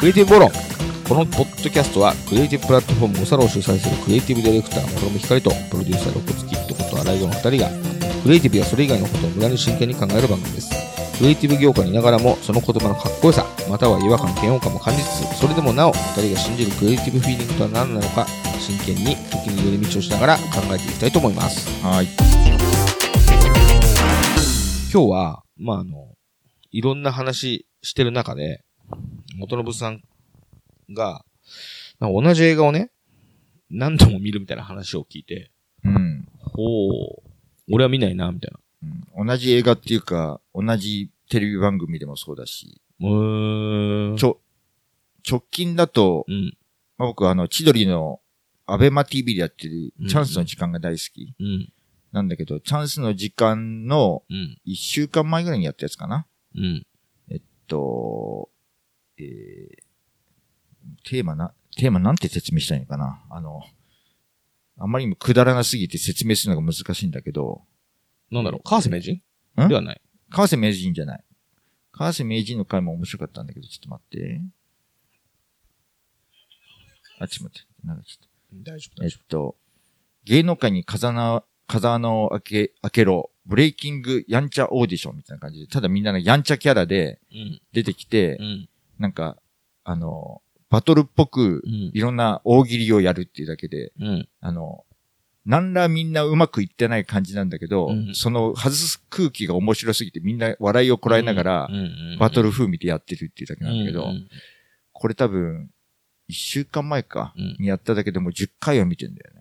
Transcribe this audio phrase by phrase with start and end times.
[0.00, 0.50] クリエイティブボロン。
[1.06, 7.68] このポッドキャストは、クリエイティブプラットフォームおさらを主催するクリエイティブディレクター、諸見光と、プロデューサー、ロコツキットこと荒井の二人が、
[8.22, 10.70] クリエイティブやそれ以外のことを無駄に真剣に考える番組です。
[11.18, 18.26] クリエイティブ業界にいながらも、その言葉のかっこよさ、または違和感、嫌悪感も感じつつ、それでもなお、二人が信じるクリエイティブフィーリングとは何なのか、
[18.58, 21.68] 真剣に、時に寄り道をしながら考えていきたいと思います。
[21.84, 22.08] はい。
[24.90, 26.14] 今日は、まあ、あの、
[26.70, 28.64] いろんな話してる中で、
[29.40, 30.02] 元信さん
[30.92, 31.24] が、
[31.98, 32.90] 同じ映画をね、
[33.70, 35.50] 何度も見るみたいな話を聞いて、
[35.82, 36.28] うん。
[36.40, 36.62] ほ
[37.18, 37.22] う、
[37.72, 38.50] 俺は見ないな、みたい
[38.82, 43.08] うん同じ映画っていうか、同じテレビ番組でもそうだし、な。
[43.08, 44.16] うーん。
[44.16, 44.40] ちょ、
[45.28, 46.56] 直近だと、うん、
[46.98, 48.20] まあ、僕はあの、千鳥の
[48.66, 51.72] アベマ TV でやってるうんチャンスの時間が大好きうん、
[52.12, 56.26] なんだけど、チャンスの時間のうん、一週間前ぐらいにやったやつかな。
[56.54, 56.86] うん。
[57.70, 58.49] と、
[59.20, 63.22] えー、テーマな、テーマなんて説明したいのかな？
[63.30, 63.62] あの、
[64.78, 67.62] あんまりにもくだらなすぎて説明するのが難しいんだけど、
[68.30, 69.20] なんだろう、川瀬名人？
[69.60, 70.00] んではない。
[70.30, 71.24] 川瀬名人じゃない。
[71.92, 74.40] 川瀬名人の回も面白かったんだけど、ちょっと待って。
[77.18, 77.86] あ、ちょっと待って。
[77.86, 78.30] なんかちょっ
[78.64, 79.56] 大丈と、えっと、
[80.24, 88.68] 芸能界に風穴、風穴を開け、開けろ、ブレイキングやんちゃオーディションみたいな感じで、ただみんなのやんちゃキャラでうん、出てきて、うん、
[89.00, 89.36] なんか、
[89.82, 94.84] あの、バトルっぽくう、ん、いろんな大喜利をやるっていうだけで、うん、あの、
[95.46, 98.14] なんらみんなうまくいってない感じなんだけど、うん。
[98.14, 101.68] その外す空気が面白すぎてみんな笑いをこらえながら、
[102.18, 104.10] バトル風味でやってるっていうだけなんだけど、うん。
[104.10, 104.28] うん。
[104.92, 105.70] これ多分、
[106.28, 107.56] 一週間前か、うん。
[107.58, 109.40] にやっただけでもう10回は見てんだよね。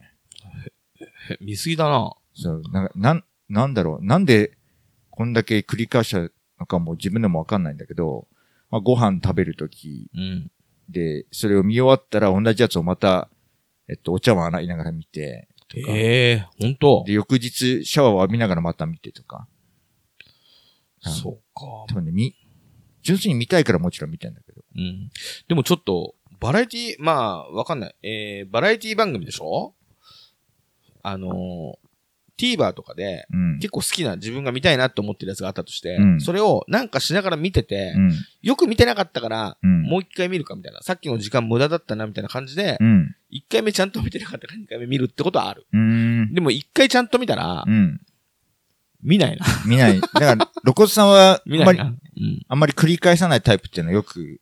[1.31, 2.13] え見すぎだな。
[2.33, 4.57] そう、なんか、なん、なんだろう、なんで、
[5.09, 8.25] こんだけ繰り返したのかも自分でもわかんないんだけど、
[8.69, 10.51] まあ、ご飯食べるときうん。
[10.89, 13.29] で、それを見終わったら同じやつをまた、
[13.87, 19.47] えっと、お茶碗洗いながら見て、とかええー、ほんとで、翌日シャワーを浴びながらまた見てとか。
[21.05, 21.65] うんそうか。
[21.87, 22.35] 多分ね、み、
[23.03, 24.63] 純粋に見たいからもちろん見てんだけど。
[24.75, 25.09] うん。
[25.47, 27.95] でもちょっと、バラエティ、まあ、わかんない。
[28.03, 29.73] えー、バラエティ番組でしょ？
[31.01, 31.88] あのー、
[32.39, 33.59] TVer とかで、うん。
[33.59, 38.13] 結構好きな自分が見たいなって思ってるやつがあったとして、うんそれをなんかしながら見てて、うん。
[38.41, 39.83] よく見てなかったから、うん。
[39.83, 40.81] もう一回見るかみたいな。
[40.81, 43.15] さっきの時間無駄だったなみたいな感じでう、ん。
[43.29, 45.67] 一回目ちゃんと見てなかったから二回目見るってことはある。
[45.71, 48.01] でも一回ちゃんと見たらう、ん。
[49.01, 49.45] 見ないな。
[49.65, 50.01] 見ない。
[50.01, 50.35] だから、
[50.65, 51.79] 露骨さんは、あんまり。
[51.79, 54.41] あんまり繰り返さないタイプっていうのはよく。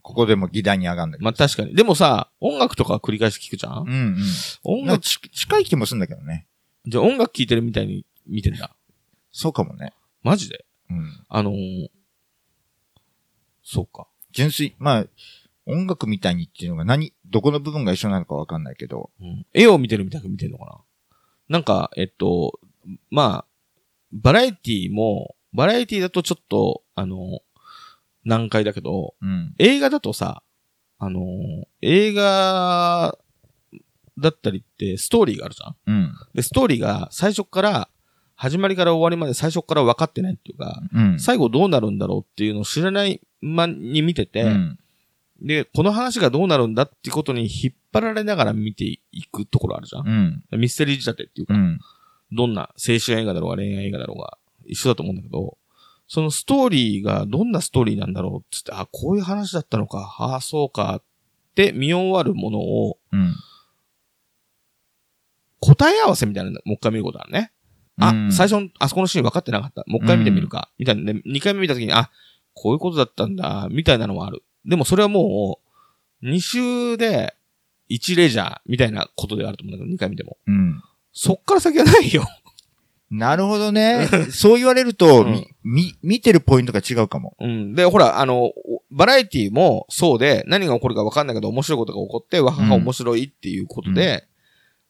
[0.00, 1.24] ここでも議題に上がるんだけど。
[1.26, 1.74] まあ確かに。
[1.74, 3.82] でもさ、音楽とかは繰り返し聞くじゃん？
[3.82, 4.16] うんうん。
[4.64, 6.46] 音楽、近い気もするんだけどね。
[6.86, 8.74] じゃあ音楽聴いてるみたいに見てんだ。
[9.30, 9.92] そうかもね。
[10.22, 10.64] マジで？
[10.90, 11.24] うん。
[11.28, 11.88] あのー、
[13.62, 14.06] そうか。
[14.32, 15.06] 純粋、まあ、
[15.66, 19.10] 音楽みたいにっていうのが何、どこの部分が一緒なのかわかんないけど。
[19.20, 19.46] うん。
[19.54, 20.80] 絵を見てるみたいに見てるのかな？
[21.48, 22.58] なんか、えっと、
[23.10, 23.46] まあ、
[24.12, 27.40] バラエティも、バラエティだとちょっと、あの、
[28.24, 29.54] 難解だけど、うん。
[29.58, 30.42] 映画だとさ、
[30.98, 33.18] あのー映画
[34.18, 35.76] だったりってストーリーがあるじゃん？
[35.86, 36.12] うん。
[36.34, 37.88] で、ストーリーが最初から、
[38.34, 41.20] 始まりから終わりまで最初から分かってないっていうか、うん。
[41.20, 44.78] 最後どうなるんだろうっていうのを知らないまに見てて、うん。
[45.40, 49.00] で、この話がどうなるんだってことに引っ張られながら見てい
[49.30, 50.08] くところあるじゃん、
[50.52, 50.58] うん。
[50.58, 51.78] ミステリー仕立てっていうか、うん。
[52.32, 55.58] どんな青春映画だろうが恋愛映画だろうが一緒だと思うんだけど、
[56.08, 61.02] そのストーリーがどんなストーリーなんだろうっつって、あ、こういう話だったのか、ああ、そうかっ
[61.54, 63.34] て見終わるものをうん。
[65.62, 67.52] 答え合わせみたいなのもう一回見ることあるね。
[68.00, 69.84] あ、うん最初のあそこのシーン分かってなかった。
[69.86, 70.70] もう一回見てみるか。
[70.76, 71.22] みたいなね。
[71.24, 72.10] 二回目見たときに、あ、
[72.52, 74.42] こういうことだったんだ、みたいなのもある。
[74.64, 75.60] でもそれはも
[76.22, 77.34] う、二週で、
[77.88, 80.38] 一レジャーみたいなことであると思うんだけど、二回見ても。
[80.46, 80.82] うん。
[81.12, 82.24] そっから先はないよ。
[83.10, 84.08] なるほどね。
[84.32, 87.36] そう言われると、うんみ、み、見てるポイントが違うかも。
[87.38, 87.74] うん。
[87.74, 94.26] で、ほら、あの、おバラエティもそうで、何が起こるか分かんないけど、面白いことが起こって、わはは面白いっていうことで、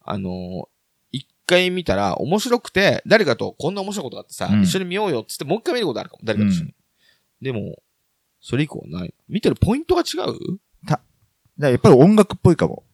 [0.04, 0.68] あの、
[1.10, 6.20] 一回見たら面白くて、誰かとこんな面白いことがあってさ、うん一緒に見ようよっつってもう一回見ることあるかも。
[6.24, 6.74] 誰かと一緒に。
[7.40, 7.76] でも、
[8.40, 9.14] それ以降はない。
[9.28, 10.58] 見てるポイントが違う？
[10.86, 11.02] だか
[11.58, 12.84] らやっぱり音楽っぽいかも。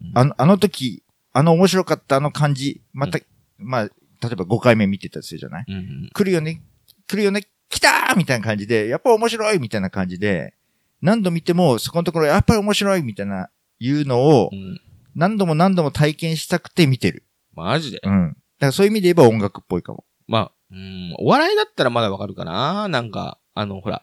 [0.00, 1.02] うんあの、あの時、
[1.32, 3.18] あの面白かったあの感じ、また、
[3.58, 3.90] まあ、例
[4.32, 5.64] えば5回目見てたりするじゃない？
[5.68, 6.10] うん。
[6.12, 6.62] 来るよね、
[7.06, 10.54] 来るよね、来たーみたいな感じで、やっぱ面白いみたいな感じで、
[11.02, 13.48] 何度見てもそこのところやっぱり面白いみたいな、
[13.80, 14.80] いうのをう、ん。
[15.14, 17.24] 何度も何度も体験したくて見てる。
[17.54, 18.00] マジで？
[18.02, 18.28] うん。
[18.30, 20.04] だからそういう意味で言えば音楽っぽいかも。
[20.26, 24.02] まあ、うん、お笑いだったらまだわかるかななんか、あの、ほら、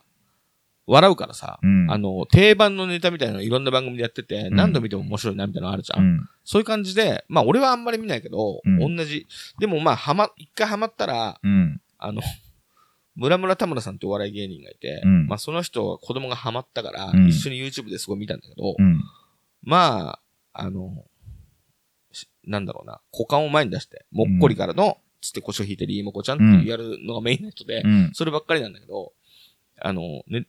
[0.87, 1.91] 笑うからさ、うん。
[1.91, 5.99] あの、定番のネタみたいなのいろんな番組でやってて、ん何度見ても面白いなみたいなのあるじゃ。
[5.99, 6.29] うんん。
[6.43, 9.27] そういう感じで、まあ俺はあんまり見ないけど、うん同じ。
[9.59, 11.81] でもまあ、はま、一回ハマったら、うん。
[11.97, 12.21] あの、
[13.15, 19.03] 村村田村さんってお笑い芸人がいて、うんまあその人は子供がハマったから、うん一緒に YouTube ですごい見たんだけど、うん。
[19.63, 20.20] まあ、
[20.53, 21.05] あの、
[22.11, 28.09] しなんだろうな、股間を前に出して、もっこりからの、つって腰を引いてリーモコちゃんってやるのがメインの人で、うん。
[28.13, 29.13] そればっかりなんだけど、
[29.79, 30.47] あの、ね、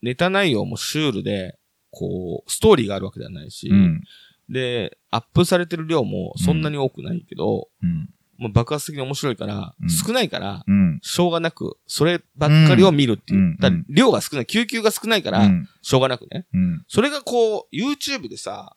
[0.00, 1.58] ネタ内容もシュールで、
[1.90, 4.02] こう、ストーリーがあるわけではないし、うん。
[4.48, 8.08] で、アップされてる量もそんなに多くないけど、うん。
[8.38, 10.98] もう爆発的に面白いから、うん少ないから、うん。
[11.02, 13.40] しょうがなく、そればっかりを見るっていう。
[13.40, 15.68] うんだ量が少ない、救急が少ないから、うん。
[15.82, 16.46] しょうがなくね。
[16.52, 16.84] うん。
[16.88, 18.74] それがこう、YouTube でさ、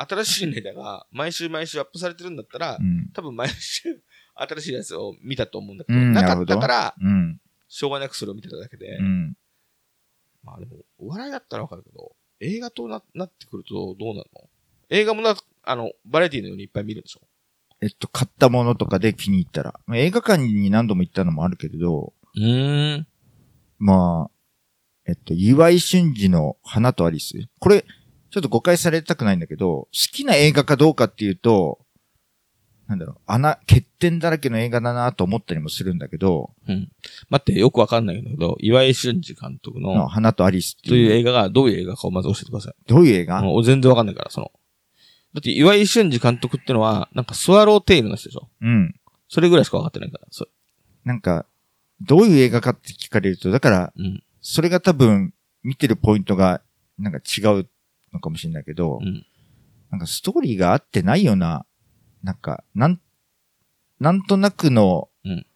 [0.00, 3.10] 新しいネタが毎週毎週アップされてるんだったら、うん。
[3.12, 4.02] 多分毎週
[4.34, 7.40] 新しいやつを見たと思うんだけど、うんなかったから、うん。
[7.68, 9.36] しょうがなくそれを見てただけで、うん。
[10.44, 14.48] まあでも、お笑いだったらわかるけど、映画とななってくるとどうなるの？
[14.90, 15.34] 映画もな、
[15.64, 17.20] あの、バラエティのようにいっぱい見るでしょ？
[17.80, 19.80] えっと、買ったものとかで気に入ったら。
[19.86, 23.06] まあ映画館に何度も行ったのもあるけれど、うーん。
[23.78, 24.30] まあ、
[25.06, 27.34] えっと、岩井俊二の花とアリス。
[27.58, 27.84] これ、
[28.30, 31.78] ちょっと誤解されたくないんだけど、好きな映画かどうかっていうと、
[32.86, 36.90] なんだろう、穴、欠点だらけの映画だなと思ったりもするんだけど、うん。
[37.28, 41.12] 待って、よくわかんないんだけど、岩井俊二監督のの、花とアリスってといういう。
[41.12, 42.74] 映画がどういう映画かをまず教えてください。
[42.86, 43.42] どういう映画？
[43.42, 44.52] もう全然わかんないから、その。
[45.34, 48.48] だって、岩井俊二監督ってのは、なんかスワローテイルの人でしょ？
[48.62, 48.94] うん。
[49.28, 50.26] それぐらいしかわかってないから。
[50.30, 50.46] そ
[51.04, 51.44] なんか、
[52.00, 54.22] どういう映画かって聞かれると、だから、うん。
[54.40, 56.62] それが多分、見てるポイントが、
[56.98, 57.68] なんか違う
[58.18, 59.26] のかもしれないけど、うん。
[59.90, 61.64] なんかストーリーが合ってないような、
[62.22, 63.00] なんか、なん、
[64.00, 65.46] なんとなくのうん、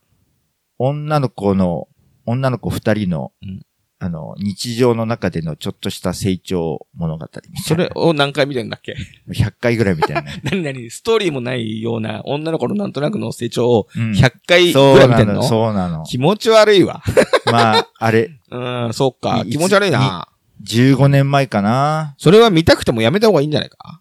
[0.78, 1.88] 女の子の、
[2.26, 3.62] 女の子二人の、うん
[4.04, 7.60] あの、日常の中でのちょっとした成長物語みたいな。
[7.62, 8.96] それを何回見てんだっけ
[9.28, 10.42] ？100回ぐらいみたいなね。
[10.50, 10.90] 何何？
[10.90, 16.02] ストーリーもないような女の子のなんとなくの成長をうん100回ぐそうなの、らい見てんの、そうなの。
[16.02, 17.00] 気持ち悪いわ。
[17.46, 19.44] まあ、あれ、 うん、そうか。
[19.46, 20.26] い気持ち悪いな。
[20.64, 22.14] 15年前かな。
[22.18, 24.00] それは見たくてもやめた方がいいんじゃないか？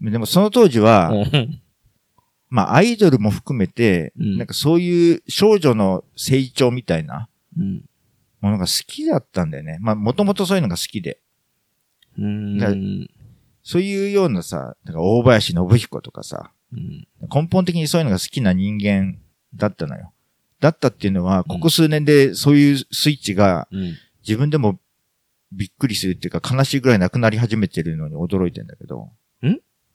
[0.00, 1.62] でもその当時は、うん。
[2.48, 7.84] まあ、アイドルも含めて、うんなんかそういう少女の成長みたいなうん。
[8.40, 9.76] ものが好きだったんだよね。
[9.80, 11.20] まあ、もともとそういうのが好きで。
[12.18, 13.08] うーだん。
[13.62, 19.18] そういうようなさ、なんか大林信彦とかさ、うん根本的にそういうのが好きな人間
[19.54, 20.12] だったのよ。
[20.58, 23.94] だったっていうのは、ここ数年でそういうスイッチがうん。
[24.26, 24.78] 自分でも
[25.52, 29.10] びっくりするっていうか悲しいぐらいなくなり始めてるのに驚いてんだけど、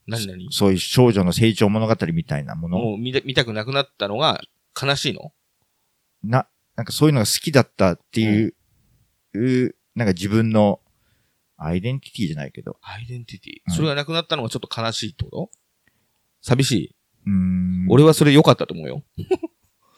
[0.07, 0.51] 何何？
[0.51, 4.41] そういう少女の成長物語みたいなものもう見た見たくなくなったのが
[4.79, 5.31] 悲しいの？
[6.23, 8.55] な、なんかそういうのが好きだったっていう、
[9.33, 10.79] うなんか自分の
[11.57, 13.53] アイデンティティじゃないけど、アイデンティティ？
[13.65, 15.49] はいそれがなくなったのがちょっと悲しいってこと？
[16.41, 16.95] 寂しい？
[17.27, 17.87] うーん。
[17.89, 19.03] 俺はそれ良かったと思うよ。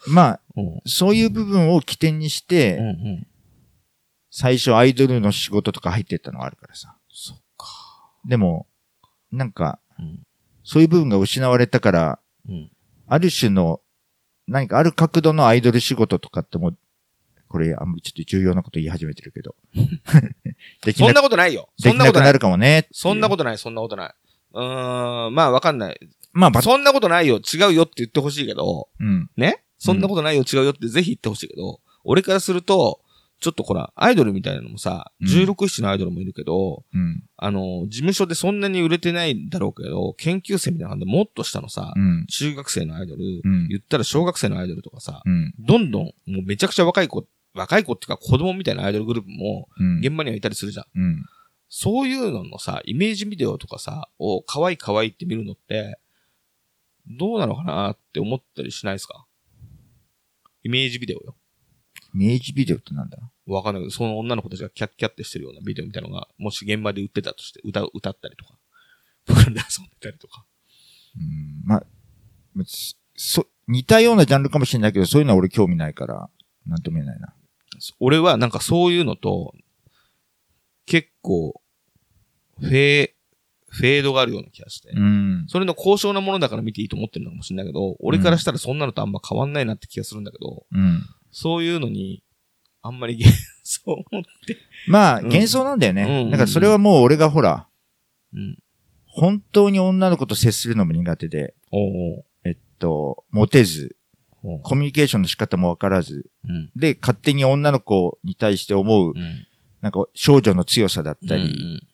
[0.08, 0.80] まあ、 うん。
[0.86, 3.26] そういう部分を起点にして、うんうん。
[4.40, 6.96] 最初アイドルの仕事とか入ってったのがあるからさ。
[7.12, 7.66] そっか。
[8.24, 8.68] でも、
[9.32, 10.20] なんか、うん。
[10.62, 12.70] そういう部分が失われたから、うん。
[13.08, 13.80] ある種の、
[14.46, 16.78] 何かある角度のアイドル仕事とかってもう、
[17.48, 19.56] これあんまりちょっと重要なこと言い始めてるけど。
[20.94, 21.70] そなんなことないよ。
[21.82, 22.32] でそんなことな。
[22.32, 22.86] るかもね。
[22.92, 24.14] そんなこととない、そんなことない。
[24.52, 25.98] うーん、まあわかんない。
[26.32, 29.28] まあ、ばそんなことないよ、違うよって言ってほしいけど、うん。
[29.36, 29.64] ね？
[29.78, 33.00] そんなことないよ、違うよってぜひ言ってほしいけど、俺からすると、
[33.40, 37.22] ちょっとほら、アイドルみたいなのもさ、うん16、7のアイドルもいるけど、うん。
[37.36, 42.26] あの、事務所でそんなに売れてないんだろうけど、研究生みたいな感じでもっと下のさ、うん。
[42.26, 45.54] 中学生のアイドル、うん言ったら小学生のアイドルとかさ、うん。
[45.58, 49.98] どんどん、もうめちゃくちゃ若い子、若い子っていうか子供みたいなアイドルグループも、うん。
[50.00, 50.86] 現場にはいたりするじゃん。
[50.94, 51.24] うん。
[51.68, 55.98] そういうののさ、イメージビデオとかさ、を可愛い可愛いって見るのって、
[57.06, 59.26] どうなのかなって思ったりしないですか？
[60.62, 61.34] イメージビデオよ。
[62.18, 63.18] 明治ビデオってなんだ？
[63.46, 68.54] わかんないけど、その女の子たちがキャッキャってしてるようなビデオみたいなのが、もし現場で売ってたとして、歌う、歌ったりとか、
[69.26, 69.62] 僕らで遊んで
[70.00, 70.44] たりとか。
[71.16, 71.62] うん。
[71.64, 71.86] まあ、
[72.54, 72.64] ま
[73.14, 76.28] そ、似たようなジャンルかもしれないけど、そういうのは俺興味ないから、
[76.66, 77.32] なんとも言えないな。
[78.00, 79.54] 俺はなんかそういうのと、
[80.86, 81.60] 結構、
[82.58, 83.10] フェー、
[83.70, 84.90] フェードがあるような気がして。
[84.90, 85.44] うん。
[85.48, 91.02] それの高尚なものだから見ていいと思ってるのかもしれないけど、俺からしたらそんなのとあんま変わんないなって気がするんだけど、うん。
[91.30, 92.22] そういうのに、
[92.82, 94.56] あんまり幻想を持って、
[94.88, 96.22] まあ、うん幻想なんだよね。
[96.24, 97.68] うんだからそれはもう俺がほら、
[98.32, 98.58] うん。
[99.06, 101.54] 本当に女の子と接するのも苦手で、
[102.44, 103.96] えっと、モテず、
[104.62, 106.70] コミュニケーションの仕方もわからず、うん。
[106.76, 109.46] で、勝手に女の子に対して思ううん。
[109.80, 111.88] なんか少女の強さだったうんり、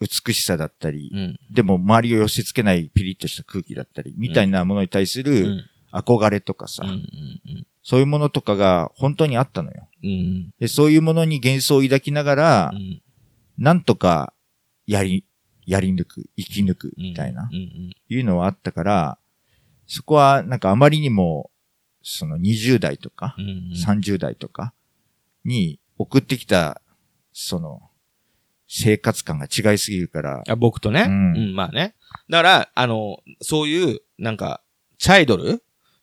[0.00, 1.38] 美しさだったりう、ん。
[1.50, 5.26] でも周りを寄せ付けないピリッとした空気だったり、みたいなものに対すうん。
[5.26, 6.90] る憧れとかさうん。
[6.90, 7.66] う、ん。
[7.82, 9.88] そういうものとかが本当にあったのよ。
[10.02, 10.50] うん。
[10.58, 13.02] で、そういうものに幻想を抱きながらう、ん。
[13.58, 14.32] なんとか
[14.86, 15.24] やり、
[15.66, 17.92] やり抜く、生き抜く、みたいなう、ん。
[18.08, 19.18] いうのはあったから、
[19.86, 21.50] そこはなんかあまりにも、
[22.02, 23.72] その20代とかう、ん。
[23.76, 24.72] 30代とか
[25.44, 26.80] に送ってきた、
[27.32, 27.80] その、
[28.68, 31.02] 生活感が違いすぎるから、あ僕とね。
[31.02, 31.54] ううんん。
[31.54, 31.94] まあね。
[32.30, 34.62] だから、あの、そういう、なんか、
[34.98, 35.62] チャイドル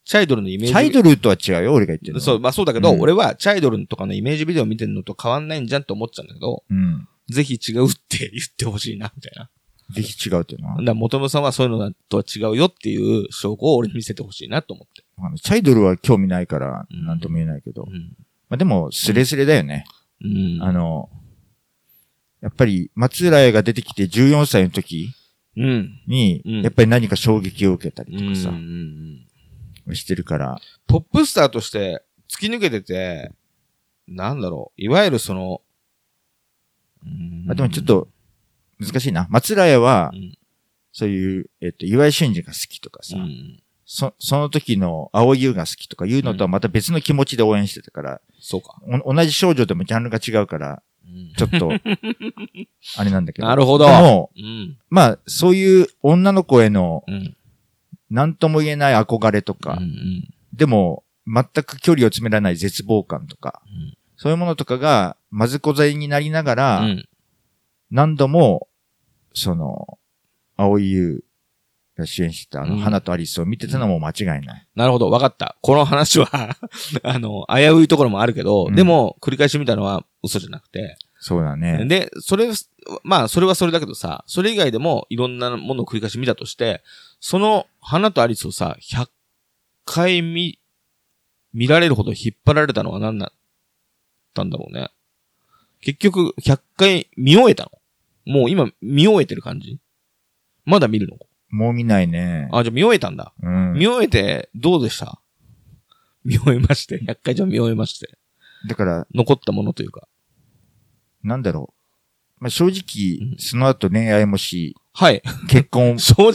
[0.09, 0.73] チャイドルのイメージ。
[0.73, 2.25] チャイドルとは違うよ、俺が言ってるのは。
[2.25, 7.07] そう、まあそうだけど、うん俺はチャイドルとかのイメージビデオ見てるのと変わんないんじゃんと思っちゃうんだけど、うん。
[7.29, 9.51] ぜひ違うって言ってほしいな、みたいな。
[9.93, 10.81] ぜひ違うっていうのは？
[10.83, 10.95] だ。
[10.95, 15.03] 元ムさんはそういうのとは違うよっていう証拠を俺に見せてほしいなと思って。
[15.19, 17.83] あのチャイドルは興味ないから、うんなんとも言えないけど。
[17.87, 18.15] うん。
[18.49, 19.85] まあでも、スレスレだよね。
[20.23, 20.57] うん。
[20.63, 21.07] あの、
[22.41, 25.13] やっぱり、松浦屋が出てきて14歳の時
[25.55, 26.01] うん。
[26.07, 28.33] に、うんやっぱり何か衝撃を受けたりうん。
[28.33, 29.28] とかさうんう、ん
[29.95, 33.31] してるから、トップスターとして突き抜けてて、
[34.07, 35.61] なんだろう、いわゆるその、
[37.49, 38.09] あでもちょっ、と、
[38.79, 39.27] 難しいな。
[39.29, 40.35] 松浦屋はう、ん
[40.91, 43.61] そういう、えっと、岩井俊二が好きとかさ、うん。
[43.85, 48.81] そ、その時の青井優が好きとかいうのとはまた別の気持ちで応援してたから、そうか。
[49.03, 51.71] お同じ少女でもジャンルが違うから、うんちょっと、
[52.97, 53.47] あれなんだけど。
[53.47, 53.85] なるほど。
[53.85, 54.77] でも、うん。
[54.89, 57.35] まあ、そういう女の子へのうん。
[58.09, 60.33] 何とも言えない憧れとか、うんうん。
[60.53, 63.97] でも、全く距離を詰められない絶望感とか、うん。
[64.17, 67.09] そういうものとかが、まずこざいになりながら、うん。
[67.91, 68.67] 何度も、
[69.33, 69.99] その、
[70.57, 71.23] 青井優
[71.97, 72.79] が主演してたあの、うん。
[72.79, 74.67] 花とアリスを見てたのも間違いない。
[74.75, 75.55] なるほど、わかった。
[75.61, 76.27] この話は
[77.03, 78.75] あの、危ういところもあるけど、うん。
[78.75, 81.85] でも、繰り返し見たのは嘘じゃなくて、そうだね。
[81.85, 82.47] で、それ、
[83.03, 86.81] まあ、それはそれだけどさ、それ以外でもいろんなものを繰り返し見たとして、
[87.19, 89.09] その花とアリスをさ、100
[89.85, 90.59] 回見、
[91.53, 93.37] 見られるほど引っ張られたのは何だっ
[94.33, 94.89] たんだろうね。
[95.81, 97.69] 結局、100回見終えた
[98.25, 98.33] の？
[98.33, 99.79] もう今見終えてる感じ？
[100.65, 101.17] まだ見るの？
[101.49, 102.47] もう見ないね。
[102.51, 103.33] あ、じゃあ見終えたんだ。
[103.41, 103.73] うん。
[103.73, 105.19] 見終えてどうでした？
[106.23, 106.99] 見終えまして。
[107.03, 108.17] 100回以上見終えまして。
[108.67, 110.07] だから、残ったものというか。
[111.23, 111.73] なんだろ
[112.39, 112.43] う。
[112.43, 115.21] まあ、正直う、んその後恋愛もし、はい。
[115.47, 116.33] 結婚、 正直。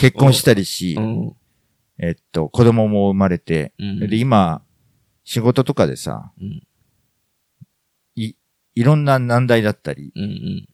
[0.00, 1.36] 結婚したりしう、ん。
[1.98, 4.62] えっと、子供も生まれて、うんで、今、
[5.24, 6.66] 仕事とかでさ、うん。
[8.16, 8.34] い、
[8.74, 10.68] いろんな難題だったり、うんうん。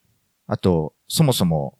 [0.46, 1.76] あと、そもそも、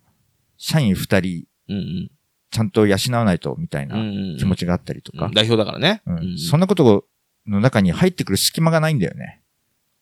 [0.57, 2.11] 社員二人、うんうん。
[2.51, 6.03] ちゃんと養わないと、みたいなうん気持ちがあったりとかうん、代表だからね。
[6.07, 7.07] うんうんそんなこと
[7.47, 9.43] の中に入ってくる隙間がないんだよね。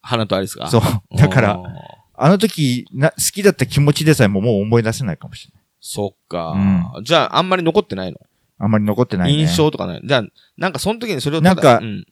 [0.01, 0.69] 花とアリスが。
[0.71, 0.83] そう。
[1.19, 1.63] だから、
[2.17, 5.63] あの時な、好きだった気持ちでさえももう思い出せないかもしれない。
[5.81, 6.55] そっか、
[7.03, 8.19] じゃあ、あんまり残ってないの？
[8.59, 9.43] あんまり残ってないね。
[9.43, 10.03] 印象とかない？
[10.05, 10.25] じゃあ、
[10.57, 12.07] なんかその時にそれをただなんかうん。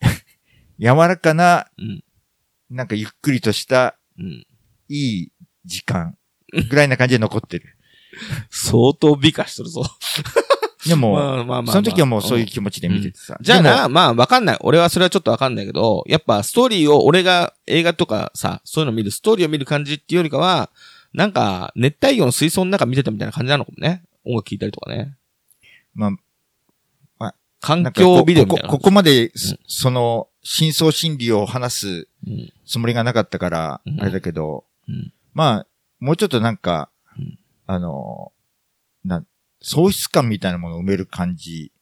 [0.78, 2.04] 柔らかな、うん。
[2.70, 4.46] なんかゆっくりとした、うん。
[4.88, 5.32] いい
[5.64, 6.16] 時間、
[6.68, 7.76] ぐらいな感じで残ってる。
[8.50, 9.82] 相当美化しとるぞ。
[10.88, 13.34] でも、まあまあまあまあその時はもうそういう気持ちで見ててさ。
[13.34, 14.58] でもじゃあな、まあわかんない。
[14.60, 20.70] 俺はそれはちょっとわかんないけど、やっぱストーリーを、俺が映画とかさ、そういうの見る、ストーリーを見る感じっていうよりかは、
[21.12, 24.02] なんか、熱帯魚の水槽の中見てたみたいな感じなのかもね。
[24.24, 25.16] 音楽聴いたりとかね。
[25.94, 32.52] まあ、環なんかこ境ビデオみたいなここここまで、そその、真相心理を話すうん。
[32.66, 35.12] つもりがなかったからう、んあれだけど、うん。
[35.34, 35.66] まあ、
[36.00, 38.32] もうちょっとなんかうん、あの、な、
[39.60, 41.72] 喪失感みたいなものを埋める感じ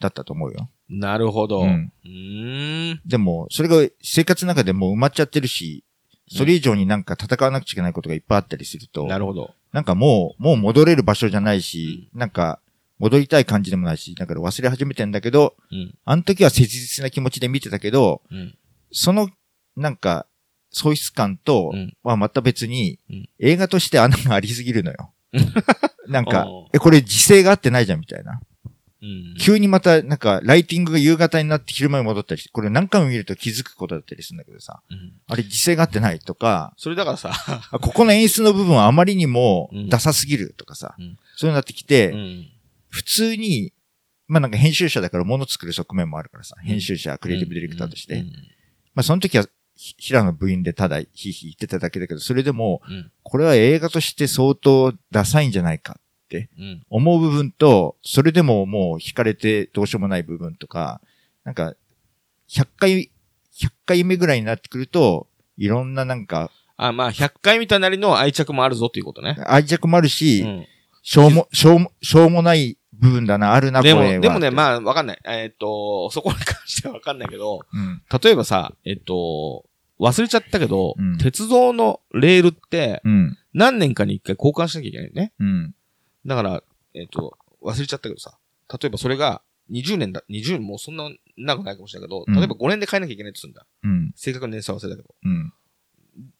[0.00, 0.68] だったと思うよ。
[0.88, 1.62] なるほど。
[1.62, 1.68] うう
[2.08, 3.00] ん。
[3.06, 5.84] でも、それが生活の中でもう埋まっちゃってるし、
[6.28, 9.54] それ以上になんか戦わなくちゃいけないことがいっぱいあったりすると、なるほど。
[9.72, 12.60] なんかもう、もう戻れる場所じゃないし、なんか、
[12.98, 15.94] 戻りたい感じでもないし、だから忘れ始めてんだけど、うん。
[16.04, 18.54] あの時は切実な気持ちで見てたけど、うん。
[18.92, 19.28] その、
[19.76, 20.26] なんか、
[20.70, 25.12] 喪失感とうんはまた別に、うん映画として穴がありすぎるのよ。
[26.08, 28.40] なんかえ、これ時勢が合ってないじゃんみたいな。
[29.02, 29.34] うん。
[29.38, 35.12] 急にまた、なんか、ライティングが夕方になって昼間に戻ったりして、これ何回も見ると気づくことだったりするんだけどさ、うん。
[35.26, 37.32] あれ時勢が合ってないとか、それだからさ、
[37.72, 39.88] あここの演出の部分はあまりにもうん。
[39.88, 41.18] ダサすぎるとかさ、うん。
[41.36, 42.48] そういうのになってきて、うん。
[42.90, 43.72] 普通に、
[44.28, 48.26] まあなんか編集者だから物作る側面もあるからさ、編集者、クリエイティブディレクターとして、うん。
[48.94, 49.50] まあその時は、ひ
[49.98, 53.10] 平野部員でただヒーヒー言ってただけだけど、それでも、うん。
[53.22, 55.98] これは映画として相当ダサいんじゃないか
[56.58, 56.82] うん。
[56.88, 61.00] 思う部分と、それでももう惹かれてどうしようもない部分とか、
[61.44, 61.74] なんか、
[62.48, 63.10] 100回、
[63.54, 69.36] 100回目ぐらいになってくると、いろんななんか、あ、まあ、100回見たなりの愛着もあるぞっていうことね。
[69.46, 70.66] 愛着もあるし、うん。
[71.02, 74.20] しょうも、しょうも、しょうもない部分だな、あるな、こでも。
[74.20, 75.18] でもね、あ、まあ、わかんない。
[75.24, 78.02] えっ、と、そこに関してはわかんないけど、うん。
[78.22, 79.64] 例えばさ、えっ、と、
[80.02, 83.38] 忘れちゃったけど、うん鉄道のレールって、うん。
[83.54, 85.32] 何年かに一回交換しなきゃいけないね。
[85.38, 85.74] うん。
[86.26, 86.62] だから、
[86.94, 93.64] えっ、と、忘れちゃったけどさ、例えばそれが20年だ、20年もうそんな長くないかもしれないけど、うん例えば5年で変えなきゃいけないとするんだ。
[93.84, 94.12] うん。
[94.16, 95.14] 正確な年数は忘れたけど。
[95.24, 95.52] うん。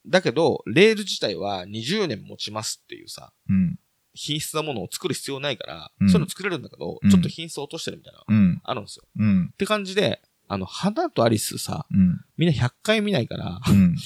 [0.07, 3.79] だけど、レール自体は20年持ちますっていうさ、うん。
[4.15, 8.61] 品質なものを作る必要ないから、うんそういうの作れるんだけど、うんちょっと品質を落としてるみたいな、うん。
[8.65, 9.05] あるんですよ。
[9.17, 9.51] うん。
[9.53, 10.21] って感じで、
[10.53, 12.21] あの、花とアリスさ、うん。
[12.37, 13.97] みんな100回見ないから、うん。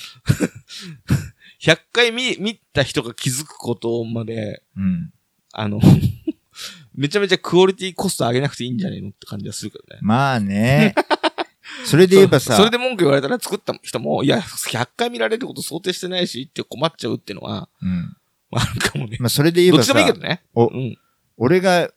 [1.61, 5.13] 100回見、見た人が気づくことまで、うん。
[5.53, 5.81] あの、
[6.95, 9.99] めちゃめちゃクオリティコスト上げなくていいんじゃないのって感じがするけどね。
[10.03, 10.95] まあね。
[11.85, 18.17] それで言えばさ、そそれで文句言われたら作った人も、いや、100回見られること想定してないしって困っちゃうっていうのは、うん。
[18.53, 19.17] まああるかもね。
[19.19, 20.43] まあそれで言えばさどっちでもいいけ、どね。
[20.55, 20.97] おうん。
[21.39, 21.91] 俺が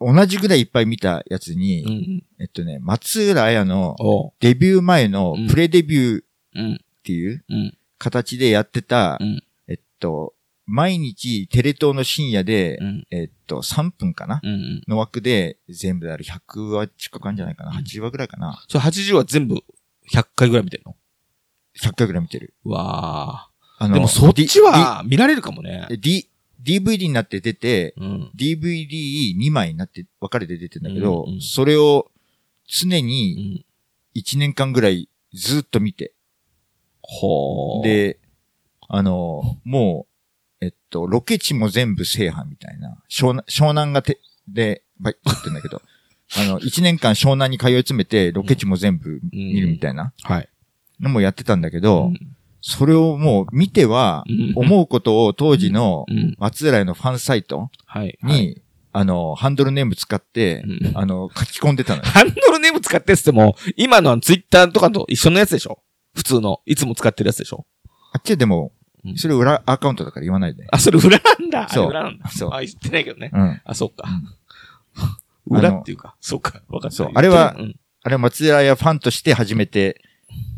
[0.00, 2.24] 同じぐらいいっぱい見たやつに、うんうん。
[2.40, 3.96] えっとね、松浦綾の。
[4.40, 6.24] デビュー前のうんプレデビューっ
[6.56, 6.80] うん。
[7.04, 7.78] ていううん。
[7.98, 9.42] 形でやってた、うん。
[9.68, 10.34] えっと、
[10.66, 13.06] 毎日テレ東の深夜で、うん。
[13.10, 14.40] えっと、3分かな？
[14.42, 14.50] うん。
[14.50, 14.82] うん。
[14.88, 18.64] の枠で全部である100話近くあるんじゃないかな ?80 話ぐらいかな？
[18.68, 19.56] それ80は全部
[20.12, 20.96] 100回ぐらい見てんの
[21.78, 22.54] ?100 回ぐらい見てる。
[22.64, 25.88] うわあーでもそっちは見られるかもね。
[26.00, 26.29] D、
[26.64, 28.30] DVD になって出て、うん。
[28.36, 32.10] DVD2 枚になって分かれて出てんだけど、うんうんそれを
[32.66, 33.64] 常うに
[34.14, 34.18] ん。
[34.18, 36.12] 1年間ぐらいずっと見て、
[37.02, 38.18] ほー。、で、
[38.88, 40.06] あの、も
[40.60, 45.80] う、えっと、ロケ地も全部制覇みたいな、湘南、湘南がて、で、ばい、言ってんだけど、
[46.36, 50.48] あの、1年間湘南に通い詰めて、ロケ地も全部見るみたいなはい。
[51.00, 56.36] のもやってたんだけど、うんそれをもう見ては、うん思うことを当時のうん。
[56.38, 58.18] 松浦屋のファンサイトはい。
[58.22, 62.04] に、はいあの、ハンドルネーム使って、うんあの、書き込んでたのよ。
[62.06, 65.80] ハンドルネーム使ってっても、今のツイッターとかと一緒のやつでしょ？
[66.14, 67.66] 普通の、いつも使ってるやつでしょ？
[68.12, 68.72] あっちでも
[69.04, 70.66] う、んそれ裏アカウントだから言わないで。
[70.70, 71.68] あ、それ裏なんだ。
[71.68, 72.28] そう裏なんだ。
[72.30, 73.30] そうあ、言ってないけどね。
[73.32, 73.60] うん。
[73.64, 74.08] あ、そっか。
[74.08, 74.28] うん
[75.46, 76.60] 裏っていうか、そうか。
[76.68, 76.96] わかった。
[76.96, 80.00] そうあれはうんあれは松浦屋ファンとして始めて、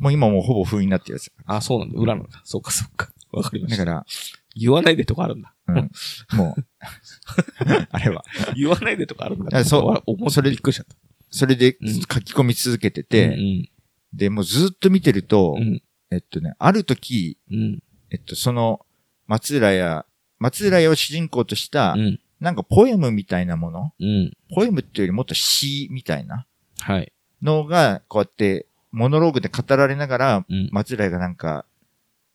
[0.00, 1.30] もう今もうほぼ封印になってるやつ。
[1.46, 1.98] あ、そうなんだ。
[1.98, 2.40] 裏なんだ。
[2.44, 3.11] そうか、そうか。
[3.32, 3.85] わかりました。
[3.85, 4.06] だから、
[4.54, 5.54] 言わないでとかあるんだ。
[5.68, 5.90] うん。
[6.37, 6.64] もう、
[7.90, 8.24] あれは。
[8.56, 9.58] 言わないでとかあるんだ。
[9.58, 10.96] あそうわ思ってびっくりしちゃった。
[11.30, 13.68] それでうん書き込み続けてて、うん
[14.12, 15.82] で、もうずっと見てると、うん。
[16.11, 17.82] えっとね、ある時、うん。
[18.11, 18.85] えっと、その、
[19.26, 20.04] 松浦屋、
[20.38, 22.20] 松浦屋を主人公としたう、ん。
[22.38, 23.94] なんかポエムみたいなもの？
[24.00, 24.32] うん。
[24.54, 26.46] ポエムっていうよりもっと詩みたいな？
[26.80, 27.11] はい。
[27.40, 30.68] のが、こうやって、モノローグで語られながら、うん。
[30.70, 31.64] 松浦屋がなんか、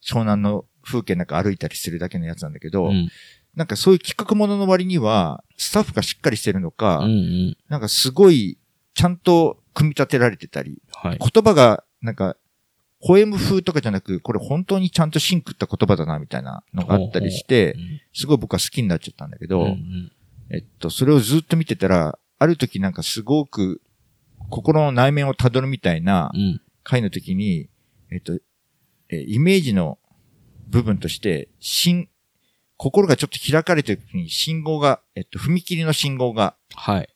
[0.04, 3.10] 湘南の風景なんか歩いたりするだけのやつなんだけど、うん。
[3.56, 7.58] なんかそういう企画ものの割には、スタッフがしっかりしてるのか、うん。
[7.70, 8.58] なんかすごい、
[8.93, 11.20] ちゃんと組み立てられてたり、はい。
[11.20, 12.36] 言葉が、なんか、
[13.06, 17.76] ポエム風とかじゃなく、これ本当にちゃんとシンクった言葉だな、みたいなのがあったりして、
[18.13, 20.12] すごい僕は好きになっちゃったんだけど、うん。
[20.50, 23.82] えっと、それをずっと見てたら、ある時なんかすごく、
[24.50, 26.62] 心の内面を辿るみたいなうん。
[26.84, 27.68] 回の時に、
[28.12, 28.40] えっと、
[29.10, 30.00] えイメージの
[30.70, 32.08] 部分として、心、
[32.78, 37.10] 心がちょっと開かれてる時に信号が、えっと、踏切の信号がはい。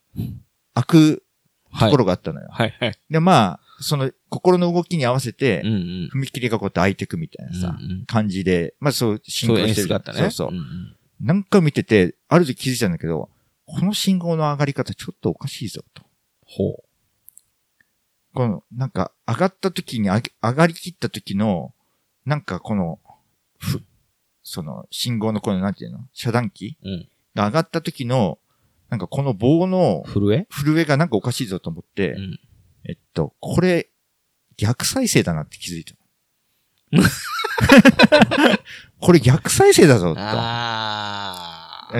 [0.73, 1.23] 開く
[1.71, 1.89] はい。
[1.89, 2.49] ところがあったのよ。
[2.51, 2.75] はい。
[2.79, 2.93] はい。
[3.09, 6.21] で、まあ、その心の動きに合わせてうん、うん。
[6.21, 9.87] 踏切がこうやって開いていくみたいなさ、うんうん感じで、まあそう、進そういう演行してる。
[9.87, 10.19] 出があったね。
[10.19, 10.51] そうそう。
[10.51, 10.61] んん
[11.21, 13.29] 何回も見てて、ある時気づいたんだけど、
[13.65, 16.03] この信号の上がり方ちょっとおかしいぞ、と。
[16.45, 16.83] ほ
[18.33, 21.73] この、なんか、上がった時に上がりきった時の、
[22.25, 22.99] なんかこの、
[23.57, 23.83] ふ、
[24.43, 25.99] その、信号のこの、なんていうの？
[26.13, 26.89] 遮断機う。
[26.89, 27.09] うん。
[27.35, 28.39] が上がった時の、
[28.89, 30.47] なんかこの棒の震え？
[30.49, 32.39] 震えがなんかおかしいぞと思って、うん。
[32.87, 33.89] えっと、これ、
[34.57, 35.95] 逆再生だなって気づいた。
[38.99, 40.19] これ逆再生だぞ、と。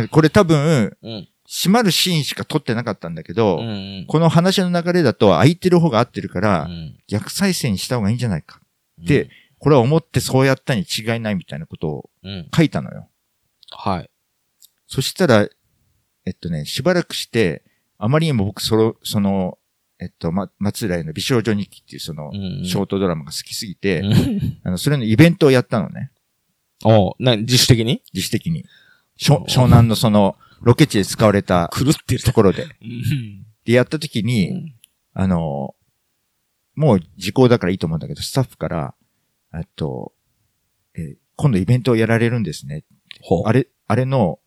[0.10, 1.28] これ多分、うん。
[1.54, 3.72] 閉まるシーンしか撮ってなかったんだけど、うんう
[4.04, 4.06] ん。
[4.08, 8.62] この話の流れだと空いてる方が合ってるから、うん逆再生にした方がいいんじゃないか。
[8.98, 12.48] で、これは思ってそうやったに違いないみたいなことをうん。
[12.56, 13.10] 書いたのよ。
[13.72, 14.10] はい。
[14.88, 15.50] そしたら、
[16.26, 17.64] えっとね、しばらくして、
[17.98, 19.58] あまりにも僕、その、その、
[20.00, 26.12] えっと、ま、松浦屋の美少女日記っていうそのう、んうんショートドラマが好きすぎて、うん あの、それのイベントをやったのね。
[26.86, 28.02] おうな、自主的に？
[28.14, 28.66] 自主的に。
[29.20, 32.64] 湘南のその、ロケ地で使われた狂ってるところで。
[32.64, 34.76] うんで、やった時に、うん
[35.14, 35.76] あの、
[36.76, 38.96] もう時効だからいいと思うんだけど、スタッフから、
[39.54, 40.14] えっと、
[40.96, 42.84] えー今度イベントをやられるんですね。
[43.46, 44.40] あれ、あれの、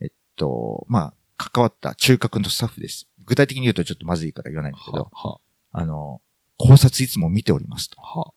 [0.00, 3.08] えっと、まあ、関わった中核のスタッフです。
[3.24, 5.38] 具体的に言うとちょっとまずいから言わないんだけど、は、
[5.70, 6.20] あの、
[6.58, 8.00] 考察いつも見ておりますと。
[8.00, 8.32] は、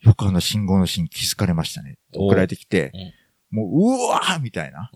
[0.00, 1.98] よくあの信号のシーン気づかれましたね。
[2.16, 2.92] お送られてきて、
[3.50, 4.90] もう、うわーみたいな。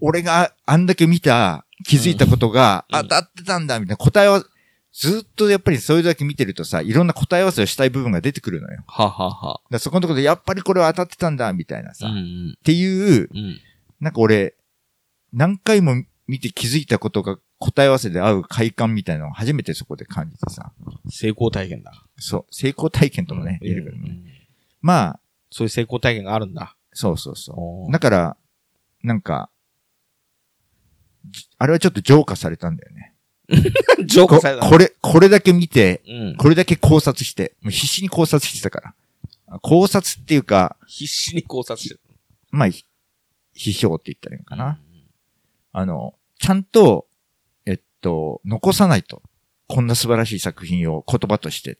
[0.00, 4.44] 俺があんだけ見た、気づいたことがうん当たってたんだ、みたいな答えは、
[4.92, 8.82] ずっとやっぱりそれだけ見てるとさ、いろんな答え合わせをしたい部分が出てくるのよ。
[8.88, 9.60] ははは。
[9.70, 12.08] らそこのところでやっぱりこれは当たってたんだ、みたいなさ。
[12.08, 12.58] っうんうん。
[12.64, 13.60] ていう、うん。
[14.00, 14.54] なんか俺、
[15.32, 15.94] 何回も
[16.26, 20.72] 見て気づいたことが答え合わせで合う快感みたいなのを初めてそこで感じてさ。
[21.08, 21.92] 成功体験だ。
[22.18, 22.46] そう。
[22.50, 24.02] 成功体験ともね、うん言えるけどね。
[24.10, 24.24] うん
[24.82, 26.74] まあ、そういう成功体験があるんだ。
[26.92, 27.92] そうそうそおう。
[27.92, 28.36] だから、
[29.02, 29.50] なんか、
[31.24, 33.14] じあれはちょっと浄化されたんだよね。
[33.96, 34.68] こ 浄化された。
[34.68, 36.36] これ、これだけ見て、うん。
[36.36, 38.94] これだけ考察して、もう必死に考察してたから。
[39.46, 42.00] あ考察っていうか、必死に考察してる。
[42.50, 42.84] まあ、ひ
[43.54, 44.80] 批評って言ったらいいのかな。
[45.72, 47.06] あの、ちゃんと、
[47.66, 49.22] えっと、残さないと。
[49.66, 51.78] こんな素晴らしい作品を言葉として、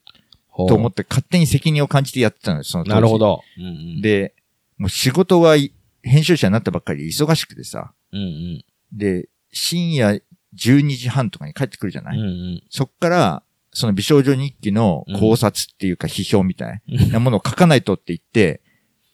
[0.68, 3.18] と思って勝手に責任を感じてやってたのよ、その当時なるほ。
[3.18, 3.42] ど。
[3.58, 3.68] うんう
[3.98, 4.00] ん。
[4.00, 4.34] で、
[4.80, 8.64] もう仕事はい編集者になったばっかりで忙しくてさ、うんうん。
[8.92, 10.24] で、深夜
[10.56, 12.62] 12時半とかに帰ってくるじゃない、うんうん。
[12.70, 18.62] そっから、その美少女日記の考察っていうか批評みたいなものを書かないとって言って、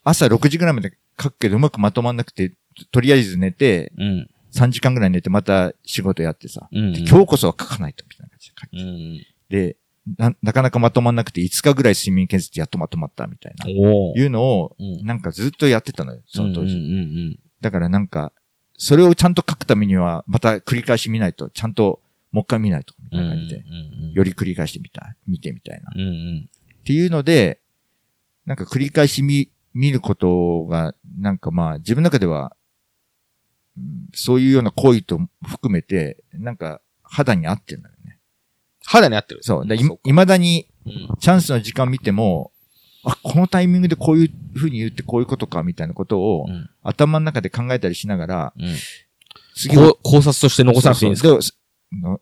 [0.05, 2.53] 朝6時ぐらいまで書くけどうまくまとまんなくて、
[2.93, 4.29] とりあえず寝て、うん。
[4.53, 6.93] 3時間ぐらい寝てまた仕事やってさ、うん。
[6.93, 9.25] で今日こそは書かないと、みたいな感じで書いてうんうん。
[9.49, 9.75] で
[10.17, 13.73] な、なかなかまとまんなくて5日ぐらい睡眠検査でやっとまとまったみたいな、い
[14.25, 16.73] うのを、うんなんかずっとやってたのよ、その当時。
[16.75, 16.83] うんう
[17.33, 18.33] んだからなんか、
[18.77, 23.29] それをちゃんと書くためには、また繰り返し見ないと、ちゃんともう一回見ないと、みうんうん。
[23.29, 24.11] たいな感じで、うんうん。
[24.13, 25.89] より繰り返してみたい、見てみたいな。
[25.89, 26.49] っうんうん。
[26.83, 27.59] ていうので、
[28.45, 32.55] なんか繰り返し見、見ることが、なんかまあ自分の中では、
[33.75, 37.96] うんそういうような行為と含めて、なんか肌に合ってるんだよね。
[38.89, 39.41] 肌に合ってる。
[39.43, 39.67] そう。
[39.67, 41.07] でいそうか未だにうん。
[41.19, 42.51] チャンスの時間見ても、
[43.03, 48.75] あ、このタイミングでこういう風に言ってこういうことかみたいなことを、うん頭の中で考えたりしながら、うん。
[49.55, 52.19] 次考察として残さなくていいんですか？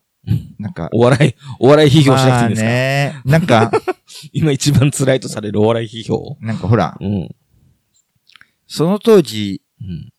[0.57, 3.71] なんか、お笑い、お笑い批評しなくていいんですか、まあね、なんか、
[4.33, 7.29] 今一番辛いとされるお笑い批評なんかほら、うん。
[8.65, 10.11] その当時、うん。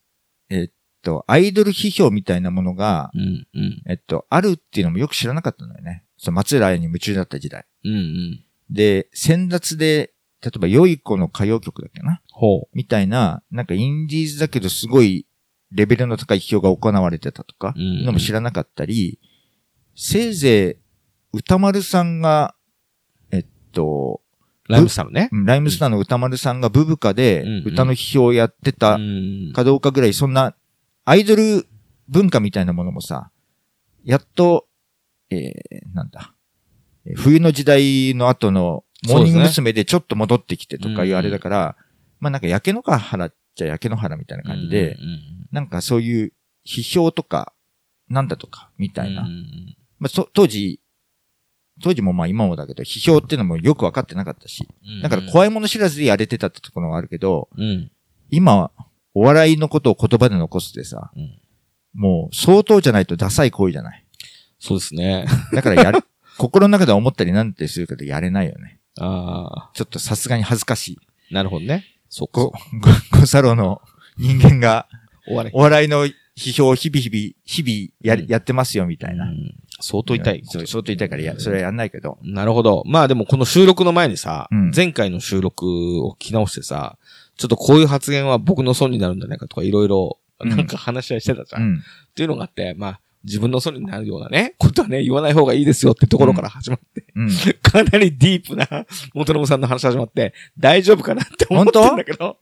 [0.49, 0.69] えっ
[1.01, 3.47] と、アイドル批評みたいなものが、うん。
[3.53, 3.81] うん。
[3.89, 6.05] えっと、あるっていうのもよく知らなかったのよね。
[6.17, 7.65] その松浦綾に夢中だった時代。
[7.83, 7.93] うん。
[7.93, 8.43] うん。
[8.69, 12.21] で、先達で、例えば、良い子の歌謡曲だっけな？
[12.31, 15.25] ほみたいな、なんかインディーズだけどすごい
[15.71, 19.19] レベルの高い批評が行われてたとか、うんのも知らなかったり、
[19.95, 20.77] せいぜ
[21.33, 22.55] い歌丸さんが、
[23.31, 24.21] えっと、
[24.69, 24.71] う。
[24.71, 25.29] ライムスターのね。
[25.31, 29.53] うんライムスターの歌丸さんがブブカで歌の批評をやってたうん。
[29.53, 30.55] かどうかぐらい、そんな
[31.05, 31.67] アイドル
[32.09, 33.31] 文化みたいなものもさ、
[34.03, 34.67] やっと、
[35.29, 36.33] えー、なんだ、
[37.05, 39.73] えー冬の時代の後のモーニング娘。
[39.73, 41.75] でちょっと戻ってきてとかいうあれだから、
[42.19, 45.19] まあなんか焼け野原っちゃ焼け野原みたいな感じで、うんうん
[45.51, 46.33] なんかそういう
[46.65, 47.53] 批評とか、
[48.09, 49.21] なんだとか、みたいな。
[49.21, 50.81] うんうんまあそ当時、
[51.81, 57.91] 当時もまあ今もだけど、批評っていうのもよくわかってなかったし、うんだから怖いもの知らずでやれてたってところがあるけど、うん。
[58.29, 58.71] 今、
[59.13, 61.39] お笑いのことを言葉で残すってさ、うん
[61.93, 64.05] もう相当じゃないとダサい行為じゃない。
[64.59, 65.25] そうですね。
[65.53, 65.99] だからやる、
[66.37, 68.79] 心の中で思ったりなんてするけどやれないよね。
[68.99, 70.93] ああ、ちょっとさすがに恥ずかし
[71.29, 71.33] い。
[71.33, 71.85] なるほどね。
[72.09, 72.41] そっか。
[72.41, 73.81] ご、ご、ごサロの
[74.17, 74.87] 人間が。
[75.53, 76.05] お笑いの
[76.37, 79.25] 批評を日々日々、日々やり、うんやってますよみたいな。
[79.25, 80.41] うん相当痛い。
[80.43, 82.17] そう、相当痛いからや、それはやんないけど。
[82.23, 82.81] なるほど。
[82.87, 86.97] まあでもこの収録の前にさ、うん前回の収録を聞き直してさ、
[87.37, 91.61] ちょっとこういう発言は僕の損になるんじゃないかとかいろいろ、うんなんか話し合いしてたじゃん。
[91.61, 91.83] っうん。
[92.15, 97.29] ていうのがあって、まあ、自分の損になるようなね、ことはね、言わない方がいいですよってところから始まって、うん。
[97.61, 102.37] かなりディープな元信さんの話始まって、大丈夫かなって思ってんだけど、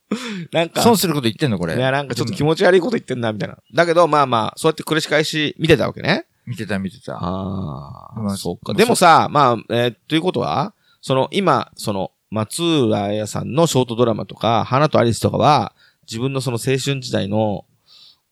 [0.52, 1.76] なんか、損すること言ってんのこれ。
[1.76, 3.58] いや、なんかちょっと気持ち悪いこと言ってんな、みたいな。
[3.74, 6.28] だけど、まあまあ、そうやって繰り返し見てたわけね。
[6.46, 7.16] 見てた見てた。
[7.16, 8.62] ああ、まあそっか。
[8.68, 15.74] まあでもさ、まあ、えーということは、その、今、その、松浦彩さんのショートドラマとか、花とアリスとかは、
[16.08, 17.66] 自分のその青春時代の、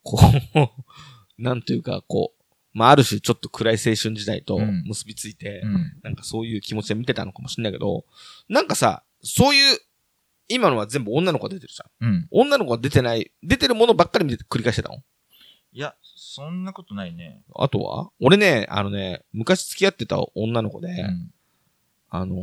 [0.03, 0.69] こう、
[1.41, 2.42] なんというか、こう、
[2.73, 5.93] まあ、ある種ちょっと暗い青春時代とうん結びついて、うん。
[6.03, 8.05] なんかそういう気持ちで見てたのかもしれないけど、
[8.49, 9.79] なんかさ、そういう、
[10.49, 12.07] 今のは全部女の子が出てるじゃん。
[12.07, 12.27] うん。
[12.31, 14.97] 女の子が出てない、出てるものばっかり見て繰り返してたの？
[15.71, 17.41] いや、そんなことないね。
[17.55, 18.09] あとは？
[18.19, 21.31] 俺ね、あのね、昔付き合ってた女の子で、うん。
[22.09, 22.36] あの、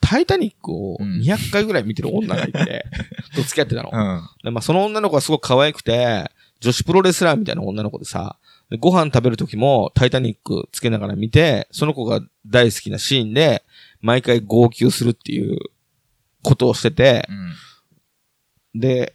[0.00, 2.84] タイタニックをうん200回ぐらい見てる女がいて、
[3.34, 3.90] と付き合ってたの。
[3.92, 4.28] うん。
[4.44, 8.41] でまあ、その女の子がすごく可愛くて、女子プロレスラーみたいな女の子でさ、で
[8.78, 13.64] ご飯食べる時もタイタニックつけながら見て、その子が大好きなシーンで、
[14.00, 15.58] 毎回号泣するっていう
[16.42, 17.28] ことをしてて、
[18.74, 19.14] で、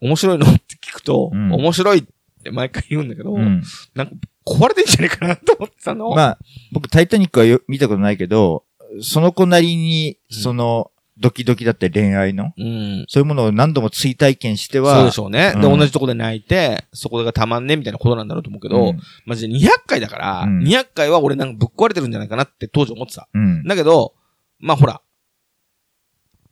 [0.00, 2.04] 面白いのって聞くと、うん面白いっ
[2.42, 3.62] て毎回言うんだけど、うん。
[3.94, 4.12] なんか
[4.44, 6.10] 壊れてんじゃねえかなと思ってたの。
[6.10, 6.38] まあ、
[6.72, 8.64] 僕、タイタニックはよ見たことないけど、
[9.00, 13.04] その子なりに、うんその、ドキドキだったり恋愛の、うん。
[13.08, 15.52] そういうものを何度も追体験しては、そうでしょうね。
[15.52, 23.28] で、うん同じとこで泣いて、そこがたまんねみたいなことなんだろうと思うけど、うんマジで200回だから、うん200回は俺なんかぶっ壊れてるんじゃないかなって当時思ってた。
[23.32, 23.64] うん。
[23.64, 24.14] だけど、
[24.58, 25.02] まあほら、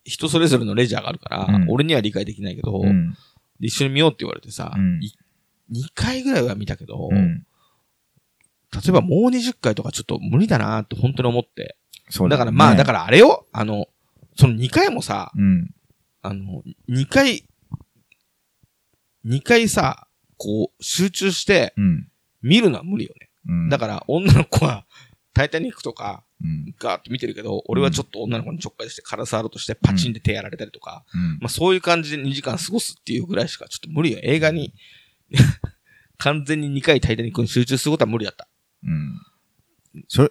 [0.04, 3.14] 人それぞれのレジャーがあるから、うん俺には理解できないけど、うん。
[3.60, 5.12] 一緒に見ようって言われてさ、うんい
[5.72, 7.46] 2回ぐらいは見たけど、うん。
[8.72, 11.76] 例えばもう20回とかちょっと無理だなって本当に思って。
[12.08, 13.86] そうだからまあ、だら、からあれよ、あの、
[14.36, 15.70] その2回もさ、うん。
[16.22, 17.44] あの、2回、
[19.26, 22.08] 2回さ、こう、集中してうん。
[22.42, 23.30] 見るのは無理よね。
[23.48, 23.68] うん。
[23.68, 24.86] だから女の子は、
[25.34, 26.74] タイタニックとか、うん。
[26.78, 31.38] ガーッと見てるけど、俺はちょっと女の子にちょっかいして体触ろうとしてパチンで手やられたりとか、うん。
[31.40, 34.20] まあそういう感じで2時間過ごすっていうぐらいしかちょっと無理よ。
[34.22, 34.74] 映画に、
[36.16, 38.48] 完全に2回タイタニックに集中することは無理だった。
[38.82, 39.20] うん。
[40.08, 40.30] それ、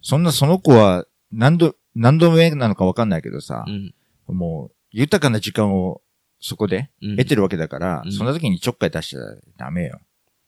[0.00, 3.94] そんなその子は何度、何度目なのかわかんないけどさう、ん。
[4.34, 6.00] もう、豊かな時間を
[6.40, 9.20] そこでうん得てるわけだから、うんそんな時にちょっかい出しちゃ
[9.56, 10.00] ダメよ。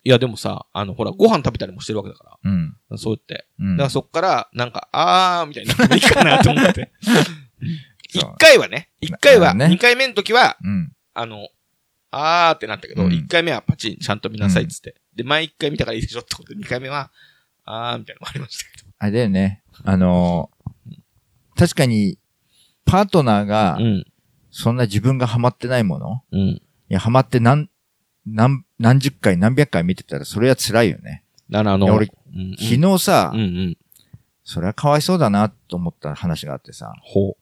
[0.02, 2.74] いやでもさ、あの、ほら、ご飯食べたりもしてるわけだかうん。
[2.88, 2.96] ら。
[2.96, 3.46] そうやって。
[3.58, 3.76] うん。
[3.76, 6.90] だからそっから、なんか、あーみたいになってもいいかなと思って。
[8.12, 10.92] 一回はね、一回は、二回目の時は、うん。
[11.12, 11.48] あの、
[12.10, 14.94] あーってなったけど、うん一、回目はパチン、ちゃんと見なさいっつって。
[15.14, 17.10] で、前一回見たからいいでしょってことで、二回目は、
[17.64, 18.88] あーみたいなのもありましたけど。
[18.98, 19.62] あれだよね。
[19.84, 20.59] あのー
[21.60, 22.18] 確かに、
[22.86, 24.04] パートナーが、うん。
[24.50, 26.22] そんな自分がハマってないもの？
[26.32, 26.40] うん。
[26.40, 27.68] いや、ハマって何、
[28.26, 31.22] 何、何十回、何百回見てたら、それは辛いよね。
[31.50, 33.78] だからあの、いや俺うん、昨日さ、うんうん。
[34.42, 37.36] それはかわいそうだなと思った話があってさ、ほ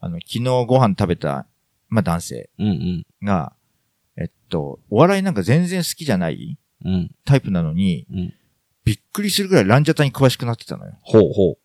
[0.00, 1.46] あの、昨日ご飯食べた、
[1.88, 2.64] まあ、男性う。
[2.64, 3.52] うんが、
[4.16, 6.92] えっと、お笑いなんか全然好きじゃないうん。
[6.92, 7.10] うん。
[7.24, 8.34] タイプなのに、うん。
[8.84, 10.98] びっくりするぐらいランジャタイに詳しくなってたのよ。
[11.02, 11.56] ほうほ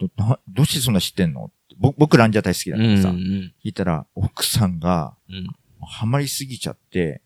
[0.00, 1.46] どなどうしてそんな知ってんの？
[1.46, 2.74] ってぼ僕ランジャタイ好きう。
[2.74, 5.46] うんうんだからさ、聞いたら、奥さんが、うん。
[5.82, 7.22] ハマりすぎちゃって、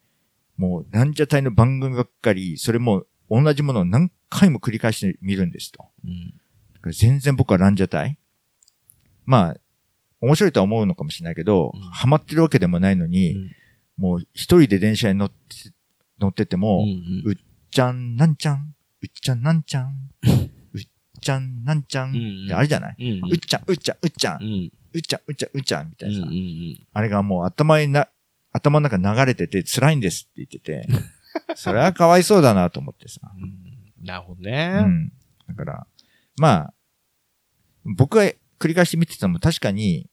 [0.57, 5.87] もう、ランジャタイの番組ばっかり、それも同じものを何回も繰り返して見るんですと。
[6.05, 6.31] うん。
[6.75, 8.19] だから全然僕はランジャタイ
[9.27, 9.57] まあ、
[10.21, 13.51] 面白いとは思うのかもしれないけど、うんハマってるわけでもないのに、うん
[13.97, 15.37] もう一人で電車に乗って、
[16.21, 17.37] 乗ってても、うんうっ
[17.71, 20.11] ちゃんなんちゃん、うっちゃんなんちゃん、
[21.25, 23.31] ちゃんなんちゃん、うんってあれじゃない、うん。
[23.31, 24.73] うっちゃん、うっちゃん、うっちゃんう、ん。
[24.93, 26.13] うっちゃん、うっちゃん、うっちゃん、みたうん。
[26.13, 26.87] いなさ、うん。
[26.93, 28.09] あれがもう頭にな、
[28.53, 30.87] 頭の中流れてて辛いんですって言ってて、
[31.57, 33.21] それはかわいそうだなと思ってさ。
[33.37, 34.05] うん。
[34.05, 34.81] なるほどうね。
[34.83, 35.13] ん。
[35.49, 35.87] だから、
[36.37, 36.75] まあ、
[37.85, 38.25] 僕が
[38.59, 40.09] 繰り返して見てたのも確かに、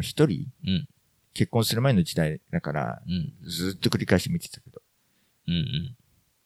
[0.00, 0.88] 一人うん。
[1.34, 3.34] 結婚する前の時代だから、うん。
[3.48, 4.80] ずっと繰り返して見てたけど。
[5.48, 5.54] うん。
[5.54, 5.96] うん。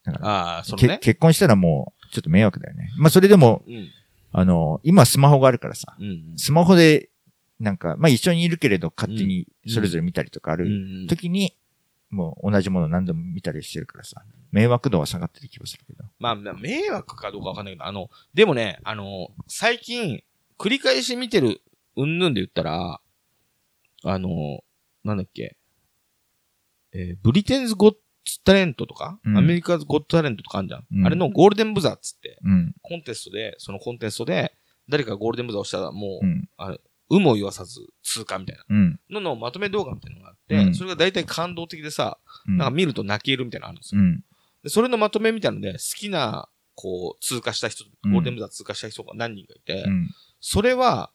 [0.04, 0.98] だから、ああ、そのけね。
[1.00, 2.90] 結婚したらもう、ちょっと迷惑だよね。
[2.96, 3.88] まあそれでも、うん。
[4.32, 6.34] あの、今スマホがあるからさ、うん。
[6.36, 7.08] スマホで、
[7.60, 10.68] なんか、まあ一緒にいるけれど勝手にそれぞれ見たりとかあうる
[11.04, 11.06] ん。
[11.08, 11.54] 時に、
[12.10, 16.04] もう同じものを何度も見たりしてるからさ、迷惑度は下がってる気がするけど。
[16.18, 20.22] まあ、迷惑かどうかわかんないけど、あの、でもね、あの、最近、
[20.58, 21.60] 繰り返し見てる、
[21.96, 23.00] うんぬんで言ったら、
[24.04, 24.60] あの、
[25.04, 25.56] なんだっけ、
[26.92, 27.98] えーブリテンズ・ゴッツ・
[28.44, 30.84] タレントとか、うんアメリカズ・ゴッツ・タレントとかあるじゃん。
[30.90, 32.74] うんあれのゴールデンブザーっつって、うん。
[32.82, 34.52] コンテストで、そのコンテストで、
[34.88, 36.48] 誰かがゴールデンブザーをしたらもう、うん。
[37.10, 39.00] 有無を言わさず通過みたいなうん。
[39.10, 42.58] ののまとめ動画みたいなのがあって、うんそれが大体感動的でさ、うん。
[42.58, 44.00] なんか見ると泣けるみたいなのあるんですよ。
[44.00, 44.24] うん。
[44.62, 50.10] で、それのまとめみたいなので、好きな、こう、通過した人、うんゴールデンブザー通過した人が何人かいて、うん。
[50.40, 51.10] それは、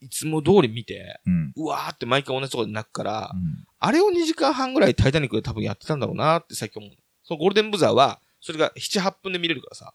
[0.00, 1.52] いつも通り見て、うん。
[1.56, 6.96] うわーって毎回同じところで泣くから、うんあれを2時間半ぐらいタイタニックで多分やってたんだろうなって最近思う。
[7.22, 9.94] そのゴールデンブザーは、それが7、8分で見れるからさ。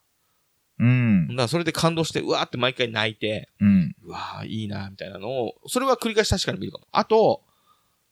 [0.80, 1.36] うんだ。
[1.36, 3.96] からそれで感動して、うわーって毎回泣いて、うん。
[4.04, 6.88] うわーいいなみたいなのを、それは繰り返し確かに見るかも。
[6.92, 7.44] あと、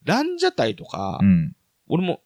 [0.04, 1.56] ランジャタイとか、うん。
[1.88, 2.22] 俺も、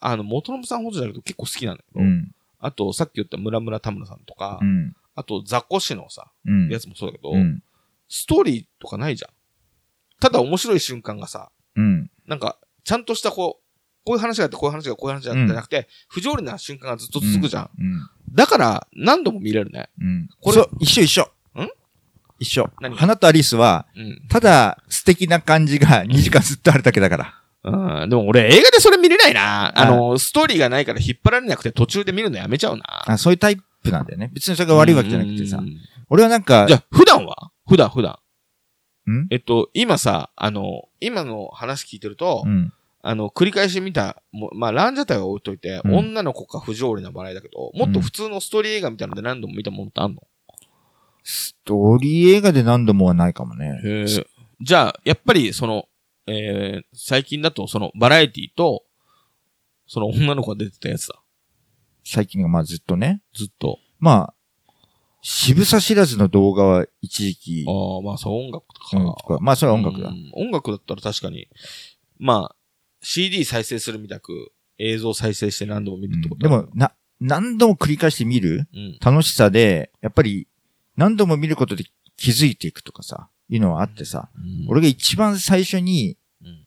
[0.00, 2.32] あの、元信さんほどじゃなくて結構好きなんだけど、うん。
[2.58, 4.94] あと、さっき言った村村田村さんとか、うん。
[5.14, 6.68] あと、ザコシのさ、うん。
[6.68, 7.62] やつもそうだけど、うん。
[8.08, 9.30] ストーリーとかないじゃん。
[10.20, 12.10] ただ面白い瞬間がさ、うん。
[12.26, 12.58] なんか、
[12.90, 13.62] ちゃんとしたこう、
[14.04, 17.70] こういう話があって、こういう話がこういう話があってじゃなくて、不条理な瞬間がずっと続くじゃん。
[17.78, 18.08] うん。
[18.34, 19.90] だから、何度も見れるね。
[20.00, 20.28] うん。
[20.40, 21.22] これ一緒一緒。
[21.54, 21.68] ん？
[22.40, 22.68] 一緒。
[22.80, 24.26] 何花とアリスは、うん。
[24.28, 27.34] ただ素敵な感じが2時間ずっとあるだけだから。
[27.62, 28.10] うん。
[28.10, 29.72] でも俺映画でそれ見れないな。
[29.78, 33.04] あの、ストーリーがないから引っ張られなくて途中で見るのやめちゃうな。
[33.06, 34.32] あそういうタイプなんだよね。
[34.32, 35.60] 別にそれが悪いわけじゃなくてさう。
[35.60, 35.76] ん
[36.08, 37.52] 俺はなんかじゃ、あ、普段は？
[37.68, 38.18] 普段、普段。
[39.08, 39.28] ん？
[39.30, 42.72] えっと、今さ、あの、今の話聞いてると、うん。
[43.02, 50.22] あの、繰り返し見た、もうまあ、ランジャタイは置いといて、うん女の子か不条理な笑いだけど、もっと普通のストーリー映画みたいなので何度も見たものってあんの？
[51.22, 54.06] ストーリー映画で何度もはないかもね。
[54.60, 55.88] じゃあ、やっぱり、その、
[56.26, 58.84] えー、最近だと、その、バラエティと、
[59.86, 61.20] その女の子が出てたやつだ。
[62.04, 63.22] 最近がまあずっとね。
[63.34, 63.78] ずっと。
[63.98, 64.34] まあ、
[65.22, 68.96] 渋さ知らずの動画は一時期、ああ、まあ、そう音楽か。
[68.96, 70.12] うんとかまあそれは音楽だう。
[70.12, 71.48] ん音楽だったら確かに、
[72.18, 72.56] まあ、
[73.02, 76.40] CD 再生するみたく、映像再生して何度も見るってこと？
[76.40, 78.66] でも、な、何度も繰り返して見る？
[78.74, 78.98] うん。
[79.00, 80.48] 楽しさで、やっぱり
[80.96, 81.84] 何度も見ることで
[82.16, 84.66] 気づいていくとかさ、いうのはあってさ、うん。
[84.68, 86.64] 俺が一番最初に、うん。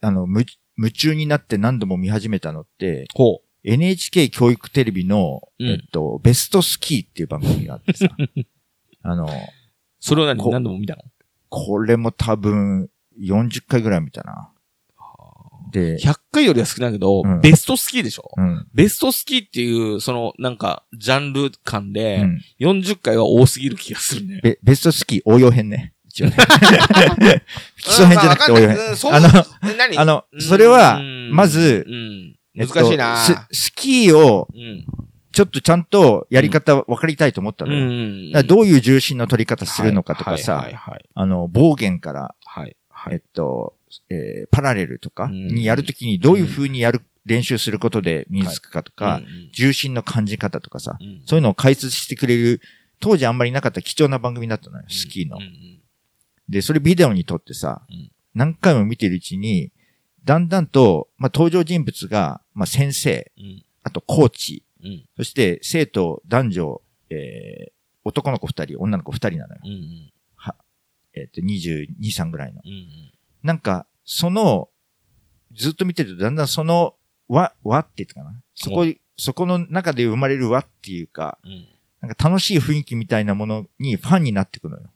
[0.00, 0.44] あの、む
[0.78, 5.66] 夢中になって何度も見始めたのって、ほ NHK 教育テレビの、うん。
[5.68, 8.08] えっと、ベストスキーっていう番組があってさ、
[9.02, 9.28] あの、う。
[9.98, 10.38] それを何？
[10.42, 11.02] こ何度も見たの？
[11.48, 14.52] これも多分40回ぐらい見たな。
[15.70, 18.30] で、?100 回よりは少ないけど、うんベストスキーでしょ？
[18.36, 18.66] うん。
[18.74, 24.40] ベストスキーっていう、その、なんか、ジャンル感うで、ん40回は多すぎる気がするね。
[24.42, 25.92] ベベストスキー応用編ね。
[26.06, 26.36] 一応ね。
[27.82, 28.78] 基礎編じゃなくて応用編。
[29.12, 29.28] あの、
[29.76, 29.98] 何？
[29.98, 31.00] あの、それは、
[31.32, 34.84] まずう、ん、えっと難しいな、ススキーをうん。
[35.32, 38.42] ちょっとちゃんとやり方分かりたいと思ったうのよ。
[38.44, 40.66] どういう重心の取り方するのかとかはいさ。
[41.14, 42.74] あの、暴言から、はい。
[42.88, 43.14] はい。
[43.14, 43.75] えっと、
[44.08, 45.48] えーパラレルとかうん。
[45.48, 49.50] にやるときにどういう風にやる、練習することで身につくかとか、うん。
[49.52, 51.22] 重心の感じ方とかさ、うん。
[51.26, 52.60] そういうのを解説してくれる、
[53.00, 55.36] 当時あんまりなかった貴重な番組だったのよ、スキーの。
[55.36, 55.42] うん。
[55.42, 55.80] うん。
[56.48, 59.72] で、それビデオに撮ってさうん、何回も見てるうちに、
[60.24, 63.64] だんだんと、まあ、登場人物が、まあ、先生、うん。
[63.82, 65.04] あとコーチ、うん。
[65.16, 67.72] そして生徒、男女、えー、
[68.04, 69.60] 男の子二人、女の子二人なのよ。
[69.64, 69.70] うん。
[69.70, 70.12] うん。
[71.16, 72.60] えっ、と、22、3ぐらいの。
[72.64, 72.70] うん。
[72.70, 73.15] うん
[73.46, 74.68] なんか、その、
[75.54, 76.94] ずっと見てるとだんだんその、
[77.28, 78.34] 和、和って言ったかな？
[78.54, 78.84] そこ、
[79.16, 81.66] そこの中で生まれる和っていうか、うん
[82.02, 84.90] なんか楽しい雰囲気みたいなものにファンになってくのよ。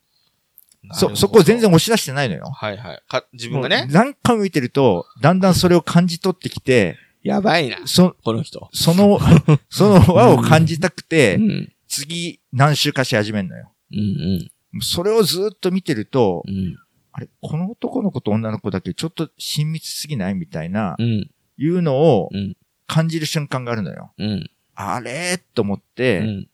[0.93, 2.45] そ、そこを全然押し出してないのよ。
[2.45, 3.03] はいはい。
[3.07, 8.69] か、自分がね何回も見てると、だんだんそれを感じ取ってきて、やばいな、そ、この人。
[8.73, 9.19] その、
[9.69, 11.71] その和を感じたくて、ん。
[11.87, 13.71] 次何周かし始めるのよ。
[13.91, 16.77] うんそれをずっと見てるとうん。
[17.13, 17.17] う、ん。
[17.17, 21.29] あれ、この男の子と女の子だけちょっと親密すぎないみたいな、うん。
[21.57, 22.57] いうのをうん。
[22.87, 24.11] 感じる瞬間があるのよ。
[24.17, 24.49] うん。
[24.75, 25.37] あれ？
[25.53, 26.47] と思っうて、ん。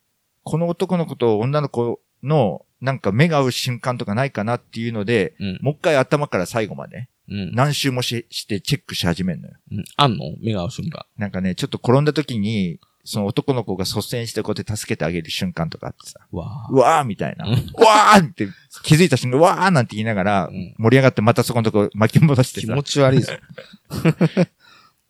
[0.44, 5.60] この男の子と女の子のなんか目が合う瞬間とかないかなっていうので、うん。
[5.64, 7.52] もう一回頭から最後までうん。
[7.56, 9.56] 何周もししてチェックし始めるのよ。
[9.72, 10.26] うんあんの？
[10.40, 11.08] 目が合う瞬間。
[11.18, 17.46] なんかね、ちょっと転んだ時に、その男の子が率先してこうやって助けてあげる瞬間とかあってさ、わうわーみたいな。
[17.46, 18.50] ううんわーって
[18.84, 23.32] 気づいた瞬間、うわーなんて言いながらうん盛り上がってまたそこのとこ巻き戻して気持ち悪いぞ。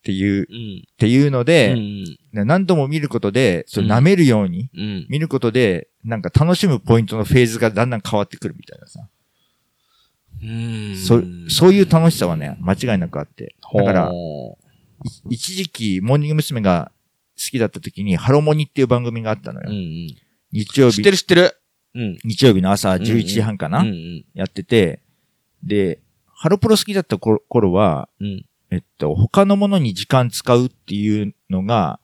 [0.04, 0.84] ていう、っうん。
[0.98, 2.06] ていうのうで、ん。
[2.32, 5.06] 何度も見ることで、それうん舐めるように、うん。
[5.10, 9.08] 見ることで、なんか楽しむポイントのフェーズがだんだん変わってくるみたいなさ。
[10.42, 10.96] うん。
[10.96, 13.56] そそういう楽しさはね、間違いなくあって。
[13.74, 14.58] だから、ほ
[15.30, 16.62] い一時期、モーニング娘。
[16.62, 16.97] が好
[17.46, 19.70] きだった時に、ハロモニっていう番組があったのよ。
[19.70, 20.16] ううんうん。
[20.52, 21.62] 日曜日知って、る知ってる。
[21.96, 22.18] うん。
[22.24, 24.26] 日曜日の朝11時半かな、うんうん。
[24.34, 25.02] やってて、
[25.64, 28.46] で、ハロプロ好きだった頃頃は、うん。
[28.70, 32.00] えっと、他のものに時間使うっていうのが、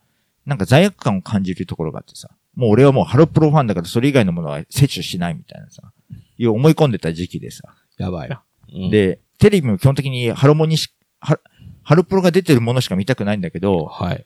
[0.46, 2.30] なんか罪悪感を感じるところがあってさ。
[2.56, 5.91] もう俺はもうハロプロファンだからそれ以外のものは摂取しないみたいなさ。
[6.38, 7.63] いう思い込んでた時期でさ。
[7.98, 8.43] やばいな。
[8.74, 11.38] うん、で、テレビも基本的にハロモニし、ハ
[11.84, 14.25] ハロプロが出てるものしか見たくないんだけど、はい。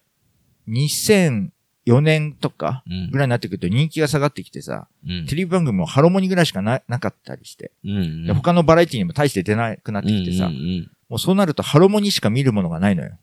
[0.70, 13.18] 2004年とかうんぐらいになってくると人気が下がってきてさ、うんテレビ番組もハロモニぐらいしかななかったりして、うんで他のバラエティにも大して出なくなってきてさ、うんうんもうそうなるとハロモニしか見るものがないのよ。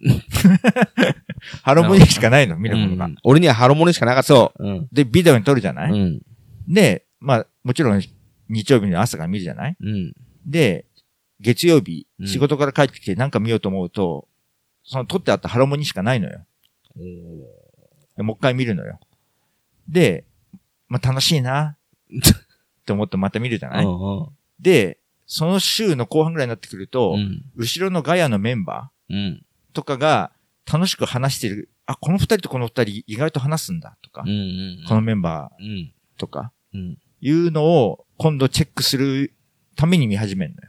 [1.62, 3.06] ハロモニしかないの、見るものが。
[3.06, 4.28] うん俺にはハロモニしかなかった。。
[4.28, 4.88] そううん。
[4.92, 6.22] で、ビデオに撮るじゃない、うん。
[6.68, 8.00] で、まあ、もちろん
[8.48, 9.76] 日曜日の朝から見るじゃない？
[9.80, 10.12] うん。
[10.46, 10.84] で、
[11.40, 14.28] 月曜日う、ん仕事から帰ってきてなんか見ようと思うと、
[14.84, 16.44] その撮ってあったハロモニしかないのよ。
[18.16, 19.00] でもう一回見るのよ。
[19.88, 20.24] で、
[20.88, 21.76] まあ、楽しいな
[22.10, 22.20] っ
[22.84, 24.26] て思ってまた見るじゃない、うん
[24.60, 27.42] で、その週の後半ぐらいになってくると、うん。
[27.56, 29.16] 後ろのガヤのメンバうん。
[29.16, 30.30] ーとかが
[30.70, 31.70] 楽しく話してる。
[31.86, 34.84] あ、この二人とこの二人意外と話すんだとか、うん。
[34.86, 35.66] このメンバうん。
[35.66, 36.98] ーとか、うん。
[37.20, 39.32] いうのを今度チェックする
[39.74, 40.68] ために見始めるのよ。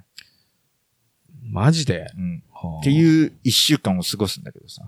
[1.44, 2.08] マジで？
[2.16, 2.44] うん。
[2.68, 4.84] はあっていう一週間を過ごすんだけどさ。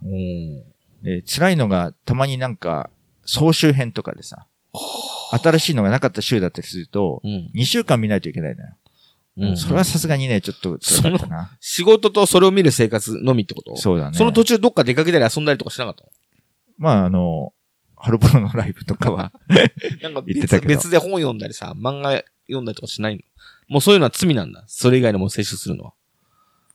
[1.28, 2.90] 辛いのがたまになんか
[3.26, 4.48] 総集編とかでさ、
[5.32, 7.52] 新しいのがなかった週だったりすると、うん。
[7.56, 8.76] 2週間見ないといけないのよ。
[9.38, 9.58] うん。
[9.58, 11.58] それはさすがにね、ちょっと辛かったな。
[11.60, 13.76] 仕事とそれを見る生活のみってこと？
[13.78, 14.18] そうだね。
[14.18, 16.10] その途中どっか出かけたり遊んだりとかしなかったの？
[16.78, 17.54] まああの、
[17.96, 19.32] ハロプロのライブとかは、
[20.02, 22.12] なんか別言ってたけど別で本読んだりさ、漫画
[22.48, 23.22] 読んだりとかしないの？
[23.68, 24.64] もうそういうのは罪なんだ。
[24.68, 25.94] それ以外のもの摂取するのは。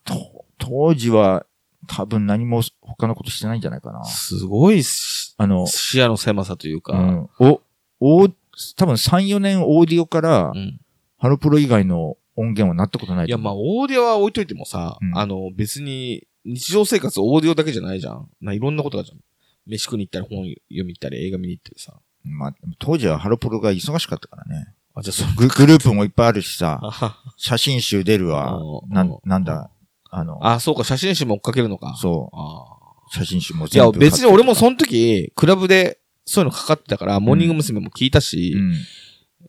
[0.04, 1.46] と当時は
[1.86, 4.04] 多分何も他のことしてないんじゃないかな。
[4.04, 6.92] すごいしあの、視野の狭さというか。
[6.92, 7.60] うん、お、
[8.00, 8.28] お、
[8.76, 10.80] 多分3、4年オーディオからう、ん
[11.18, 18.28] ハロプロ以外の音源はなったことないいや、まあ、あ、オーディオは置いといてもさ、うんあの、別に、日常生活オーディオだけじゃないじゃん。
[18.40, 19.20] ないろんなことがあるじゃん。
[19.66, 21.92] 飯食いに行ったり、本読み行ったり、映画見に行ったりさ。
[22.24, 24.74] まあ、当時はハロプロが忙しかったからね。
[24.94, 25.34] あ、じゃあ、そう。
[25.36, 26.80] ググループもいっぱいあるしさ、
[27.36, 28.86] 写真集出るわう。
[28.88, 29.70] んなん、なんだ、
[30.10, 31.96] あの、あ、そうか、写真集も追っかけるのか。
[32.00, 32.76] そうあ
[33.12, 37.80] 写真集もいや、別に俺もその時、クラブでそういうのかかってたから、モーニング娘。
[37.80, 38.54] も聞いたし、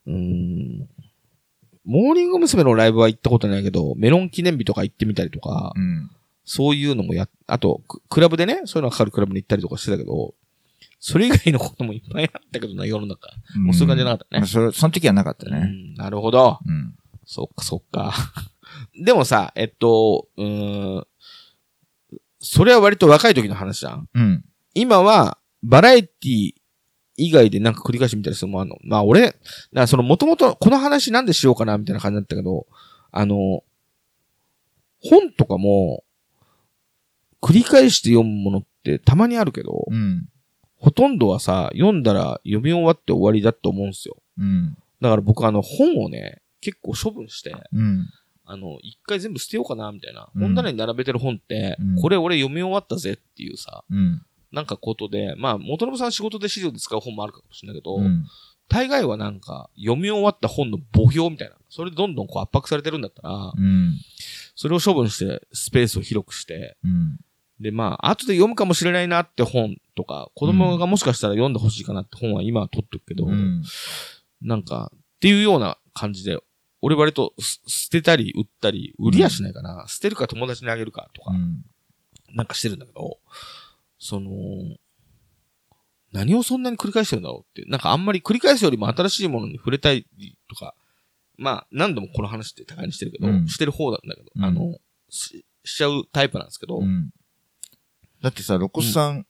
[0.07, 0.16] うん。
[0.16, 0.89] うーん。
[1.86, 2.64] モーニング娘。
[2.64, 6.09] のライブは行ったことないけど、メロン記念日とか行ってみたりとか、うん。
[6.43, 10.34] そういうのもや、あと、ククラブでね、そういうのがかかるクラブに行ったりとかしてたけど、
[10.99, 13.30] それ以外のこともいっぱいあったけどな、世の中。
[13.57, 14.47] もうそういう感じじゃなかったねまあ。
[14.47, 15.59] それ、その時はなかったうね。
[15.68, 16.59] ん、なるほど。
[16.66, 16.95] うん。
[17.26, 18.14] そっか、そっか。
[19.03, 21.07] でもさ、えっと、うーん、
[22.39, 24.09] それは割と若い時の話じゃん？
[24.13, 24.45] うん。
[24.73, 26.53] 今は、バラエティ
[27.17, 28.77] 以外でなんか繰り返し見たりするのもあるの？
[28.83, 29.35] まあ俺、
[29.73, 32.67] だその元々この話なんでしようかなみたいな感じだったけど、
[33.11, 33.63] あの、
[35.03, 36.03] 本とかも、
[37.41, 40.27] 繰り返して読むものってたまにあるけど、うん。
[40.77, 44.17] ほとんどはさ、読んだら読み終わって終わりだと思うんですよ。
[44.37, 44.77] うん。
[44.99, 48.07] だから僕あの本をね、結構処分して、うん。
[48.51, 50.29] あの、一回全部捨てようかな、みたいな。
[50.35, 54.21] うん本棚に並べてる本って、うんこれ俺読み終わったぜっていうさ、うん。
[54.51, 58.25] なんかことで、まあ、元信さん仕事で資料で使う本もあるかもしれないけど、うん。
[58.67, 61.55] 大概はなんか、読み終わった本の墓標みたいな。
[61.69, 63.97] それでどんどんこう圧迫されてるんだったら、うん。
[64.55, 67.17] それを処分して、スペースを広くして、うん。
[67.61, 73.63] で、まあ、後で読むかもしれないなって本とか、子供がもしかしたら読んでほしいかなって本は今は取っておくけど、うん。
[74.41, 76.37] なんか、っていうような感じで、
[76.82, 79.86] 俺割とす捨てたり売ったり、売りやしないかな。
[79.88, 81.63] 捨てるか友達にあげるかとか、うん。
[82.36, 83.19] なんかしてるんだけど、
[83.99, 84.32] その、
[86.11, 87.69] 何をそんなに繰り返してるんだろうって。
[87.69, 90.05] なんかあんまり繰り返すよりも新しいものに触れたい
[90.49, 90.75] とか、
[91.38, 94.77] まあ何度もこの話って高いにしてるけど、うんしてる方なんだけど、うんあの、
[95.09, 97.11] し、しちゃうタイプなんですけど、うん。
[98.21, 99.25] だってさ、ロコスさん、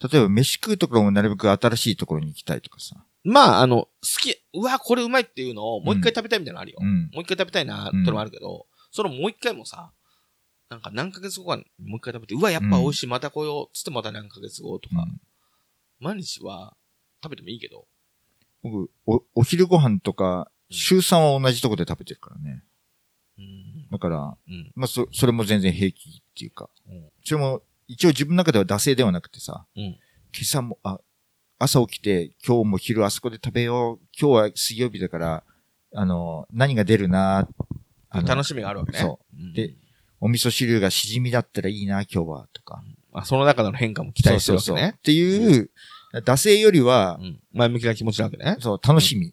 [0.00, 2.96] 例えば飯食うところもなるべく新しいところに行きたいとかさ。
[3.24, 3.90] まああの、好
[4.20, 6.78] き、うわ、これうまいっていうのをもう一回食べたいみたいなのあるよ。
[6.80, 7.10] うん。
[7.12, 9.92] もう一回食べたいなってのもあるけど、そのもう一回もさ、
[10.70, 15.20] なんか何ヶ月後かにもう一回食べて、うわ、やっぱ美味しい、また来よう、つってまた何ヶ月後とか、うん
[16.00, 16.76] 毎日は
[17.24, 17.88] 食べてもいいけど、
[18.62, 22.62] 僕、お、お昼ご飯とか、週3は同じとこで食べてるからね。
[23.38, 23.88] うん。
[23.90, 24.72] だから、うん。
[24.74, 26.70] まあ、そ、それも全然平気っていうか。
[26.88, 29.98] うんそれも、一応自分の中では惰性ではなくてさ、うん今
[30.42, 31.00] 朝も、あ、
[31.58, 34.06] 朝起きて、今日も昼あそこで食べよう。
[34.18, 35.42] 今日は水曜日だから、
[35.92, 37.48] あの、何が出るな
[38.12, 38.98] 楽しみがあるわけね。。
[38.98, 39.74] そうで
[40.20, 42.82] お味噌汁がしじみだったらいいな、今日は、とか。
[43.12, 45.00] あ、その中での変化も期待してるわけねそうそうそうっ。
[45.00, 45.70] ていう、
[46.24, 47.40] 惰性よりはう、ん。
[47.52, 48.56] 前向きな気持ちなわけね。
[48.60, 49.32] そう、楽しみ。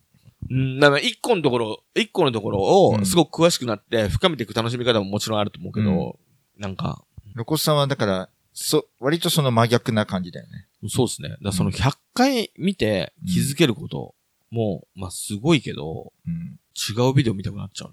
[0.51, 0.79] うん。
[0.79, 6.19] だから一個のところ、一個のところを、うんすごく詳しくなって、深めていく楽しみ方ももちろんあると思うけど、
[6.57, 7.03] なんか、
[7.33, 10.67] ロコスさんはだから、そ、割とその真逆な感じだよね。
[10.87, 11.35] そうですね。
[11.43, 14.15] だその100回見て気づけること
[14.49, 16.57] も、まあすごいけど、うん。
[16.75, 17.91] 違うビデオ見たくなっちゃう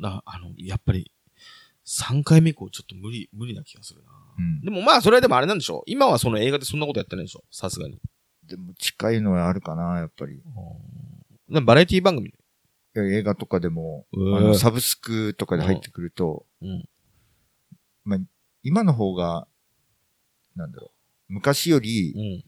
[0.00, 0.10] な。
[0.10, 1.10] だあの、やっぱり、
[1.84, 4.10] 3回目以降ちょっと無理、無理な気がするな。
[4.38, 4.60] うん。
[4.60, 7.98] でもまあそれはでもあれなんでしょ今はその映画でそんなことやってないでしょさすがに。
[8.46, 10.40] でも近いのはあるかな、やっぱり。
[11.48, 12.32] でバラエティ番組。
[12.96, 16.88] 映画とかでも、うんあの、サブスクとかで入ってくると、うん。
[18.04, 18.18] まあ、
[18.62, 19.48] 今の方が、
[20.56, 20.92] なんだろ
[21.28, 21.32] う。
[21.32, 22.44] 昔よりう、ん。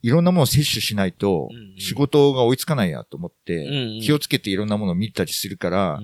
[0.00, 1.48] いろんなものを摂取しないと
[1.78, 6.00] 仕事が追いつかないやと思って、ん気をつけていろんなものを見たりするから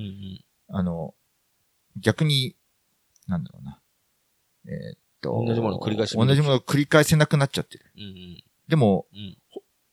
[0.68, 1.14] あの、
[1.96, 2.56] 逆に、
[3.28, 3.80] なんだろうな。
[4.66, 7.84] えーっと、同じものを繰り返し同じものを繰り返せなくなっちゃってる。
[7.96, 9.36] うんでも、うん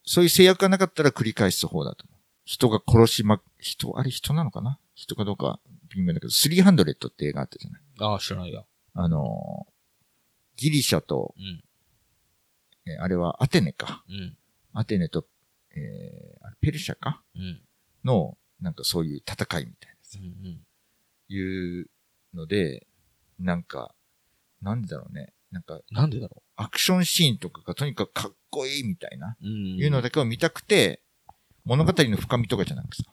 [0.04, 2.20] そういう制約がなかったら繰り返す方だと思う。
[2.44, 4.80] 人が殺しま、人、あれ人なのかな？
[4.96, 5.60] 人かどうか
[5.96, 7.82] 微妙だけど、300って映画あったじゃない？
[8.00, 8.64] ああ、知らないや。
[8.96, 9.72] あのー
[10.62, 11.64] ギリシャと、うん。
[12.86, 14.04] えーあれはアテネか。
[14.08, 14.38] うん。
[14.74, 15.26] アテネと、
[15.76, 17.24] えーペルシャか？
[17.36, 17.62] うん。
[18.06, 20.60] のなんかそういう戦いみたいなさ、うんうん
[21.30, 21.90] いう
[22.36, 22.86] ので、
[23.40, 23.96] なんか、
[24.62, 25.34] なんでだろうね。
[25.50, 29.48] なんか、なんでだろアクションシーンとかがとにかくかっこいいみたいな、う。
[29.48, 29.78] うん。
[29.78, 31.02] いうのだけを見たくて、
[31.66, 33.04] 物語の深みとかじゃなくさ。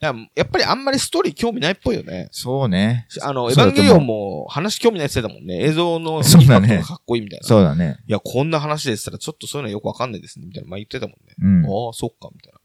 [0.00, 2.28] ややっぱりあんまりストーリー興味ないっぽいよね。
[2.30, 3.06] そうね。
[3.22, 5.62] あの、エヴァンゲリオンも話興味ないって言ってたもんね。
[5.62, 7.46] 映像のそうだねインパクトがかっこいいみたいな。
[7.46, 7.98] そうだね。
[8.06, 10.46] いや、こんな話でしたらちょっとそういうのはよくわかんないですね。
[10.46, 10.68] みたいな。
[10.68, 11.34] まあ言ってたもんね。
[11.40, 11.64] うん。
[11.64, 12.60] ああ、そっか、みたいな。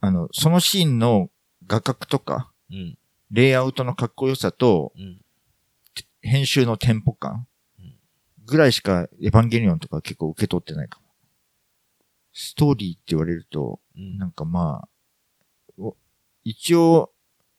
[0.00, 1.30] あの、そのシーンの
[1.66, 2.98] 画角とか、うん。
[3.30, 5.20] レイアウトのかっこよさと、うん。
[6.22, 7.46] 編集のテンポ感
[7.78, 7.94] うん
[8.46, 11.06] ぐらいしかエヴァンゲリオンとか結構受け取ってないかも。
[12.32, 14.95] ストーリーって言われると、うんなんかまあ、お
[16.48, 17.10] 一応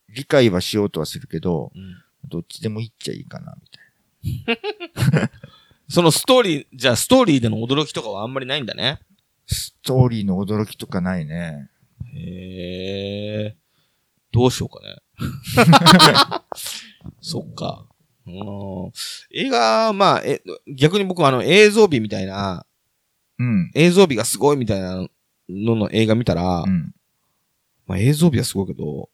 [0.07, 4.59] 理解はしようとはするけど、うんどっちでもいっちゃいいかな、みたい
[5.87, 8.83] そのストーリー、じゃあストーリーでの驚きとかはあんまりないんだね。
[8.83, 8.99] な。
[9.45, 11.69] ストーリーの驚きとかないね。
[12.13, 13.55] へえ。
[14.33, 14.97] どうしようかね。
[17.21, 17.85] そっか。
[18.25, 18.91] うん
[19.31, 20.41] 映画、まあ、え、
[20.75, 22.65] 逆に僕はあの映像美みたいな、
[23.39, 23.71] うん。
[23.73, 25.07] 映像美がすごいみたいな
[25.47, 26.93] のの映画見たら、うん。
[27.87, 29.09] まあ映像美はすごいけど、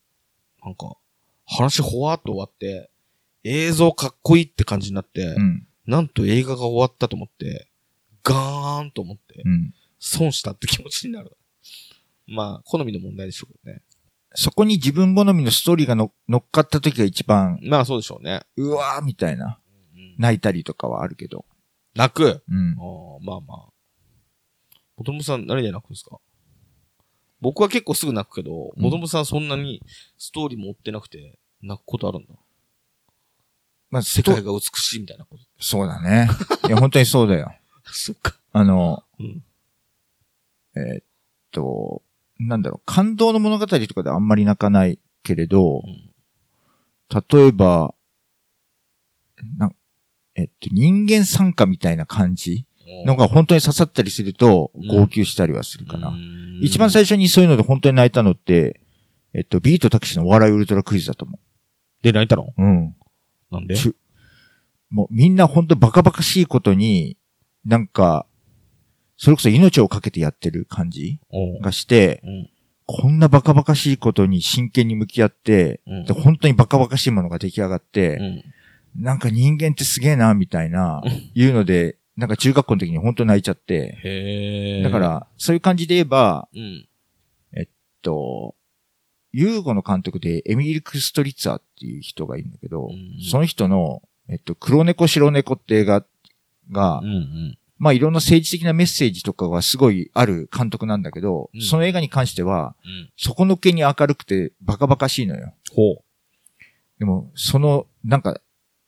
[0.64, 0.98] なんか、
[1.46, 2.90] 話ほわっと終わって、
[3.44, 5.68] 映像かっこいいって感じになって、うん。
[5.86, 7.68] なんと映画が終わったと思って、
[8.24, 9.74] ガーンと思って、うん。
[10.00, 11.38] 損したって気持ちになる。
[12.26, 13.82] まあ、好みの問題でしょうけどね。
[14.36, 18.42] そこに自分好みのストーリーがの乗っかった時が一番、まあそうでしょうね。
[18.56, 19.60] うわーみたいな、
[19.96, 21.46] うん泣いたりとかはあるけど。
[21.96, 22.44] 泣く？
[22.50, 22.76] うん
[23.22, 23.74] まあまあ。
[24.96, 26.18] ボトムさん何で泣くんですか？
[27.44, 29.82] 僕は結構すぐ泣くけど、うんボトムさんそんなに
[30.18, 32.34] ストーリーも追ってなくて、泣くことあるんだ。
[33.92, 35.44] まあ、世界が美しいみたいなこと。
[35.60, 36.30] そうだね。
[36.68, 37.54] いや、本当にそうだよ。
[37.86, 38.36] そっか。
[38.54, 39.44] あの、うん。
[40.76, 41.04] えーっ
[41.52, 42.02] と、
[42.40, 46.10] なんだろう、感動の物語とかであんまり泣かないけれど、うん
[47.32, 47.94] 例えば、
[49.60, 49.72] な
[50.34, 52.66] えっと、人間参加みたいな感じ
[53.06, 56.08] のが本当に刺さったりすると、うん号泣したりはするかな。
[56.08, 58.80] うん一番最初にそういうので本当に泣いたのって、
[59.34, 61.40] えっと、ビートたけしのお笑いウルトラクイズだと思
[62.02, 62.54] で、泣いたの？
[62.58, 62.64] う。
[62.64, 62.96] うん。
[63.52, 63.76] なんで？
[64.90, 67.18] もうみんな本当バカバカしいことに、
[67.66, 68.28] なんか、
[69.18, 71.20] それこそ命をかけてやってる感じ
[71.62, 72.50] がして、うん。
[72.86, 78.44] こんなバカバカしいことに真剣に向き合って、うんで本当にバカバカしいものが出来上がって、うん。
[79.04, 81.02] なんか人間ってすげえな、みたいな、
[81.34, 84.84] いうので、なんか中学校の時に本当泣いちゃって、へえ。
[84.84, 86.88] だか、ら、そういう感じで言えば、うん。
[88.04, 88.54] と、
[89.32, 96.06] ユーゴの監督でエミリク・ストリッツァーっていう人がいるんだけど、うんその人の、えっと、黒猫白猫って映画
[96.72, 97.58] が、うんうん。
[97.80, 103.10] まあいろんな政治的なメッセージとかがすごいある監督なんだけど、うんその映画に関しては、うん。
[103.18, 105.54] 底抜けに明るくてバカバカしいのよ。
[105.72, 106.04] ほ
[107.00, 108.40] でも、その、なんか、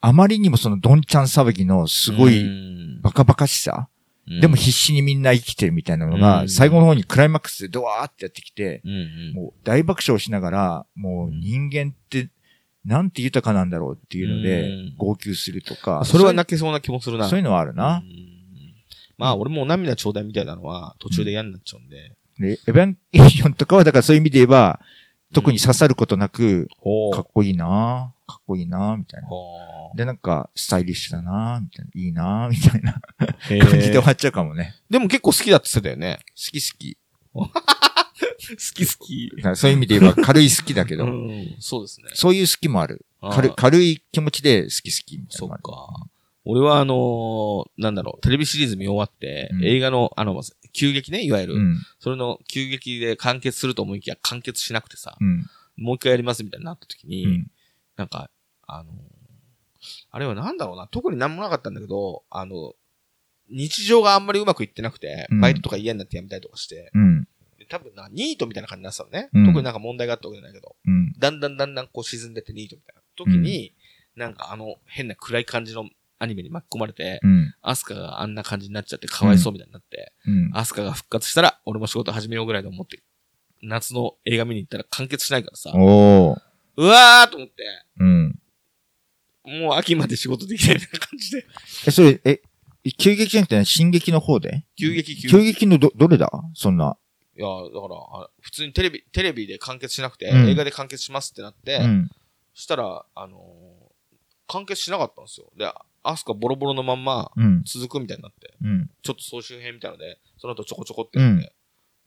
[0.08, 2.16] あまりにもそのドンチャン騒ぎのすう。
[2.16, 3.88] ごいうんバカバカしさ、
[4.42, 9.34] でも必死にみんな生きてるみたいなのが、うん最後の方にクライマックスでドワーってやってきて、うんうん。
[9.34, 12.30] もう大爆笑しながら、もう人間って、
[12.84, 16.04] なんて豊かなんだろうっていうのうでん、号泣するとか。
[16.06, 17.28] それは泣けそうな気もするな。
[17.28, 18.04] そういうのはあるな。
[18.04, 18.36] うん
[19.18, 22.12] まあ、俺も涙ちょうだいみたいなのは途中で嫌になっちゃうんで。
[22.38, 24.80] で、エヴァンゲリオンとかは、だからそういう意味で言えば、
[25.34, 29.28] 特に刺さることなく、ほかっこいいなかっこいいなみたいな。
[29.28, 31.92] ほで、なんか、スタイリッシュだなみたいな。
[31.94, 33.02] いいなみたいな
[33.50, 34.76] へ感じで終ーわっちゃうかもね。
[34.90, 36.20] でも結構好きだって言ってたよね。
[36.36, 36.98] 好き好き。
[37.34, 37.50] 好
[38.74, 39.32] き好き。
[39.56, 42.08] そういう意味で言えば軽い好きだけど、うん、そうですね。
[42.14, 43.06] そういう好きもある。
[43.32, 46.04] 軽軽い気持ちで好き好きみたいそっなのもある。
[46.04, 46.10] か。
[46.46, 50.42] 俺はあのーなんだろう、テレビシリーズ見終わって、うん映画の、あの、
[50.74, 51.78] 急激ね、いわゆる、うん。
[52.00, 55.46] それの急激で完結すると思いきや完結しなくてさ、うん。
[55.78, 57.48] もう一回やりますみたいになった時に、うん。
[57.98, 58.30] なんか、
[58.68, 58.96] あのー
[60.10, 62.74] あれはなんだろうな、特になんもなかったんだけど、あの、
[63.50, 67.28] 日常があんまりうまくいってなくて、うんバイトとか嫌になってやめたりとかして、うん。
[67.60, 69.30] で多分な、ニートみたいな感じになってたのね。
[69.34, 71.14] うん特になんか問題があったわけじゃないけど、うん。
[71.20, 73.76] だんだんだんだんこう沈んでってニートみたいな時に、
[74.16, 75.88] なんかあの変な暗い感じの
[76.18, 77.54] アニメに巻き込まれて、うん。
[77.62, 80.50] アスカがあんな感じになっちゃってかわいそうみたいになって、うん。
[80.54, 83.04] アスカが復活したら俺も仕事始めようぐらいで思って、
[83.62, 86.55] 夏の映画見に行ったら完結しないからさ、おー。
[86.78, 87.64] うわーと思って、
[88.00, 88.40] うん。
[89.46, 91.46] もう秋まで仕事できないみたいな感じで、
[91.88, 92.42] え、それ、え、
[92.98, 94.66] 急激じゃなくて、進撃の方で？
[94.78, 95.54] 急激急急激。
[95.54, 96.32] 激のど、どれだ？
[96.54, 96.98] そんな。
[97.38, 102.10] いや、だから、あ普通にテレビ、テレビで完結しなくて、うん映画で完結しますってなって、うん。
[102.54, 103.86] そしたら、あのー
[104.48, 105.52] 完結しなかったんですよ。
[105.58, 105.68] で、
[106.04, 107.64] アスカボロボロのまんまうん。
[107.66, 108.92] 続くみたいになって、うん。
[109.02, 111.52] ちょっと総集編みたいので、その後ちょこちょこってやって、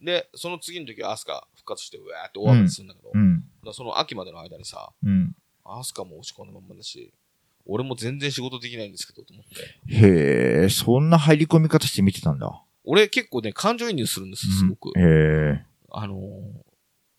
[0.01, 3.45] で、その次の時はアスカ復活して、うわーって大暴れするんだけど、うん。
[3.65, 5.35] らその秋までの間にさ、うん。
[5.65, 7.13] アスカも落ち込んだまんまだし、
[7.67, 9.95] 俺も全然仕事できないんですけど、と思って。
[9.95, 12.63] へえ、そんな入り込み方して見てたんだ。
[12.85, 14.93] 俺結構ね、感情移入するんです、すごく。
[14.95, 15.65] うんへえ。
[15.91, 16.69] あのー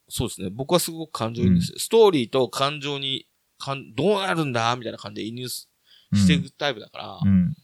[0.10, 0.50] そうですね。
[0.50, 1.80] 僕はすごく感情移入する。
[1.80, 3.28] ストーリーと感情に、
[3.60, 5.70] かんどうなるんだみたいな感じで移入す
[6.14, 7.56] していくタイプだから、うん。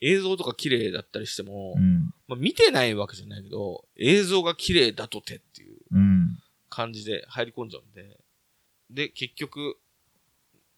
[0.00, 2.12] 映像とか綺麗だったりしても、うん。
[2.26, 6.38] まあ、見てないわけじゃないけど、映像が綺麗だとてっていううん。
[6.68, 8.18] 感じで入り込んじゃうんで、
[8.90, 9.76] で、結局、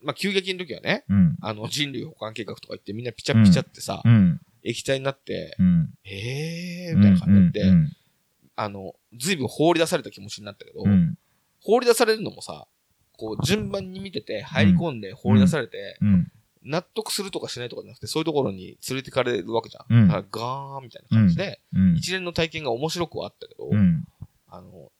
[0.03, 1.37] まあ、急激の時はね、うん。
[1.41, 4.41] あの、人類保管計画とか言ってみんなピチャピチャってさ、うん。
[4.64, 5.91] 液体になって、うん。
[6.05, 7.93] えーみたいな感じになって、うん。
[8.57, 11.16] あの、ずいぶん放り出された気持ちになったけど、うん。
[11.61, 12.66] 放り出されるのもさ、
[13.16, 16.33] こう、順番に見てて、入り込んで放り出されて、うん。
[16.65, 19.97] 納得するとかしないとかじゃなくて、そういうところに連れてかれるわけじゃん。
[19.97, 21.97] うんガーンみたいな感じで、うん。
[21.97, 24.05] 一連の体験が面白くはあったけど、うん。
[24.49, 24.91] あの、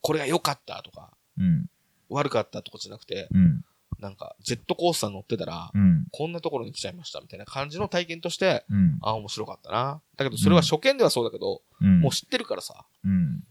[0.00, 1.66] これが良かったとか、うん。
[2.08, 3.64] 悪かったとかじゃなくて、うん。
[4.00, 6.06] なんか、ジェットコースター乗ってたら、うん。
[6.10, 8.98] こんなところに来ちゃいましたみたいな感じの体験として、うん。
[9.02, 10.00] あ、面白かったな。
[10.16, 12.00] だけど、それは初見ではそうだけど、うん。
[12.00, 13.44] もう知ってるからさ、うん。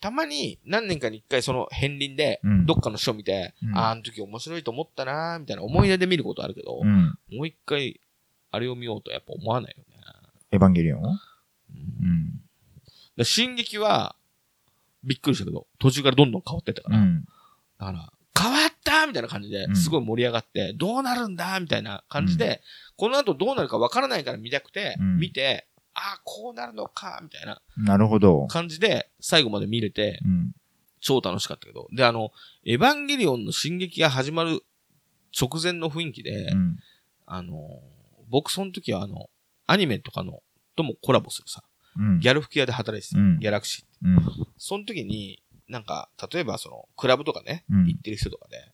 [0.00, 7.18] たまに何年かに一回その片鱗でう、んどっかの書見て、うんあ、あの時面白いと思ったな、みたいな思い出で見ることあるけど、うん。
[7.32, 8.00] もう一回、
[8.50, 9.96] あれを見ようとやっぱ思わないよね。
[10.52, 11.00] エヴァンゲリオン？
[11.00, 12.40] うんうん。
[13.16, 14.14] で進撃は、
[15.02, 17.24] びっくりしたけど、途中からどんどん変わってったから、うん。
[17.78, 22.60] だから、変わったみたいな感じでう、んすごい盛り上がって、どうなるんだみたいな感じで、
[22.96, 25.66] この後どうなるかわからないから見たくて、うん見て、
[25.98, 28.46] ああ、こうなるのか、みたいななるほど。
[28.48, 30.52] 感じで、最後まで見れて、うん。
[31.00, 31.88] 超楽しかったけど。
[31.90, 32.32] で、あの、
[32.64, 34.60] エヴァンゲリオンの進撃が始まる
[35.38, 36.78] 直前の雰囲気で、うん。
[37.24, 37.80] あの、
[38.28, 39.30] 僕その時はあの、
[39.66, 40.42] アニメとかの、
[40.76, 41.64] ともコラボするさ、
[41.98, 42.20] うん。
[42.20, 44.46] ギャル吹き屋で働いてた、うんギャラクシー。
[44.58, 48.70] その時に、なんか、例えばその、クラブとかね、うん行ってる人とかで、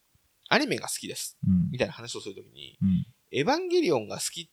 [0.49, 3.07] アニメが好きです、うんみたいな話をするときに、うん。
[3.31, 4.49] エヴァンゲリオンが好きっ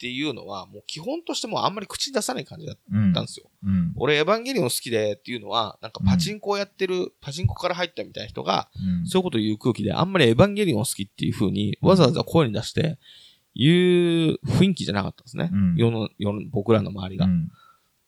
[0.00, 3.12] ていうのは、もう基本としてもうあんまり口に出さない感じだっうん。
[3.12, 3.50] たんですよ。
[3.64, 3.92] うん。
[3.96, 9.06] 俺、エヴァンゲリオン好きでっていうのは、なんかパチンコをやってる、パチンコから入ったみたいな人が、うん。
[9.06, 12.98] そういうことを言う空気で、あんまりエヴァンゲリオン好きっていう風に、わざわざ声に出して、
[13.54, 15.50] 言う雰囲気じゃなかったんですね。
[15.52, 17.26] うん世の、世の、僕らの周りが。
[17.26, 17.50] うん。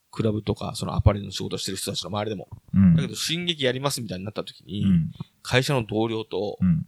[0.09, 2.47] クラブとか、そのアパレルの仕事をしてる人たちの周りでも。
[2.73, 2.95] うん。
[2.95, 5.11] だけど、進撃やりますみたいになった時に、うん。
[5.41, 6.85] 会社の同僚とうん。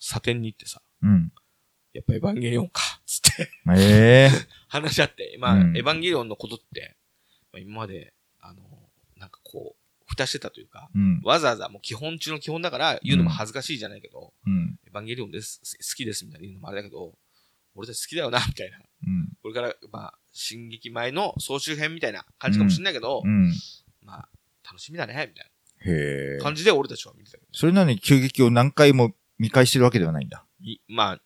[0.00, 1.32] 査定に行ってさ、うん。
[1.92, 4.30] やっぱエヴァンゲリオンか、つってええ。
[4.68, 6.96] 話し合って、まあ、うんエヴァンゲリオンのことって、
[7.52, 8.62] まあ、今まで、あの、
[9.16, 11.20] なんかこう、蓋してたというか、うん。
[11.24, 14.78] わざわざもう基本中の基本だから言うのも恥ずかしいじゃないけど、うん。
[14.86, 17.16] エヴァンゲリオンです、す好きですみたいな言うのもあれだけど、
[17.74, 18.78] 俺たち好きだよな、みたいな。
[18.78, 19.32] うん。
[19.42, 23.52] これから、まあ、進撃前の総集編みたいな感じかもしれないけど、うん。
[24.02, 24.28] まあ、
[24.64, 25.50] 楽しみだね、みたい
[25.86, 26.44] へえな。
[26.44, 27.50] 感じで俺たちは見てたけどね。
[27.52, 30.44] それなのに急激を何回も見返してるわけではないんだ。
[30.60, 31.22] いまあ、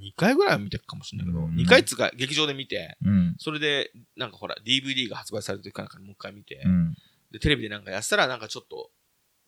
[0.00, 3.34] 2回ぐらいは見てるかもしれないけど、うん2回っつうか劇場で見て、うん。
[3.38, 6.94] それで、なんかほら、DVD が発売された時かなんかにもう一回見て、うん。
[7.32, 8.90] で、テレビでなんかやってたら、なんかちょっと、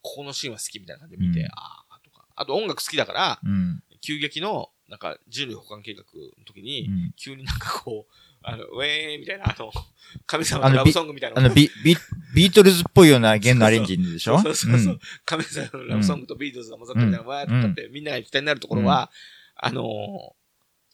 [0.02, 2.26] ここのシーンは好きみたいな感じで見て、うんああ、とか。
[2.36, 3.82] あと音楽好きだから、うん。
[4.00, 6.02] 急激の、なんか人類保管計画
[6.38, 9.70] の時に、うん急になんかこう、あの、ウェーンみたいな、あの、
[10.26, 11.96] 神様のラブソングみたいなあの、ビ、ビ、
[12.34, 14.38] ビートルズっぽいような弦のアレンジでしょ？
[14.40, 15.00] そうそうそう。
[15.24, 19.10] 神様のラブソングとビートルズが混ざったみたいな、わーってなって、みんなが一体になるところは、
[19.56, 19.84] あのー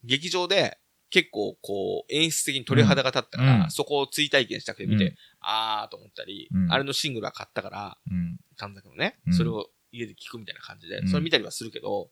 [0.05, 0.79] 劇場で
[1.11, 8.37] 結構こう、演出的に鳥肌が立ったから、うんそこを追体験したくて見て、うんあーと思ったり、うんあれのシングルは買ったから、うん。
[8.57, 12.11] 神崎のね、うんそれを家で聞くみたいな感じで、うんそれ見たりはするけど、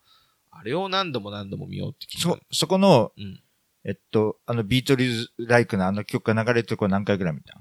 [0.51, 3.41] あれを何度も何度も見ようって気がそ、そこの、うん。
[3.85, 7.59] えっと、あの、ビートルズライクなあの曲が流れてるとこ何回ぐらい見た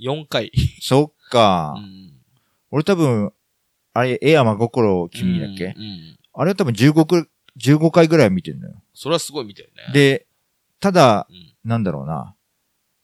[0.00, 0.52] ？4回。
[0.80, 1.74] そっか。
[1.76, 2.12] うん
[2.70, 3.32] 俺多分、
[3.94, 5.74] あれ、エア真心君だっけ、
[6.34, 8.82] あれは多分15く、15回ぐらい見てるのよ。
[8.96, 10.26] それはすごい見たよね。、で、
[10.80, 11.54] ただう、ん。
[11.64, 12.34] なんだろうな。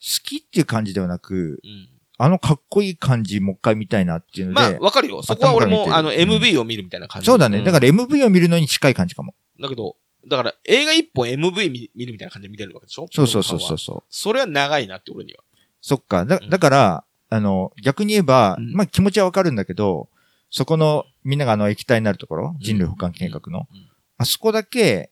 [0.00, 1.88] 好きっていう感じではなく、うん。
[2.18, 5.22] あのかっこいい感じもう一回見たいなっていうのまあ、で、わかるよ。
[5.22, 7.26] そこは俺も、あの、MV を見るみたいな感じ。
[7.26, 7.60] そうだね。
[7.60, 9.34] んだから MV を見るのに近い感じかも。
[9.60, 9.96] だけど、
[10.28, 13.06] だから映画一本 MV 見見るみたいな感じで見てるわけでしょ？
[13.10, 14.02] そうそうそうそうそう。
[14.08, 15.40] それは長いなって俺には。
[15.80, 16.24] そっか。
[16.24, 20.08] だうんだから、あの、逆に言えば、うんまあ気持ちはわかるんだけど、
[20.50, 23.88] そこの、みんながあの液体になるところ、人類保管計画の、うん。
[24.18, 25.10] あそこだけ、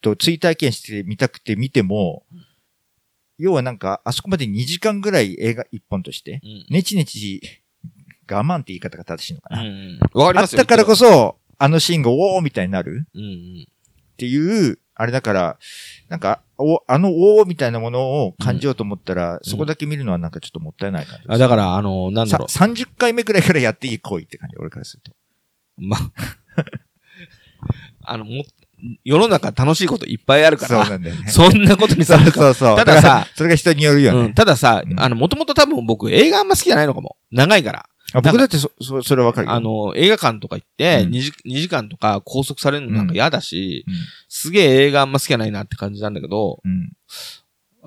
[0.00, 2.24] と、追体験してみたくて見ても、
[3.38, 6.66] 要はなんか、あそこまで2時間ぐらい映画一本として、うん。
[6.70, 7.40] ネチネチ
[8.30, 9.62] 我慢って言い方が正しいのかな。
[9.62, 9.98] うんうん。
[10.12, 10.58] わかりあっますよ。
[10.58, 13.66] たからこそ、あのシーンがおーみたいになるうんうん。
[13.68, 15.58] っていう、あれだから、
[16.08, 21.24] なんか、お、あのおーみたいなものを感じようと思ったら、そこだけ見るのはなんかちょっともったいない感じ。
[21.28, 22.48] あだから、あの、なんださろう。
[22.48, 25.12] 30回目くらいからやっていい行為って感じ、俺からすると。
[25.76, 25.96] ま、
[28.02, 28.44] あの、も、
[29.04, 31.28] 世の中楽しいこといっぱいあるかそうら、なんだよね。
[31.28, 32.76] そんなことにそうされるかそうそう。
[32.76, 34.20] たださそれが人によるよね。
[34.20, 37.16] うん、たださ、うんあの、もともと多分僕映画あんま好きじゃないのかも。
[37.30, 37.88] 長いから。
[38.14, 39.52] あ僕だってそ、そ、それはわかるよ。
[39.52, 43.94] あの、映画館とか行って、うん2時、2時間とか拘束されるのなんか嫌だし、うん、
[44.28, 46.92] すげえ映画あんま好きじゃないなって感じなんだけど、うん。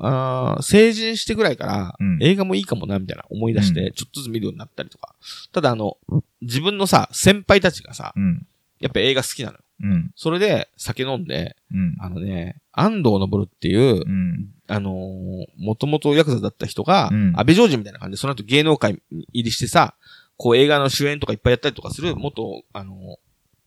[0.04, 5.16] あー成人してぐらいから、うん映画もいいかもな、みたいな思い出して、ちょっとずつ見るようになったりとか。
[5.52, 5.98] ただあの、
[6.42, 8.46] 自分のさ、先輩たちがさ、うん。
[8.80, 9.60] やっぱ映画好きなのよ。
[9.82, 10.12] うん。
[10.16, 11.96] それで酒飲んで、うん。
[12.00, 14.50] あのね、安藤昇っていう、うん。
[14.68, 19.96] あのー、もともとヤクザだった人が、うん安倍ジョージみたいな感じで、その後芸能界に入りしてさ、
[20.38, 22.98] こう映画の主演とかいっぱいやったりとかする、元、あのー、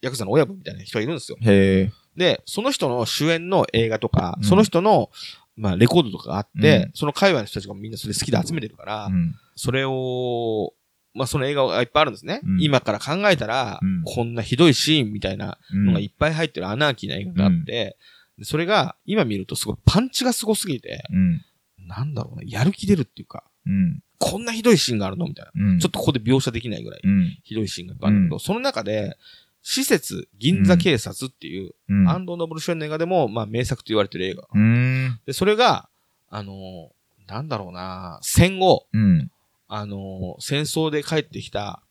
[0.03, 1.39] ヤクザの親分みたいな人がいるんですよ。
[1.41, 1.93] へえ。
[2.17, 5.11] で、その人の主演の映画とか、うんその人の、
[5.57, 9.35] まあ、レコードとかがあって、うんその界隈の人たちがみんなそれ好きで集めてるから、うん。
[9.57, 10.73] それを、
[11.15, 12.41] まあ、その映画がいっぱいあるんですね。
[12.45, 17.97] うん今から考えたら、うんこんなひどいシーンみたいなうんのがいっぱい入ってるアナーキーな映画があって、
[18.39, 21.41] でそれが今見るとすごいパンチがすごすぎて、うん。
[21.87, 24.03] なんだろうな、やる気出るっていうか、うん。
[24.19, 25.53] こんなひどいシーンがあるのみたいな。
[25.55, 25.79] うん。
[25.79, 27.39] ちょっとここで描写できないぐらいうん。
[27.45, 29.17] ひどいシーンがいっぱいあるんだけど、うその中で、
[29.63, 32.09] 施設銀座警察っていう、うん。
[32.09, 34.49] 安藤昇主演の映画でも、まあ名作と言われてる映画。
[34.53, 35.21] うん。
[35.27, 35.89] で、それが、
[36.29, 36.95] あのー
[37.27, 39.31] なんだろうな、戦後、うん。
[39.69, 41.83] あのー戦争で帰ってきた、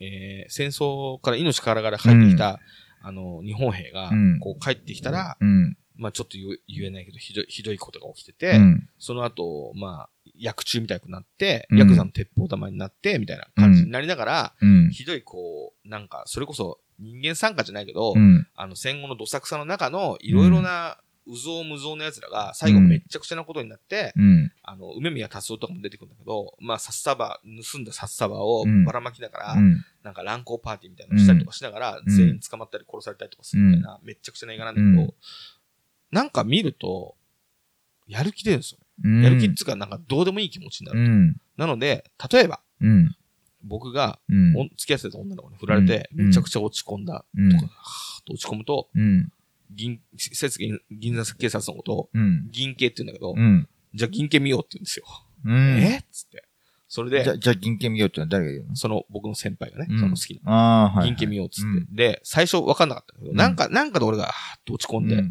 [0.00, 2.60] えー戦争から命からがら帰ってきた、
[3.02, 5.76] あのー日本兵がうん、こう帰ってきたら、うん。
[5.96, 8.88] まあちょっと言えないけど、ひどい、ひどいことが起きてて、うん。
[8.98, 14.90] その後、まあ、薬中みたいになって、うんヤクザの鉄砲玉になって、みたいな感じになりながら、うん。
[14.90, 18.46] ひどいこう、なんか、それこそ人間参加じゃないけど、うん。
[18.54, 20.98] あの戦後のどさくさの中のいろいろな、
[21.30, 24.52] うぞうむぞうの奴らが最後めっちゃくちゃなことになって、うん。
[24.62, 27.40] あの、梅宮達夫とかも出てくるんだけど、まあ、札束、
[27.72, 29.84] 盗んだ札束をうんばらまきながら、うん。
[30.02, 35.14] なんか乱交パーティーみたいなのしたりとかしながら、うん全員捕まったり殺されたりとかするみたいな、めっちゃくちゃな映画なんだけど、うん
[36.10, 37.14] なんか見ると、
[38.08, 38.78] やる気出るんですよ。
[39.04, 39.22] うん。
[39.22, 41.00] やる気っつうか、なんかどうでもいい気持ちになる。
[41.00, 41.36] うん。
[41.56, 43.16] なので、例えば、うん。
[43.62, 44.56] 僕が、うん。
[44.56, 49.32] お付き合ってた女の子に振られて、うんめちゃくちゃ落ち込んだうんとか、はーっと落ち込むと、うん。
[49.74, 52.48] 銀、施設銀銀座警察のことを、うん。
[52.50, 53.68] 銀系って言うんだけど、うん。
[53.94, 55.04] じゃあ銀系見ようって言うんですよ。
[55.44, 55.78] うん。
[55.78, 55.98] え？
[55.98, 56.44] っつって。
[56.88, 58.74] それで、じゃ、じゃあ、銀券見ようってのは誰が言うの？
[58.74, 61.00] その僕の先輩がね、うんその好きな。
[61.04, 61.68] 銀系見ようっつって。
[61.68, 65.22] うんで、最初分かんなかったけど、うんなんか、なんかで俺が、はーっと落ち込んで、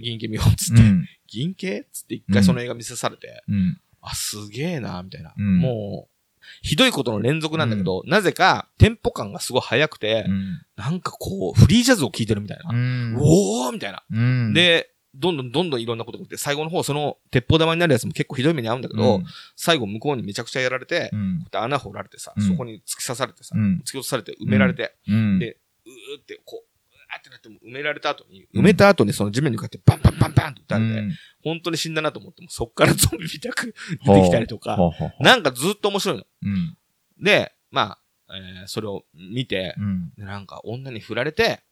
[0.00, 1.06] 銀系見ようっつって、うん。
[1.28, 3.80] 銀系っつって一回その映画見せされて、うん。
[4.00, 5.34] あ、すげえなみたいな。
[5.36, 6.17] うんもう、
[6.62, 10.60] ひどいことの連続なんだけど、なぜか、テンポ感がすごい速くて、うん。
[10.76, 12.70] なんかこう、フリージャズを聴いてるみたいな。
[12.70, 13.16] うん。
[13.18, 14.02] おーみたいな。
[14.10, 19.20] うん、で、どんどんどんどんいろんなことが起きて、最後の方、その鉄砲玉になるやつも結構ひどい目に遭うんだけど、
[19.56, 21.10] 最後向こうにめちゃくちゃやられて、
[21.52, 31.12] 穴掘られてさ、うんそこに突き刺されてさ、うん突き落とされて埋められて、うん、で、うーってこう、うーってなっても埋められた後に、埋めた後にその地面に向かってバンバンバンバンって撃たれて、うん。
[31.42, 35.22] 本当に死んだなと思っても、そっからゾンビみたく 出てきたりとか、ほうほうほう。
[35.22, 36.24] なんかずっと面白いの。
[36.42, 36.76] うん、
[37.20, 37.98] で、ま
[38.28, 41.62] あ、えーそれを見て、うん、でなんか女に振られて、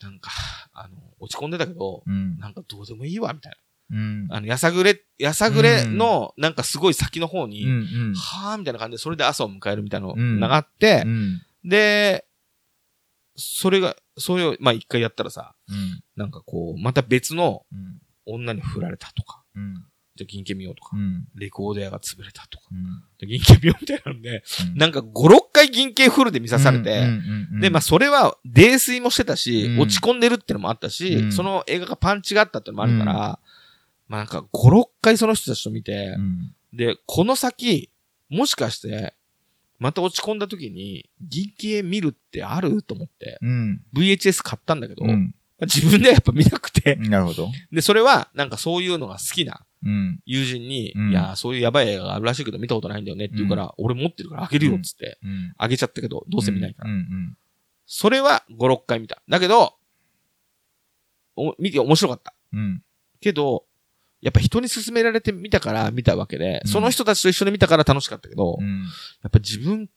[0.00, 0.30] なんか、
[0.72, 3.56] あの、落ち込んでたけど、うん、なんかどうでもいいわ、みたい
[3.90, 4.36] うん、な。
[4.36, 10.40] あの、やさぐれ、やさぐれの、なんかすごい先の方に、うん、はぁ、みたいな感じで、それで朝を迎えるみたいなうん。
[10.40, 12.24] のがあってう、ん、で、
[13.36, 24.42] それが、それを、まあ一回やったらさ、うん、なんかこう、また別のうん、女に振られたとか、うん、じゃあ銀券見ようとか、うん、レコード屋が潰れたとか、うん、じゃあ銀券見ようみたいなんで、
[24.74, 27.06] なんか5、6回銀券フルで見さされて、
[27.60, 29.80] で、まあ、それは、泥酔もしてたし、うん。
[29.80, 31.32] 落ち込んでるってのもあったし、うん。
[31.32, 33.18] その映画がパンチがあったってのもあるから、うん。
[33.18, 33.38] ま
[34.10, 37.90] あなんか5、6回その人たちと見てう、ん、で、この先、
[38.28, 39.14] もしかして、
[39.82, 42.82] また落ち込んだ時に、銀系見るってある？
[42.84, 47.48] と思って、うん、VHS 買ったんだけど、うん、自分ではやっぱ見なくて、 なるほど。
[47.72, 51.10] で、それは、なんかそういうのが好きなうん、友人に、うん。
[51.10, 56.90] いやー、そういうやばい映画があるらしいけど見たことないんだよねって言うから、俺持ってるからあげるよっつって、うん、あげちゃったけど、どうせ見ないから。
[57.86, 59.20] それは5、6回見た。
[59.28, 59.74] だけど、
[61.34, 62.32] お見て面白かった。
[62.52, 62.82] うん、
[63.20, 63.64] けど、
[64.22, 66.70] やっぱ人に勧められて見たから見たわけで、うん。
[66.70, 69.90] その人たちと一緒に見たから楽しかったけど、うん、やっぱ自分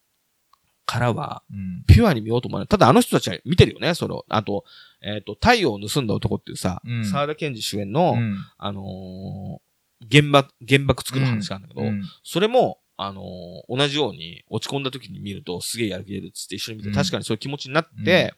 [0.86, 2.68] からは、うん、ピュアに見ようと思わない。
[2.68, 4.26] ただあの人たちは見てるよね、それを。
[4.28, 4.66] あと、
[5.02, 7.06] えっ、と、太陽を盗んだ男っていうさ、うん。
[7.06, 9.66] 沢田健二主演の、うん、あのー
[10.12, 16.96] 原爆、原爆作る話があるんだけど、うん、それも、あのー同じように落ち込んだ時に見るとすげえやる気出るっつって一緒に見て、うん。
[16.96, 18.34] 確かにそういう気持ちになって、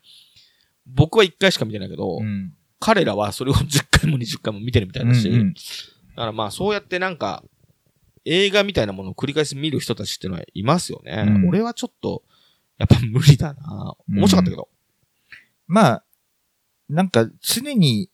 [0.86, 7.44] 僕は一回しか見てないけど、うん、彼らはそれを10回も20回も見てるみたいだし、うんうんだからまあそうやってなんか、
[8.26, 11.26] 映画みたいなものを繰り返し見る人たちっていうのはいますよね。
[11.28, 12.24] うん俺はちょっと、
[12.80, 14.68] やっぱ無理だな面白かったけど。
[15.68, 16.04] まあ、
[16.90, 18.10] なんか常に、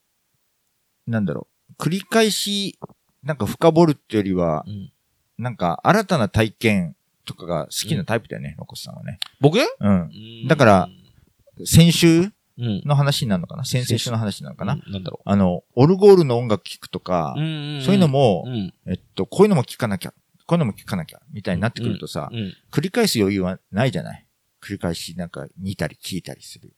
[1.07, 2.77] なんだろう、繰り返し、
[3.23, 4.91] なんか深掘るってよりはう、ん
[5.37, 6.95] なんか新たな体験
[7.25, 9.19] とかが好きなタイプだよね、ロコスさんはね。
[9.39, 9.57] 僕？
[9.79, 10.47] うん。
[10.47, 10.89] だから、
[11.65, 12.33] 先週うん。
[12.57, 13.65] の話になるのかな？
[13.65, 18.73] 先々週の話なのかな、うんなんだろあの、オルゴールの音楽聴くとかう。、んそういうのもう、ん。
[18.87, 20.13] えっと、こういうのも聞かなきゃ、
[20.45, 22.53] こういうのも聞かなきゃ、みたいになってくるとさ、うん。
[22.71, 24.25] 繰り返す余裕はないじゃない？
[24.61, 26.73] 繰り返しなんか見たり聞いたりする。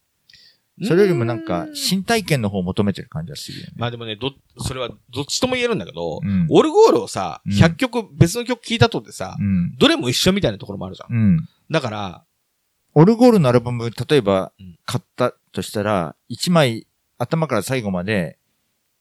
[0.84, 3.74] それよりもなんか、うん新体験の方を求めてる感じがするよね。
[3.78, 9.76] まあでもね、ど、それはどっちとも言えるんだけど、うんオルゴールをさ、うん100曲、別の曲聴いたとでさ、うん。
[9.78, 11.16] どれも一緒みたいなところもあるじゃん。
[11.16, 11.50] うん。
[11.72, 12.26] だから、
[12.96, 16.88] オルゴールのアルバム、例えばうん買ったとしたら、一枚
[17.18, 18.38] 頭から最後まで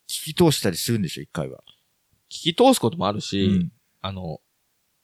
[0.08, 1.60] 聞き通したりするんでしょ、一回は。
[2.28, 3.72] 聞き通すこともあるし、うん
[4.02, 4.40] あの、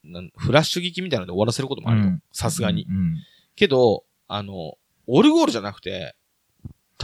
[0.04, 2.22] なんフラッシュ聞きみたいなので終わらせることもあるようん。
[2.32, 2.84] さすがに。
[2.84, 3.16] うん。
[3.56, 4.76] けど、あの、
[5.06, 6.14] オルゴールじゃなくて、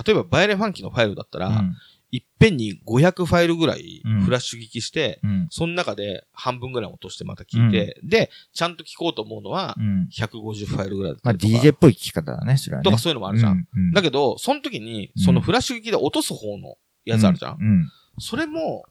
[0.05, 1.76] 例えばバイオレンファンキーのファイルだったら、うん。
[2.17, 5.47] いっぺんに500ファイルぐらいうんフラッシュ聞きして、うん。
[5.51, 10.09] その中で半分ぐらい落としてまた聞いて、で、ちゃんと聞こうと思うのはう、ん。
[10.12, 11.67] 150ファイルぐらいだったまあ、りとか。
[11.67, 12.85] DJ っぽい聞き方だね、それはね。
[12.85, 13.67] とかそういうのもあるじゃん。
[13.75, 13.93] うん。
[13.93, 17.57] だけど、その時に、うんそのフラッシュ聞きで落とす方のやつあるじゃん。
[17.61, 17.91] うん。
[18.19, 18.85] それも、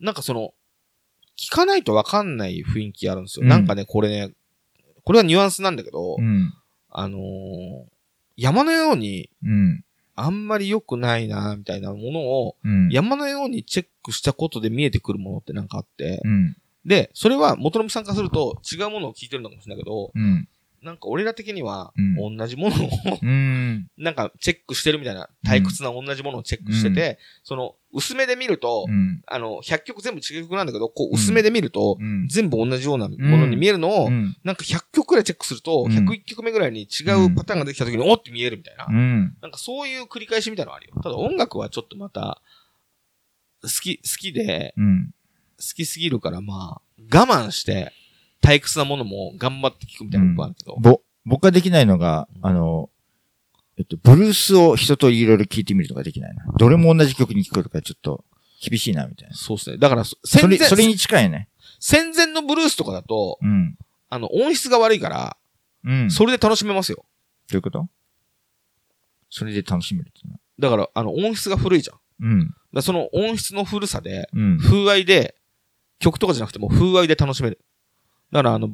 [0.00, 0.54] なんかその、
[1.38, 3.42] 聞かないとわかんない雰囲気あるんですよ。
[3.42, 4.32] うんなんかね、これね、
[5.04, 6.52] これはニュアンスなんだけど、うん。
[6.90, 7.84] あのー
[8.36, 9.84] 山のように、うん。
[10.16, 12.88] あんまり良くないな、みたいなものを、うん。
[12.90, 16.56] 山のようにチェックしたことで見えてくるものってなんかあって、うん。
[16.84, 20.48] で、それは元信さんからすると違うものを聞いてるのかもしれないけど、うん。
[20.84, 22.88] なんか俺ら的にはうん同じものを
[23.22, 23.88] うん。
[23.96, 29.22] なんかチェックしてるみたいな、退屈な同じものをチェックしてて、その薄めで見ると、うん。
[29.26, 32.28] あの、100曲全部違う曲なんだけど、こう薄めで見ると、うん。
[32.28, 34.36] 全部同じようなものに見えるのを、うん。
[34.44, 38.86] なんか100曲くらいチェックすると、うん101曲目ぐらいに違うパターンができた時に、おって見えるみたいな。
[38.88, 39.36] うん。
[39.40, 40.94] なんかそういう繰り返しみたいなのあるよ。
[41.02, 42.42] ただ音楽はちょっとまた、
[43.62, 45.14] 好き、好きで、うん。
[45.56, 47.92] 好きすぎるから、まあ、我慢して、
[48.44, 50.76] 退屈なものも頑張って聞くみたいなのがあるけど。
[50.78, 52.90] ぼ、僕ができないのが、あの、
[53.78, 56.44] えっと、ブルースを一通りいろいろ聞いてみるとかできないな。
[56.58, 58.24] どれも同じ曲に聞くとかちょっと
[58.62, 59.34] 厳しいな、みたいな。
[59.34, 59.78] そうですね。
[59.78, 61.48] だから、そそれ、戦前、それに近いよね。
[61.80, 63.76] 戦前のブルースとかだと、うん。
[64.10, 65.36] あの、音質が悪いから、
[65.84, 66.10] うん。
[66.10, 67.04] それで楽しめますよ。
[67.50, 67.88] どういうこと？
[69.28, 70.20] それで楽しめるって。
[70.58, 71.98] だから、あの、音質が古いじゃん。
[72.20, 72.54] うん。
[72.72, 74.58] らその音質の古さで、うん。
[74.58, 75.34] 風合いで、
[75.98, 77.58] 曲とかじゃなくても風合いで楽しめる。
[78.34, 78.70] だから、あの、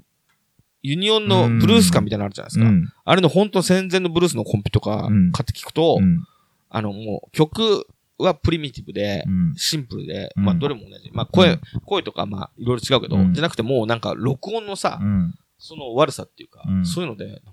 [0.83, 2.65] ユニオンのブルース感みたいなのあるじゃないですか。
[2.65, 2.89] うん。
[3.05, 6.25] あれの本当戦前のブルースのコンピとかうん買って聞くと、うん。
[6.71, 7.87] あの、もう曲
[8.17, 9.55] はプリミティブでう、ん。
[9.57, 11.11] シンプルで、うんまあどれも同じ。
[11.13, 15.35] まあ声、うん声とかまあいろいろ違うけど、うんじゃなくてもうなんか録音のさ、うん。
[15.59, 17.53] その悪さっていうか、うんそういうので、なんか、か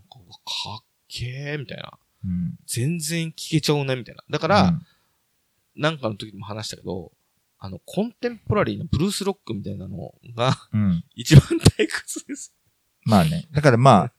[0.82, 1.92] っけーみたいな。
[2.24, 2.56] うん。
[2.66, 4.24] 全然聞けちゃうね、みたいな。
[4.30, 4.80] だから、
[5.76, 7.12] なんかの時にも話したけど、
[7.68, 11.04] あの、コンテンポラリーのブルースロックみたいなのがうん。
[11.16, 12.54] 一番退屈です。
[13.04, 13.46] まあね。
[13.52, 14.14] だからまあ、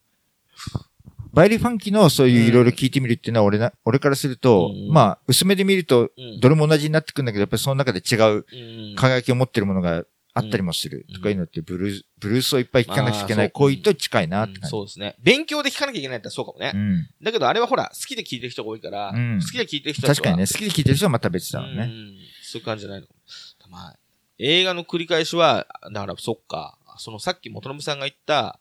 [1.32, 6.40] バイリーファンキーのそういういろいろ聞いてみるっていうのは俺な、俺からすると、うんまあ、薄めで見ると、うん。
[6.40, 14.70] どれも同じになってくるんだけど、やっぱりその中で違ううん輝きを持ってるものがあったりもするうんとかいうのって、ブルース、ブルースをいっぱい聴かなきゃいけない行為と近いなってうん感じ。
[14.70, 15.16] そうですね。
[15.22, 16.72] 勉強で聞かなきゃいけないってそうかもね。
[16.74, 17.08] うん。
[17.22, 21.90] だけどあれはほら、好きで聞いてる人が多いから、うん好きで聞いてる人は確かにね、好きで聴いてる人はまた別だろうね。
[22.48, 23.06] うんそういう感じじゃないの。
[23.70, 23.98] まあ、
[24.38, 28.60] 映画の繰り返しは、だからそっか、そのさっき元信さんが言った、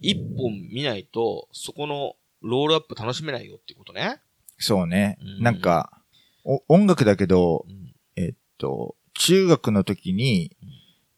[0.00, 4.20] 一本見ないと、そこのロールアップ楽しめないよっていうことね。
[4.58, 5.42] そうねうん。
[5.42, 6.02] なんか、
[6.44, 10.68] お音楽だけど、うんえっと、中学の時にうん、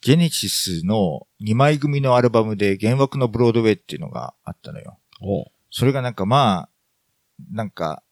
[0.00, 4.98] ジェネシスの2枚組のアルバムで原爆のブロードウェイっていうのがあったのよ。
[5.70, 6.68] それがなんかまあ、
[7.52, 8.02] なんか、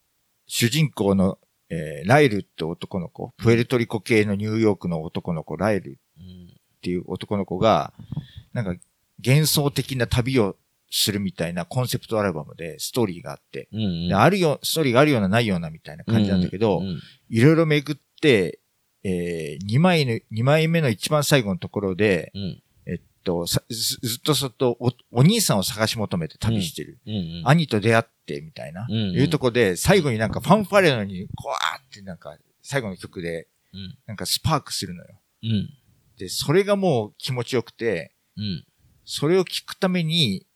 [0.47, 1.39] 主人公の、
[1.71, 6.49] えーライルって男の子、プエルトリコ系のニューヨークの男の子、ライルうん
[6.79, 7.93] っていう男の子が、
[8.53, 8.75] なんか
[9.25, 10.57] 幻想的な旅を
[10.91, 14.09] するみたいなコンセプトアルバムでストーリーがあって、うんうん。
[14.09, 17.01] であるよ、ストーリーがあるようなないようなみたいな感じなんだけど、うん
[17.31, 18.61] いろいろ巡って、
[19.05, 22.63] えー、2枚の、二枚目の一番最後のところで、うん
[23.29, 26.99] と、さずずっとずっとおお兄さんを探し求めて旅してる。
[27.07, 35.21] うんうん兄と出会ってみたいな、うんうんいうとこで、最後になんかファンファレのに、こわーってなんか、最後の曲で、うんなんかスパークするのよ。
[35.43, 35.71] うん
[36.17, 38.65] で、それがもう気持ちよくて、うん
[39.05, 40.47] それを聞くために、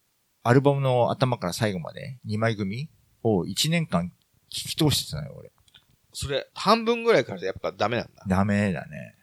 [0.43, 2.91] アルバムの頭から最後まで2枚組
[3.23, 4.12] を1年間
[4.51, 5.53] 聞き通してたのよ、俺。
[6.12, 8.25] それ、半分ぐらいからやっぱダメなんだ。
[8.27, 9.14] ダメだね。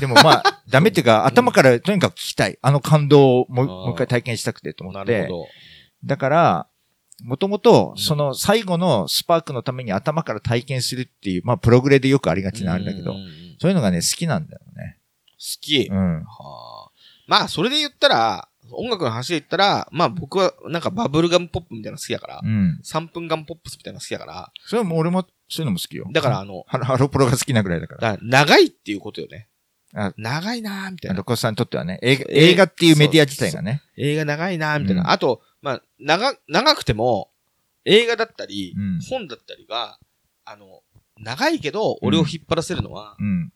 [0.00, 2.58] でもまあ、 ダメっていうか、頭からとにかく聞きたい。
[2.62, 5.28] あの感動をもう一回体験したくてと思って。
[6.04, 6.66] だから、
[7.22, 13.14] もともと、うんその最後のスパークのために頭から体験するっていう、まあ、プログレでよくありがちなんだけど
[13.60, 14.98] そういうのがね、好きなんだよね。
[15.38, 15.88] 好き。
[15.90, 16.24] うん。
[16.24, 16.90] はあ。
[17.26, 22.80] まあ、それで言ったら、音楽の話で言ったら、まあ僕はなんかバブルガムポップみたいなの好きだから、うん。
[22.82, 26.06] 3分ガムポップスみたいなの好きだから、それも俺も、そういうのも好きよ。
[26.12, 28.12] だからあの、ハロハロプロが好きなぐらいだから。
[28.12, 29.48] だから長いっていうことよね。
[29.94, 31.24] あ長いなーみたいなロ。
[31.24, 33.82] コさんにとってはね、映画え映画っていうメディア自体がね。
[33.96, 35.02] 映画長いなーみたいな。
[35.02, 37.30] うんあと、まあ、長、長くても、
[37.84, 39.98] 映画だったり、うん本だったりが、
[40.44, 40.82] あの、
[41.18, 43.52] 長いけど、俺を引っ張らせるのは、うん。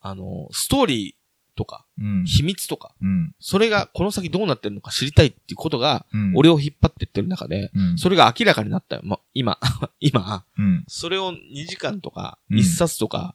[0.00, 2.24] あの、ストーリーとか、うん。
[2.24, 3.34] 秘密とか、うん。
[3.38, 6.32] それがこの先どうなってるのか知りたいっていうことが、うん。
[6.36, 9.02] 俺を引っ張ってってる中で、うん、それが明らかになったよ。
[9.04, 9.58] ま、今、
[10.00, 10.84] 今、うん。
[10.88, 13.34] それを2時間とか、うん1冊とか、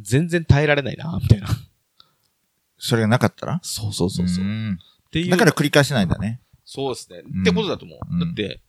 [0.00, 1.48] 全然耐えられないな、みたいな。
[2.86, 3.60] それがなかったら？
[3.62, 4.44] そうそうそうそう。
[4.44, 4.78] っん
[5.10, 5.30] ていう。
[5.30, 6.40] だから繰り返せないんだね。
[6.66, 7.22] そうですね。
[7.24, 7.98] うんってことだと思う。
[8.10, 8.60] うんだって、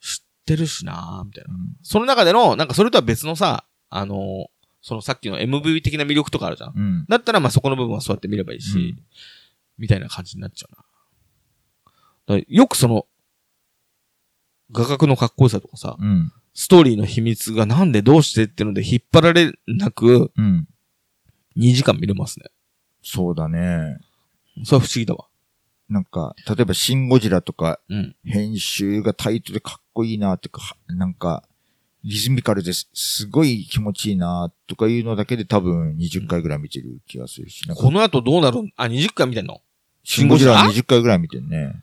[0.00, 1.54] 知ってるしなみたいな。
[1.54, 4.46] うんその中での、なんかそれとは別のさ、あのー
[4.82, 6.72] そのさっきの MV 的な魅力とかあるじゃん。
[6.76, 7.06] うん。
[7.08, 9.04] だったらまあそこの部分はそうやって見ればいいし、うん
[9.78, 10.68] みたいな感じになっちゃ
[12.28, 12.42] うな。
[12.48, 13.06] よくその、
[14.72, 16.32] 画角のかっこよさとかさ、うん。
[16.54, 20.66] ストーリーの秘密がなんでどうしてっていうので引っ張られなくうん。
[21.58, 22.46] 2時間見れますね。
[23.08, 23.98] そうだね。
[24.64, 25.26] それは不思議だわ。
[25.88, 28.16] なんか、例えばシンゴジラとか、うん。
[28.24, 31.44] 編集がタイトでかっこいいなっていうか、はなんか、
[32.02, 38.72] リズミカルです、すごい気持ちいいなとかいうのだけで多分20回ぐらい見てる気がするし、なんかこの後どうなるん？
[38.76, 39.60] あ、20回見てんの？
[40.02, 41.82] シンゴジラシンゴジ20回ぐらい見てるね。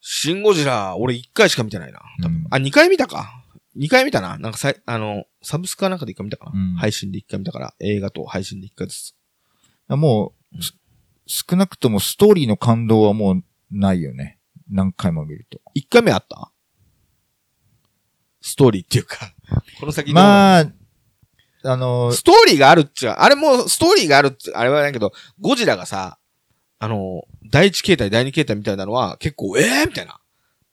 [0.00, 2.00] シンゴジラ、俺1回しか見てないな。
[2.22, 3.44] 多分うんあ、2回見たか。
[3.76, 4.38] 2回見たな。
[4.38, 6.52] なんかさい、あの、サブスクかなんかで1回見たかな。
[6.54, 9.14] うん配信で1回見たから、映画と配信で1回ずつ。
[9.88, 10.76] もう、す
[11.26, 14.38] 少なくともストーリーの感動はもうないよね。
[14.70, 15.60] 何回も見ると。
[15.76, 16.52] 1回目あった？
[18.40, 19.34] ストーリーっていうか、
[19.80, 20.66] この先まあ、
[21.64, 26.18] あの、ストーリーがあるっちゃ、あれもストーリーがあるっちゃ、あれはないけど、ゴジラがさ、
[26.78, 30.20] あの、第一形態、第二形態みたいなのは結構、ええー、みたいな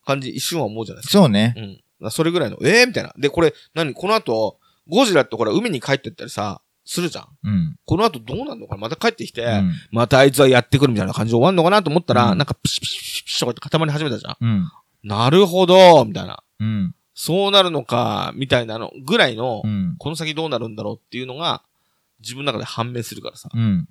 [0.06, 1.20] 感じ、一瞬は思うじゃないですか。
[1.20, 1.82] そうね。
[2.02, 2.12] うん。
[2.12, 3.14] それぐらいの、ええー、みたいな。
[3.18, 3.94] で、これ、何？
[3.94, 7.28] この後、ゴジラってほら、海に帰ってったりさ、するじゃん。
[7.44, 7.76] うん。
[7.86, 8.82] この後どうなるのかな？
[8.82, 9.74] また帰ってきて、うん。
[9.92, 11.84] またあいつはやってくるみたいな感じで終わんのかな？
[11.84, 14.38] と思ったら、うんなんかピシピシピシピシとかって固まり始めたじゃん。
[14.40, 14.72] うん。
[15.04, 16.44] なるほど、みたいな。
[16.60, 16.96] うん。
[17.14, 19.96] そうなるのか、みたいなのぐらいの、うん。
[19.98, 21.64] この先どうなるんだろうっていうのが、
[22.20, 23.50] 自分の中で判明するからさ。
[23.54, 23.88] うん。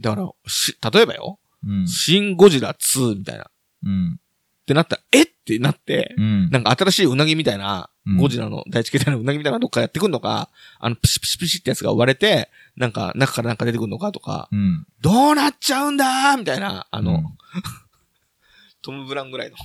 [0.00, 1.86] だから、し、例えばよ、うん。
[1.86, 3.44] シン・ゴジラ2みたいな。
[3.44, 3.46] っ
[3.84, 4.20] うん。
[4.66, 5.26] てなったら、えっ？
[5.50, 6.50] てなって、うん。
[6.50, 10.48] なんか新しいうなぎみたいな、うんゴジラの第一形態のうなぎみたいなのどっかやってくんのか、
[10.78, 14.86] あの、ピシピシピシってやつが割れて、なんか中からなんか出てくんのかとか、うん。
[15.00, 17.24] どうなっちゃうんだーみたいな、あの、うん
[18.82, 19.56] トム・ブラウンぐらいの。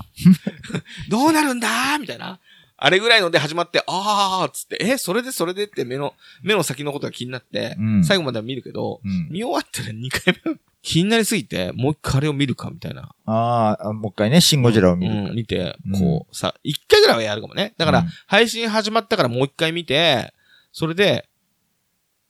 [1.09, 2.39] どうなるんだーみたいな。
[2.77, 9.29] あれぐらいので始まって、あーっつって、え、それでそれでって目の、目の先のことが気になって、うん最後までは見るけど、うん。
[9.31, 10.55] 見終わったら2回目、
[10.87, 13.15] 気になりすぎて、もう一回あれを見るかみたいな。
[13.25, 15.33] ああ、もう一回ね、シンゴジラを見うんる。
[15.33, 17.73] 見てうん、こう、さ、一回ぐらいはやるかもね。
[17.77, 20.31] だから、うん配信始まったからもう一回見て、
[20.71, 21.27] それで、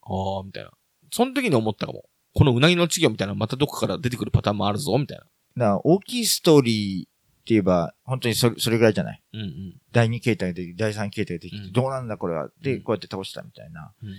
[0.01, 0.71] あー、みたいな。
[1.11, 2.05] その時に思ったかも。
[2.33, 5.23] このうなぎの稚魚みたいなまたどこから出てくるパターンもあるぞ、みたいな。
[5.23, 7.09] だから大きいストーリーって
[7.47, 9.21] 言えば、本当にそれそれぐらいじゃない？
[9.33, 9.81] うんうん。
[9.91, 12.49] 第2形態で、第3形態がでうんどうなんだこれは？
[12.61, 13.91] で、うんこうやって倒したみたいな。
[14.01, 14.09] うん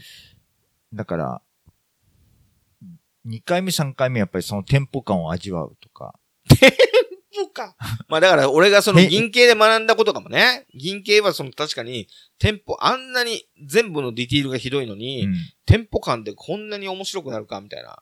[0.95, 1.43] だから、
[3.27, 6.15] 2回目、3回目やっぱりそのテンポ感を味わうとか。
[7.33, 7.77] そうか。
[8.09, 10.67] まあだから俺がそのえ銀系で学んだことかもね。
[10.75, 12.09] 銀系はその確かに、
[12.39, 15.35] テンポ、あんなに全部のディティールがひどいのに、うん
[15.67, 18.01] テンポ感でこんなに面白くなるか、みたいな。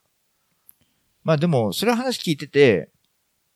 [1.23, 2.91] まあでも、それは話聞いてて、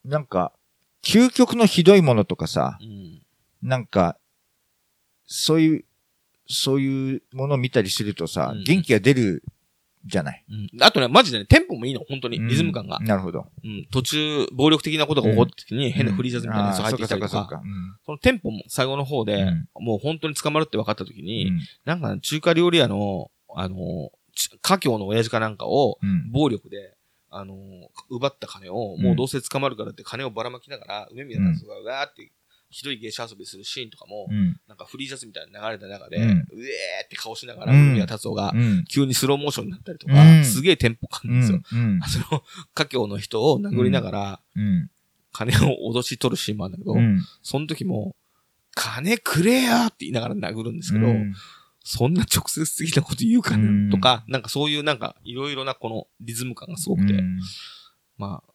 [0.03, 0.55] なんか、
[1.03, 3.23] 究極のひどいものとかさう、ん。
[3.61, 4.19] なんか、
[5.27, 5.85] そういう、
[6.47, 9.45] そういうものを見たりするとさ、うん元気が出る
[10.09, 10.45] じゃない。
[10.49, 10.83] うん。
[10.83, 12.39] あとね、マジでね、テンポもいいの、本当に。
[12.39, 12.99] うんリズム感が。
[13.01, 13.47] なるほど。
[13.63, 13.87] うん。
[13.91, 17.63] 途中、暴力的なことが起こった時に、変なフリージャズみたいなやつが入ってきたりとか
[18.05, 26.95] そのテンポも最後の方で、うんもう本当に捕まるって分かった時うに、んなんか中華料理屋の、あの、ち家境の親父かなんかを、うん暴力で、
[27.31, 27.57] あの
[28.09, 32.33] 奪った金を、もうどうせ捕まるからって金をばらまきながら、梅宮達夫がうわーって、
[32.71, 34.61] ひどい芸者遊びするシーンとかも、うん。
[34.69, 36.43] なんかフリージャズみたいな流れた中で、ううんえー
[37.07, 38.85] って顔しながら、うん梅宮達夫がう、ん。
[38.85, 41.63] 急にスローモーションになったりとか、うんすげえテンポ感うなんですよ。
[42.29, 42.43] その、
[42.75, 44.91] 家境の人を殴りながら、うん。
[45.33, 47.21] 金を脅し取るシーンもあるんだけど、うん。
[47.43, 48.15] その時も、
[48.75, 51.35] 金くれやって言いながら殴るんですけど、うん
[51.91, 57.41] そんな直接的なこと言うかうんねとか、なんかそういうなんかいろいろなこのリズム感がすごくて、うん
[58.19, 58.53] まあ、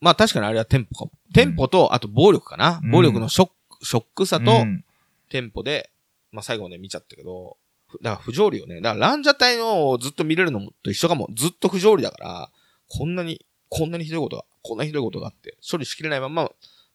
[0.00, 1.12] まあ確かにあれはテンポかも。
[1.32, 2.80] テンポと、あと暴力かな。
[2.82, 4.84] うん暴力のショック、ショックさとうん
[5.28, 5.90] テンポで、
[6.32, 7.56] まあ最後まで見ちゃったけど、
[7.88, 8.80] ふだから不条理よね。
[8.80, 11.28] だからランジャタイのをずっと見れるのと一緒かも。
[11.34, 12.50] ずっと不条理だから、
[12.88, 16.50] こんなに、こんなにひどいことが、こんなひどいことがあって、処理しきれないまま、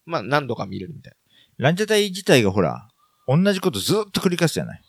[0.06, 1.14] まあ何度か見れるみたい
[1.58, 1.66] な。
[1.66, 2.88] ランジャタイ自体がほら、
[3.26, 4.82] 同じことずっと繰り返すじゃない？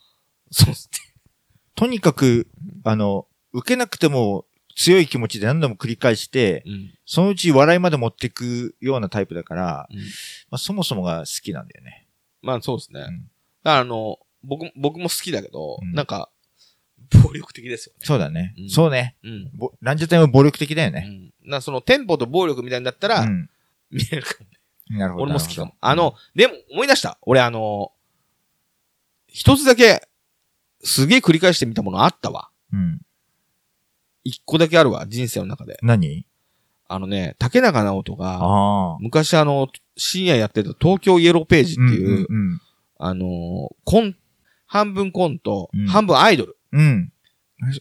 [0.51, 0.89] そうっす
[1.75, 2.47] とにかく、
[2.83, 4.45] あの、受けなくても
[4.75, 6.71] 強い気持ちで何度も繰り返して、ね。
[6.71, 6.93] うん。
[7.05, 10.03] そのうち笑いまで持っていくようなタイプだから、うんま
[10.51, 12.07] あ、そもそもが好きなんだよね。
[12.41, 13.01] まあそうですね。
[13.01, 13.29] うん
[13.63, 16.29] だからあの、僕、僕も好きだけど、うんなんか、
[17.23, 18.05] 暴力的ですよね。
[18.05, 18.53] そうだね。
[18.57, 19.15] うんそうね。
[19.23, 19.51] うん。
[19.53, 21.31] ぼランジャタイも暴力的だよね。
[21.43, 21.49] うん。
[21.49, 23.49] なそのテンポと暴力みたいになったら、うん。
[23.91, 24.97] 見れるかもね。
[24.99, 25.23] なるほど。
[25.23, 25.75] 俺も好きかも。
[25.79, 27.17] あの、でも思い出した。
[27.21, 27.91] 俺あの、
[29.27, 30.07] 一つだけ、
[30.83, 32.49] すげえ繰り返してみたものあったわ。
[32.71, 33.01] うん。
[34.23, 35.77] 一個だけあるわ、人生の中で。
[35.81, 36.25] 何？
[36.87, 38.97] あのね、竹中直人が。
[38.99, 39.67] 昔あの、
[39.97, 42.61] 深夜やってた東京イエローページっていう、うんうん
[42.97, 44.15] あの、コン、
[44.65, 46.57] 半分コント、うん半分アイドル。
[46.71, 46.81] うん。
[46.81, 47.11] うん。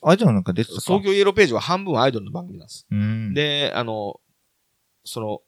[0.03, 2.87] アイドルなんか出てたか東京イエローページは半分アイドルの番組なんです。
[2.91, 4.21] うん。、で、あの、
[5.05, 5.43] その、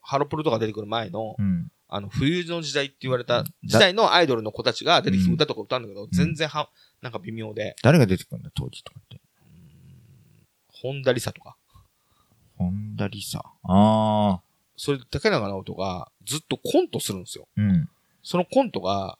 [0.00, 1.70] ハロプロとか出てくる前の、うん。
[1.88, 6.68] あの、冬の時代って言われた時代のアイドルの子たちが出てきて歌とか歌うんだけど、全然は、
[7.00, 9.20] なんか微妙で、誰が出てくるんだ、当時とかって？
[10.82, 11.56] 本田理沙とか。
[12.56, 13.38] 本田理沙。
[13.38, 14.40] ああ。
[14.76, 17.48] それで竹中直人がずっとコントするんですよ。
[17.56, 17.88] うん。
[18.22, 19.18] そのコントが、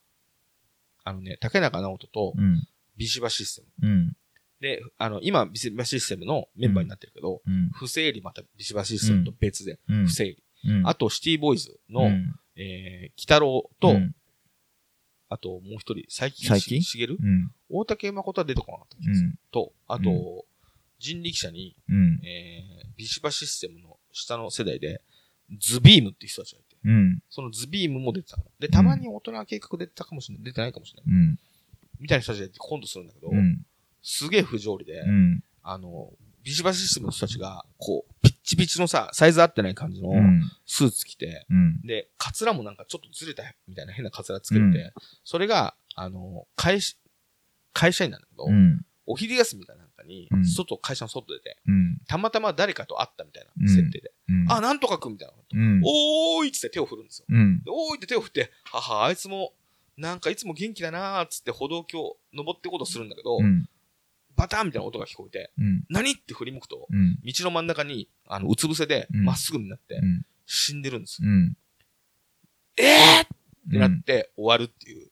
[1.05, 2.67] あのね、竹中直人とうん。
[2.97, 3.89] ビシバシステム。
[3.89, 4.17] うん。
[4.61, 7.71] で、あの、今、ビシバシステムのメンバーになってるけど、うん。
[7.73, 10.07] 不正理またビシバシステムと別で、うん。
[10.07, 10.43] 不正理。
[10.65, 10.87] うん。
[10.87, 14.15] あと、シティボーイズの、うん、えー、北郎と、うん
[15.31, 17.19] あともう一人、最近最近しげる？
[17.23, 17.53] うん。
[17.69, 19.27] 大竹誠は出てこなかった気がする。
[19.27, 19.39] うん。
[19.53, 20.45] と、あと、う
[20.99, 22.21] 人力車に、うん。
[22.25, 25.01] えー、ビシバシステムの下の世代で、
[25.59, 27.23] ズビームって人たちがいて、うん。
[27.31, 28.45] そのズビームも出てたの。
[28.59, 30.45] で、たまに大人計画出てたかもしれない。
[30.45, 31.15] 出てないかもしれない。
[31.15, 31.39] うん。
[32.01, 33.65] みたいな人たちでコントするんだけど、うん。
[34.03, 35.43] すげえ不条理で、うん。
[35.63, 40.43] あの、ビシバシステムの人たちが、こう、ピッチピチのさ、サイズ合ってない感じのうん。
[40.67, 41.81] スーツ着て、うん。
[41.83, 44.93] で、カツラもなんかちょっとずれたみたいな変なカツラつけて
[45.25, 46.97] それが、あの、会社、
[47.73, 48.85] 会社員なんだけど、うん。
[49.07, 51.99] お昼休みかなにう、ん外、会社の外でて、うん。
[52.09, 54.47] たまたま誰かと会ったみたいな設定で、うん。
[54.51, 55.35] あ、なんとかくんみたいな。
[55.35, 55.81] うん。
[55.85, 57.27] おーいっつって手を振るんですよ。
[57.69, 59.53] おーいって手を振って、はは、あいつも、
[59.97, 63.69] なんかいつも元気だなーっつって歩道橋登ってことするんだけど、うん。
[64.37, 65.85] バタンみたいな音が聞こえて、うん。
[65.89, 67.19] 何って振り向くと、うん。
[67.25, 70.25] 道の真ん中に、あの、うつ伏せで、うんまっすぐになってう、ん。
[70.47, 71.29] 死んでるんですよ。
[71.29, 71.57] うん。
[72.77, 75.11] えーってなって終わるっていう。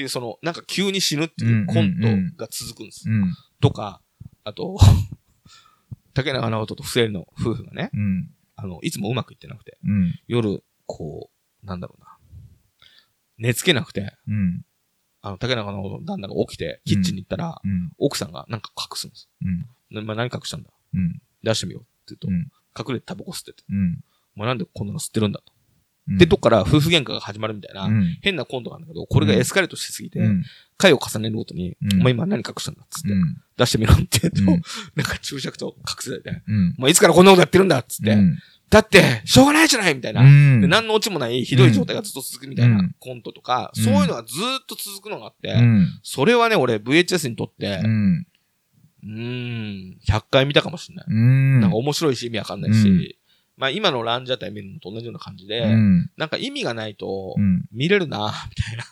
[0.00, 3.08] ていう、その、なんか急に死ぬっていうコントが続くんです。
[3.08, 3.34] うん。
[3.60, 4.00] とか、
[4.44, 4.78] あと、
[6.14, 8.30] 竹中直人と不正の夫婦がね、うん。
[8.56, 10.18] あの、いつもうまくいってなくて、うん。
[10.26, 11.30] 夜、こ
[11.62, 12.16] う、なんだろうな。
[13.36, 14.64] 寝つけなくて、うん。
[15.20, 17.92] あの、竹中直人の旦那が起きて、キッチンに行ったら、うん。
[17.98, 19.28] 奥さんがなんか隠すんです。
[19.42, 19.66] うん。
[19.90, 20.70] なまあ、何隠したんだ？
[20.94, 21.20] うん。
[21.42, 22.50] 出してみようって言ううん。
[22.74, 24.02] と、隠れてタバコ吸ってて、うん。
[24.36, 25.52] お前なんでこんなの吸ってるんだと。
[26.10, 26.18] うん。
[26.18, 28.18] で、どっから夫婦喧嘩が始まるみたいな、うん。
[28.20, 30.44] 変なコントがあるんだけど、これがエスカレートしすぎて、うん。
[30.76, 33.36] 回を重ねるごとに、うんお前今何隠したんだっつって、うん。
[33.56, 34.62] 出してみろって言うと、うん
[34.96, 36.74] なんか注釈と隠せられて、うん。
[36.78, 38.38] お前いつからこんなことやってるんだっつって、うん。
[38.70, 40.22] だって、しょうがないじゃないみたいな。
[40.22, 45.88] 何のオチもないひどい状態がずっと続くみたいなうんコントとか、うんそういうのがずーっと続くのがあって、うん。
[46.02, 48.26] それはね、俺 VHS にとってう、ん。
[49.02, 51.06] うーん、100回見たかもしれない。
[51.08, 51.60] うん。
[51.60, 53.14] なんか面白いし意味わかんないし、うん
[53.60, 56.10] まあ今のランジャタイ見るのと同じような感じで、うん。
[56.16, 57.64] なんか意味がないとうん。
[57.70, 58.84] 見れるな、みたいな。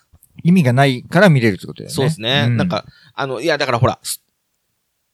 [0.44, 1.94] 意味がないから見れるってことだよね。
[1.94, 2.46] そうですね。
[2.48, 2.84] うなん、か、
[3.14, 4.22] あの、いやだからほら、ス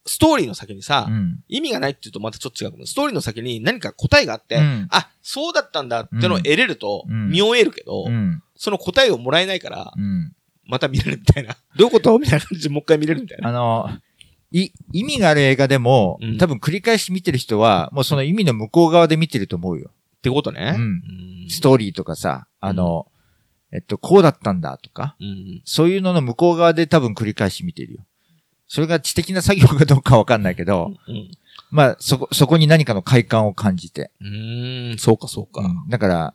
[0.06, 1.40] ストーリーの先にさ、うん。
[1.48, 2.84] 意味がないって言うとまたちょっと違うかも。
[2.86, 8.42] ストーリーの先に何か答えがあって、うんあ、そうだったんだってのを得れると、うん見終えるけど、うん。
[8.56, 10.32] その答えをもらえないから、うん。
[10.66, 11.56] また見れるみたいな。
[11.76, 12.18] どういうこと？
[12.20, 13.48] みたいな感じでもう一回見れるみたいな。
[13.48, 13.90] あの、
[14.62, 19.90] い、意味がある映画でも、うん多分繰り返し見てる人は、もうその意味の向こう側で見てると思うよ。
[20.18, 20.74] ってことね。
[20.76, 20.86] うんう
[21.46, 23.06] んストーリーとかさ、あの、
[23.70, 25.60] えっと、こうだったんだとか、うん。
[25.64, 28.06] そういうのの向こう側で多分繰り返し見てるよ。
[28.66, 31.30] それが知的な作業かどうかわかんないけど、うん。
[31.70, 34.10] まあ、そこ、そこに何かの快感を感じて。
[34.20, 35.60] うーん、そうかそうか。
[35.60, 36.34] うんだから、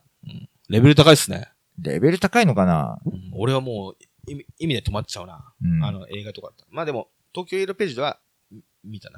[0.67, 1.49] レベル高いっすね。
[1.79, 2.99] レベル高いのかな？
[3.05, 5.51] うん俺はもう意味、意味で止まっちゃうな。
[5.63, 5.83] うん。
[5.83, 8.19] あの、映画とかだったらまあでも、東京エロページでは、
[8.51, 9.17] み見たな。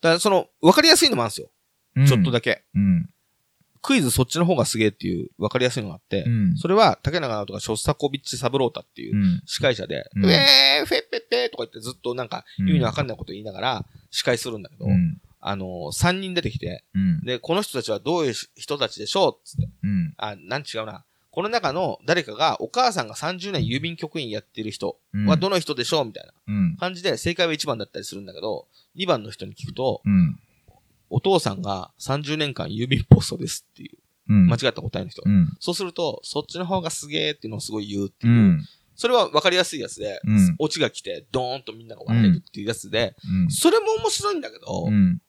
[0.00, 1.50] だから、その、わかりやすいのもあるんですよ。
[1.96, 2.64] うんちょっとだけ。
[2.74, 3.08] うん。
[3.82, 6.56] クイズそっちの方がすげえっていう分かりやすいのがあって、うん。
[6.56, 15.20] それは竹中直人がショスタコビッチ・サブロータっていううん司会者で、うんウェーフェッペッペーとか言ってずっとなんかうん意味のわかんないこと言いながら司会するんだけど、うん。
[15.40, 17.20] あの、3人出てきて、うん。
[17.22, 19.68] で、この人たちはどういう人たちでしょうっつって。
[19.82, 20.14] うん。
[20.16, 21.04] あ、なん違うな。
[21.32, 26.76] この中の誰かがお母さんが30年郵便局員やってる人うんはどの人でしょうみたいなうん。
[26.76, 30.38] 感じで正解は1番だったりするんだけど、2番の人に聞くと、うん。
[31.08, 33.98] お父さんが30年間郵便ポストですっていう
[34.28, 34.46] うん。
[34.46, 35.22] 間違った答えの人。
[35.24, 35.56] うん。
[35.58, 38.36] そうすると、そっちの方がすげーっていうのをすごい言うってういう。
[38.36, 38.68] ん。
[38.94, 43.50] それは分かりやすいやつで、うんオチが来て、ドーンとみんなが笑えるっていうやつで、うん。
[43.50, 45.20] それも面白いんだけど、うん。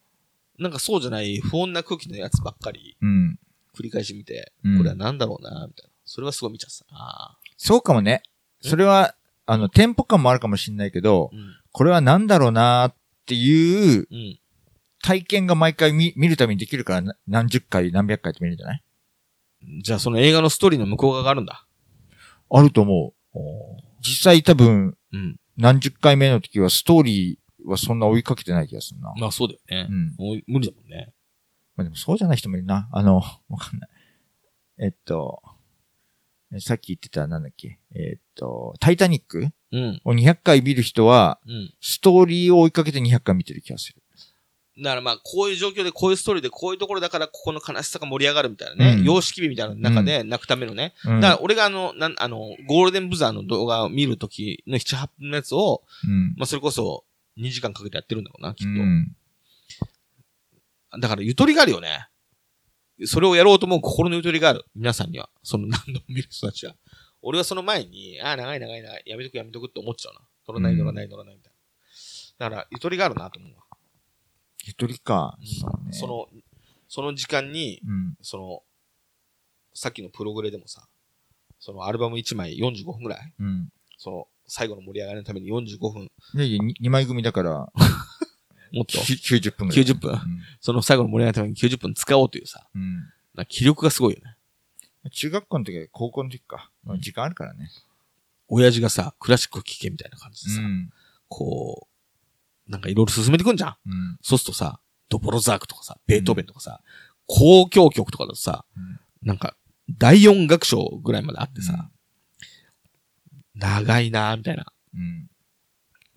[0.60, 3.40] なんかそうじゃない不穏な空気のやつばっかりうん。
[3.76, 5.93] 繰り返し見て、うんこれはなんだろうな、みたいな。
[6.14, 7.38] それはすごい見ちゃってたな。
[7.58, 8.22] そうかもね。
[8.62, 9.16] それは、
[9.48, 11.56] あの、テンポ感もあるかもしれないけど、うん。
[11.72, 12.96] これは何だろうなっ
[13.26, 14.40] ていううん。
[15.02, 18.84] 体験が毎回見見るためにできるからな何十回何百回って見るんじゃない？
[19.84, 21.66] じゃあその映画のストーリーの向こう側があるんだ。
[22.50, 23.40] あると思う。
[24.02, 25.36] 実際多分うん。
[25.58, 29.12] 何十回目の時はストーリーはそんな追いかけてない気がするな。
[29.20, 29.94] まあそうだよねう。
[29.94, 30.16] ん。
[30.18, 31.12] もう無理だもんね。
[31.76, 32.88] まあでもそうじゃない人もいるな。
[32.94, 33.24] あの、わ
[33.58, 33.90] かんない。
[34.80, 35.50] えっと、え
[36.60, 37.80] さっき言ってたなんだっけ？
[37.96, 39.50] えっと、タイタニック？
[39.72, 40.02] うん。
[40.06, 41.74] を200回見る人は、うん。
[41.82, 44.00] ストーリーを追いかけて200回見てる気がする。
[44.84, 48.96] だからまあ、こういう状況で、こういうストーリーで、こういうところだから、ここの悲しさが盛り上がるみたいなね。
[49.00, 50.96] うん様式美みたいな中で泣くためのね。
[51.06, 51.20] うん。
[51.22, 56.34] だから、俺があの、なん、あの、ゴールデンブザーの動画を見るときの7、8分のやつを、うん。
[56.38, 57.06] まあ、それこそ
[57.38, 58.70] 2時間かけてやってるんだろうな、きっと。
[58.70, 59.16] うん。
[61.00, 62.08] だから、ゆとりがあるよね。
[63.06, 64.66] それをやろうと思う心のゆとりがある。
[64.76, 65.30] 皆さんには。
[65.44, 66.76] その何度も見る人たちは。
[67.22, 70.22] 俺はその前に、ああ、長い長い長い、やめとくやめとくって思っちゃうな。
[70.48, 71.54] 乗らない乗らない乗らないみたい
[72.40, 72.50] な。
[72.50, 73.64] だから、ゆとりがあるなと思うわ。
[74.66, 75.38] ゆとりか。
[75.86, 75.94] うん。
[75.94, 76.28] そ、の、
[76.88, 78.16] その時間に、うん。
[78.22, 78.64] その、
[79.74, 80.88] さっきのプログレでもさ、
[81.60, 83.34] そのアルバム1枚45分ぐらい？
[83.40, 83.70] うん。
[83.98, 87.72] その、最後の盛り上がりのために45分、いやいや、2枚組だから、
[88.74, 89.86] もっと、90分ぐらい。
[89.86, 90.20] 90分
[90.60, 92.82] その最後の盛り上がりのために90分使おうというさ、うん。
[92.82, 93.04] うん。
[93.36, 94.36] な気力がすごいよね。
[95.12, 96.72] 中学校の時は高校の時か。
[96.84, 97.70] まあ時間あるからね。
[98.48, 100.90] 親父がさ、クラシック聴けみたいな感じでさ、ん。
[101.28, 101.88] こ
[102.68, 103.76] う、なんかいろいろ進めてくんじゃん。
[103.86, 104.18] うん。
[104.22, 104.80] そうするとさ、
[105.10, 106.82] ドボロザークとかさ、ベートーベンとかさ、
[107.30, 109.56] 交響曲とかだとさ、うんなんか、
[109.90, 111.90] 第四楽章ぐらいまであってさ、
[113.56, 114.66] 長いなーみたいな。
[114.94, 115.30] うん。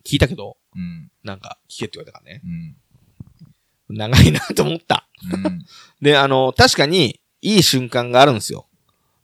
[0.05, 1.11] 聞いたけど、うん。
[1.25, 2.43] なんか、聞けって言われたからね。
[3.89, 3.97] うん。
[3.97, 5.09] 長いなと思った。
[5.33, 5.65] うん。
[6.01, 8.67] で、あの、確かに、いい瞬間があるんですよ。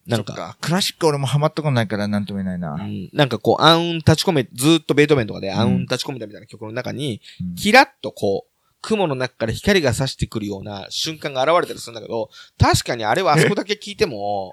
[0.07, 0.57] なんか、か。
[0.61, 2.75] クラシック俺もハマったことないからなんとも言えないな。
[2.75, 14.53] うん、なんかこう、暗雲立ち込め、ずーっとベートーベンとかで暗雲立ち込めたみたいな曲の中に、うんキラッとこう、雲の中から光が差してくるような瞬間が現れたりするんだけど、確かにあれはあそこだけ聞いても、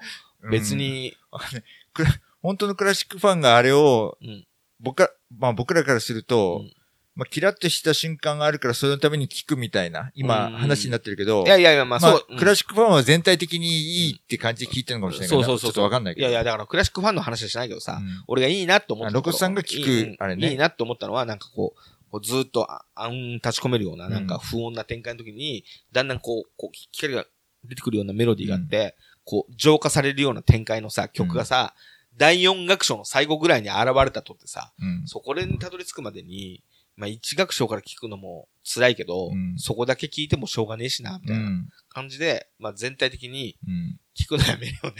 [0.50, 0.76] 別。
[0.76, 1.16] に、
[2.42, 4.46] 本当のクラシックファンがあれを、うん
[4.82, 6.72] 僕ら、まあ僕らからすると、うん
[7.14, 10.52] まあキラッとした瞬間があるからそのために聞くみたいな、今うん。
[10.54, 12.38] 話になってるけど、いやいやいや、まあまあそう、うん。
[12.38, 15.72] クラシックファンは全体的にいいって感じで聞いてるのかもしれないから、そうそうそう。
[15.72, 16.28] ちょっとわかんないけど。
[16.28, 18.24] いやいや、だからクラシックファンの話はしないけどさ、うん。
[18.28, 20.50] 俺がいいなと思ったロコさんが聞くあれね。
[20.50, 21.80] いいなと思ったのは、なんかこう、
[22.10, 27.24] こうずーっとあ暗雲立ち込めるような、なんかうん不穏な展開の時に、だんだんこう、こう、光が
[27.64, 31.74] 出てくるようなメロディーがあって、こう、浄化されるような展開のさ、曲がさ、
[32.16, 35.06] 第四楽章の最後ぐらいに現れたとってさ、うん。
[35.06, 36.62] そこにたどり着くまでに、
[37.00, 41.68] まあ一楽章から聞くのも辛いけど、うんそこだけ聞いてもしょうがねえしな、みたいなうん。
[41.88, 43.98] 感じで、まあ全体的にうん。
[44.14, 44.96] 聞くのやめるよね。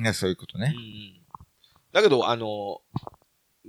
[0.00, 0.72] いや、そういうことね。
[0.74, 1.20] うんうん。
[1.92, 2.80] だけど、あの、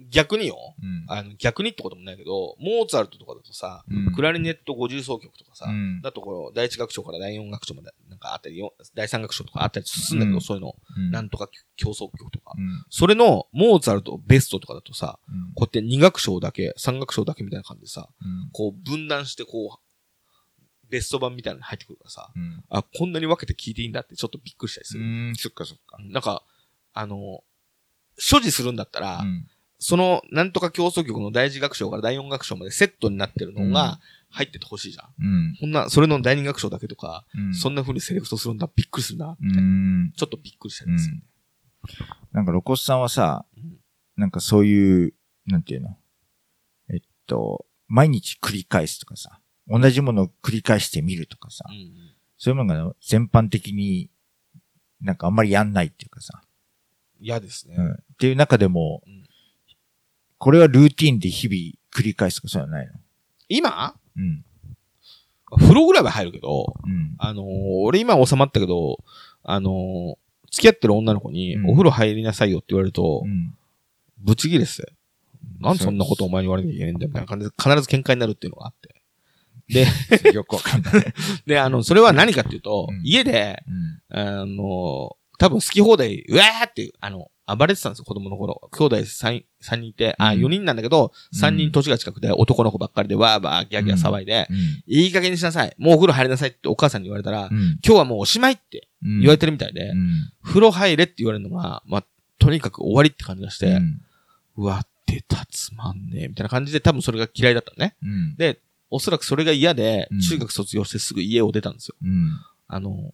[0.10, 1.06] 逆によ、うん。
[1.08, 12.54] あの、逆にってこともないけど、モーツァルトとかだとさ、うんクラリネット50奏曲とかさ、うんだところ、第一楽章から第四楽章までなんかあったり、よ第三楽章とかあったりするんだけど、うんそういうの、うんなんとか競争曲とか。
[12.58, 12.86] うん。
[12.90, 18.50] それの、モーツァルト、ベストとかだとさ、うんこうやって二楽章だけ、三楽章だけみたいな感じでさ、うん。
[18.52, 22.64] こう分断してこう、ベスト版みたいなのに入ってくるからさ、うん。
[22.70, 25.04] あ、こんなに分けて聞いていいんだってちょっとびっくりしたりする。
[25.04, 25.98] うん、そっかそっか。
[26.00, 26.44] なんか、
[26.94, 27.44] あの、
[28.18, 29.48] 所持するんだったら、うん。
[29.78, 34.00] その、なんとか競争曲の第一楽章から第四楽章までセットになってるのが
[34.36, 35.08] 入っててほしいじゃん。
[35.18, 35.58] うん。
[35.62, 37.54] こんな、それの第二楽章だけとか、うん。
[37.54, 39.68] そんな風にセレクトするんだ、びっくりするな、うみたいな。
[39.68, 40.12] ん。
[40.16, 41.24] ちょっとびっくりしたりでする。
[42.34, 43.78] なんか、ロコスさんはさうん、
[44.18, 45.14] なんかそういう、
[45.46, 45.98] なんていうの？
[46.92, 51.76] えっと、毎日繰り返すとかさ、同じものを繰り返してみるとかさう、ん
[52.38, 54.10] そういうのが全般的に
[55.02, 56.42] なんかあんまりやんないっていうかさ、
[57.20, 57.76] 嫌ですね。
[57.78, 57.92] うん。
[57.94, 59.24] っていう中でもうん、
[60.38, 61.56] これはルーティンで日々
[61.94, 63.00] 繰り返すとかそういうのはないの？
[63.50, 63.96] 今？
[64.18, 64.46] うん。
[65.58, 67.16] 風呂ぐらいは入るけど、うん。
[67.18, 67.46] あのー
[67.84, 69.04] 俺今収まったけど、
[69.44, 70.16] あのー
[70.52, 73.54] 付き合ってる女の子に、うんお風呂入りなさいよって言われると、うん。
[74.20, 74.88] ぶち切れっすよ。
[75.60, 78.96] なんでそんなことお前に言われなきゃいけないんだよ、みたいな感じで、必ず喧嘩になるっていうのがあって。
[80.34, 80.94] よくわかんない。
[81.48, 83.64] で、あの、それは何かっていうと、うん家で、
[84.12, 84.20] うん。
[84.20, 88.70] あの、多分好き放題、うわーって、あの、暴れてたんですよ、子供の頃。
[88.72, 94.58] 兄弟3、三人いて、あ、うん4人なんだけど、3人年が近くて、男の子ばっかりで、わーわー、ギャーギャー騒いで、うん。
[94.88, 95.76] いい加減にしなさい。
[95.78, 97.80] もうお風呂入りなさいってお母さんに言われたら、うん。
[97.86, 99.20] 今日はもうおしまいってうん。
[99.20, 100.32] 言われてるみたいで、うん。
[100.44, 102.06] 風呂入れって言われるのが、まあ、
[102.40, 103.70] とにかく終わりって感じがして、う。
[103.76, 104.02] うん
[104.58, 107.96] わ、出たつまんねえ、みたいな感じで多分それが嫌いだったのね。
[108.02, 108.36] うん。
[108.38, 108.60] で、
[108.90, 111.96] おそらくそれが嫌でうん、中学卒業してすぐ家を出たんですよ。
[112.02, 112.32] うん。
[112.68, 113.12] あの、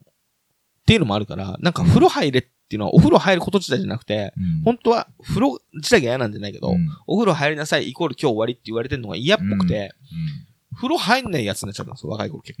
[0.82, 4.62] っていうのもあるから、なんか風呂入れっていうのは、お風呂入ること自体じゃなくて、うん。
[4.64, 9.94] 本当は風呂自体が嫌なんじゃないけど、うんお風呂入りなさいイコール今日終わりって言われてるのが嫌っぽくて、
[10.72, 12.58] う風呂入んないやつになっちゃったんですよ、若い頃結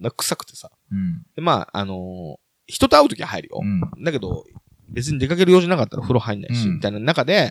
[0.00, 0.10] 構。
[0.10, 0.70] 臭くてさ。
[0.90, 1.22] うん。
[1.34, 3.60] で、まあ、あのー人と会うときは入るよ。
[3.60, 4.04] うん。
[4.04, 4.44] だけど、
[4.88, 7.50] 別に出かける用事なかったら風呂入んないし、うんみたいな中で、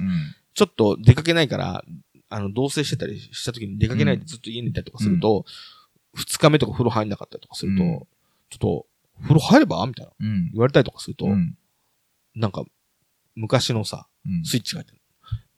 [0.54, 1.84] ちょっと出かけないから、
[2.30, 5.46] あの、同棲してたりした時に出かけないでずっと家にいたりとかすると、
[6.16, 8.00] 二、日目とか風呂入んなかったりとかすると、うん
[8.50, 8.86] ちょっと、
[9.22, 9.86] 風呂入れば？
[9.88, 10.52] みたいなうん。
[10.52, 11.56] 言われたりとかすると、うん。
[12.36, 12.64] なんか、
[13.36, 14.44] 昔のさ、うん。
[14.44, 15.02] スイッチが入ってる。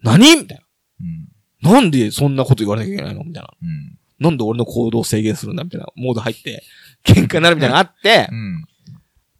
[0.01, 0.35] 何？
[0.35, 0.61] みたい
[1.01, 1.27] うん。
[1.61, 1.71] な。
[1.73, 3.23] なんでそんなこと言わなきゃいけないの？
[3.23, 3.49] みたいな。
[3.61, 3.97] うん。
[4.19, 5.63] なんで俺の行動を制限するんだ？
[5.63, 6.63] みたいなモード入って、
[7.03, 8.65] 喧嘩になるみたいなのがあってう、ん。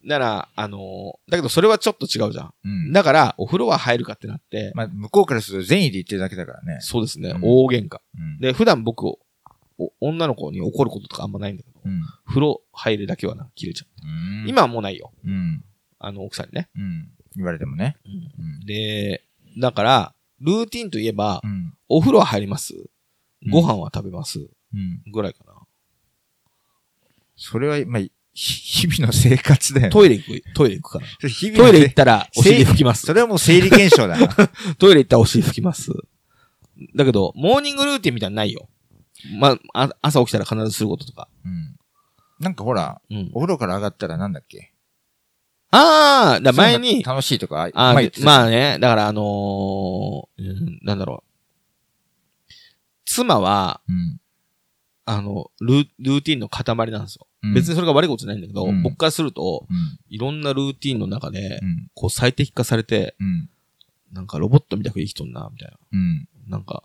[0.06, 2.54] だから、あのーだけどそれはちょっと違うじゃん。
[2.64, 2.92] うん。
[2.92, 6.78] だから、お風呂は入るかってなって、まあ、向こうからすると善意で言ってるだけだからね。
[6.80, 8.00] そうですね、うん大喧嘩。
[8.18, 8.38] うん。
[8.38, 9.04] で、普段僕
[10.00, 12.02] 女の子に怒ることとかあんまないんだけど、うん。
[12.26, 14.42] 風呂入るだけはな、切れちゃう。
[14.42, 14.48] うん。
[14.48, 15.12] 今はもうないよ。
[15.24, 15.64] うん。
[15.98, 16.68] あの、奥さんにね。
[16.76, 17.08] うん。
[17.36, 17.96] 言われてもね。
[18.06, 18.66] うん。
[18.66, 19.24] で、
[19.58, 21.74] だから、ルーティンといえば、うん。
[21.88, 22.74] お風呂は入ります。
[22.74, 22.84] うん
[23.50, 24.38] ご飯は食べます。
[24.38, 25.02] うん。
[25.12, 25.52] ぐらいかな。
[27.36, 29.92] それは、まあ、ひ日々の生活だよね。
[29.92, 31.06] トイレ行く、トイレ行くから。
[31.28, 33.14] 日々のトイレ行ったら、お尻拭きますそ。
[33.14, 34.28] れはもう生理現象だな。
[34.78, 35.92] トイレ行ったらお尻拭きます。
[36.96, 38.68] だけど、モーニングルーティンみたいなのないよ。
[39.38, 41.28] まあ、あ朝起きたら必ずすることとか。
[41.44, 41.76] うん。
[42.40, 43.30] なんかほら、うん。
[43.32, 44.72] お風呂から上がったらなんだっけ？
[45.70, 49.24] ああ、だ前に、楽しいとか、あまあね、だからあのー
[50.38, 52.52] うんなんだろう。
[53.06, 54.20] 妻は、うん。
[55.06, 57.26] あの、ルールーティンの塊なんですよ。
[57.42, 59.98] うん別にそれが悪いことじゃないんだけど、うん僕からすると、うん。
[60.08, 61.90] いろんなルーティンの中でう、ん。
[61.94, 63.50] こう最適化されて、うん。
[64.12, 65.76] なんかロボットみたく生きとんな、みたいな。
[65.92, 66.28] うん。
[66.46, 66.84] なんか、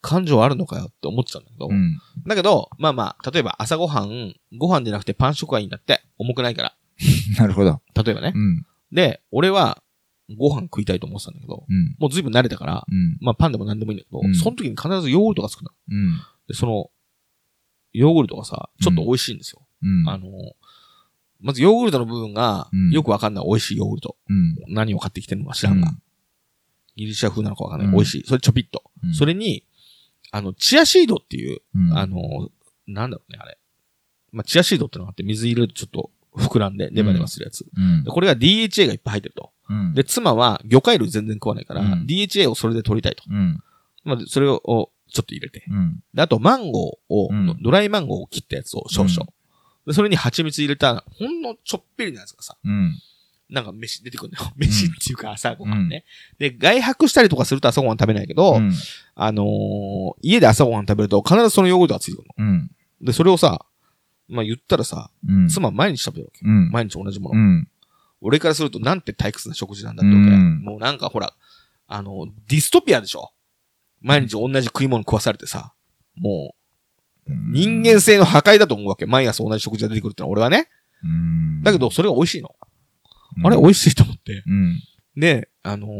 [0.00, 1.98] 感情あるのかよって思ってたんだけど、うん。
[2.26, 6.02] だけど、まあまあ、例えば朝ごはん、ご飯じゃなくてパン食がいいんだって。
[6.18, 6.74] 重くないから。
[7.38, 7.80] なるほど。
[7.94, 8.38] 例えばねう。
[8.38, 8.66] ん。
[8.92, 9.82] で、俺は、
[10.36, 11.96] ご飯食いたいと思ってたんだけど、うん。
[11.98, 13.16] もう随分慣れたから、うん。
[13.20, 15.70] まあパンでも何でもいいんだけど、うんその時に必ずヨーグルトがつくの。
[15.90, 16.20] うん。
[16.46, 16.90] で、その、
[17.92, 19.62] ヨーグルトがさ、ちょっと美味しいんですよ。
[19.82, 20.08] うん。
[20.08, 20.28] あの、
[21.40, 24.16] まずヨーグルトの部分がうん、よくわかんない美味しいヨーグルト。
[24.28, 24.56] うん。
[24.68, 25.88] 何を買ってきてるのか知らんが。
[25.88, 26.02] うん
[26.96, 27.88] ギリシャ風なのかわかんない。
[27.88, 28.24] うん美味しい。
[28.26, 28.82] それちょぴっと。
[29.04, 29.64] うんそれに、
[30.30, 31.98] あの、チアシードっていう、うん。
[31.98, 32.50] あの、
[32.86, 33.58] なんだろうね、あれ。
[34.32, 37.66] まあ、チアシードってのがあって、水入れるとちょっと膨らんで、ネバネバするやつ。
[37.76, 38.10] うんで。
[38.10, 39.52] これが DHA がいっぱい入ってると。
[39.68, 39.94] うん。
[39.94, 43.24] で、妻は魚介類全然食わないから、うん DHA をそれで取りたいと。
[43.28, 43.62] うん。
[44.04, 45.64] まあ、それをちょっと入れて。
[45.70, 46.02] うん。
[46.14, 49.22] で、あと、マンゴーを、うんドライマンゴーを切ったやつを少々。
[49.22, 49.26] うん
[49.88, 52.94] で、それに蜂蜜入れた、ほんのちょっぴりなやつがさ、うん。
[53.50, 54.52] なんか飯出てくるんだよ。
[54.56, 56.04] 飯っていうか朝ごはんね。
[56.38, 58.72] で、外泊したりとかすると朝ごはん食べないけど、うん。
[59.14, 62.44] あのー家で朝ごはん食べると必ずそのヨーグルトがついてくるの。
[62.46, 62.70] うん。
[63.00, 63.64] で、それをさ、
[64.28, 65.48] まあ言ったらさ、うん。
[65.48, 66.40] 妻毎日食べるわけ。
[66.44, 66.70] うん。
[66.70, 67.40] 毎日同じもの。
[67.40, 67.68] うん。
[68.20, 70.30] 俺からするとなんて退屈な食事なんだってわけ。
[70.30, 71.32] うんもうなんかほら、
[71.86, 73.32] あの、ディストピアでしょ
[74.00, 75.72] 毎日同じ食い物食わされてさ、
[76.16, 76.54] も
[77.26, 79.06] う、人間性の破壊だと思うわけ。
[79.06, 80.68] 毎朝同じ食事が出てくるってのは俺はね。
[81.02, 81.62] うん。
[81.62, 82.54] だけど、それが美味しいの。
[83.38, 84.42] うん、あれ美味しいと思って。
[84.46, 84.82] うん。
[85.16, 85.90] で、あのー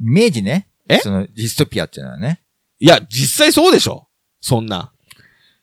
[0.00, 0.68] イメージね。
[0.88, 0.98] え？
[0.98, 2.40] そのディストピアっていうのはね。
[2.78, 4.06] いや、実際そうでしょ
[4.40, 4.92] そんな。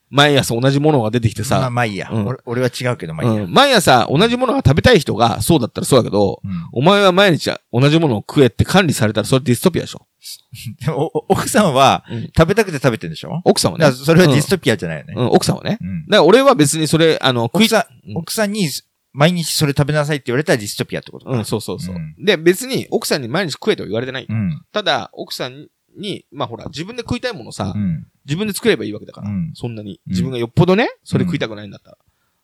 [0.09, 2.09] 毎朝同じものが出てきてまあさ、まあいいや。
[2.11, 3.43] うん俺俺は違うけど、まあいいや。
[3.43, 10.05] うん、毎朝同じものが食べたい人がそうだったらそうだけど、うんお前は毎日同じものを食えって管理されたらそれディストピアでしょ
[10.85, 13.41] でも奥さんはうん食べたくて食べてるんでしょ？
[13.45, 13.91] 奥さんはね。
[13.93, 15.13] それはディストピアじゃないよね。
[15.17, 15.77] うん、奥さんはね。
[15.81, 18.67] うんだから俺は別にそれ、あの、食い、奥さん奥さんに
[19.15, 21.31] 毎日それ食べなさいって言われたらディストピアってことか。
[21.31, 21.95] うん、そうそうそう。
[21.95, 24.27] うんで、別に奥さんに毎日食えとは言われてない。
[24.29, 24.61] うん。
[24.73, 28.07] ただ、奥さんに、まあほら、自分で食いたいものさ、うん。
[28.25, 30.01] 自分で作ればいいわけだから、うんそんなに。
[30.05, 31.97] うん自分がよっぽどね、それ食いたくないんだったら。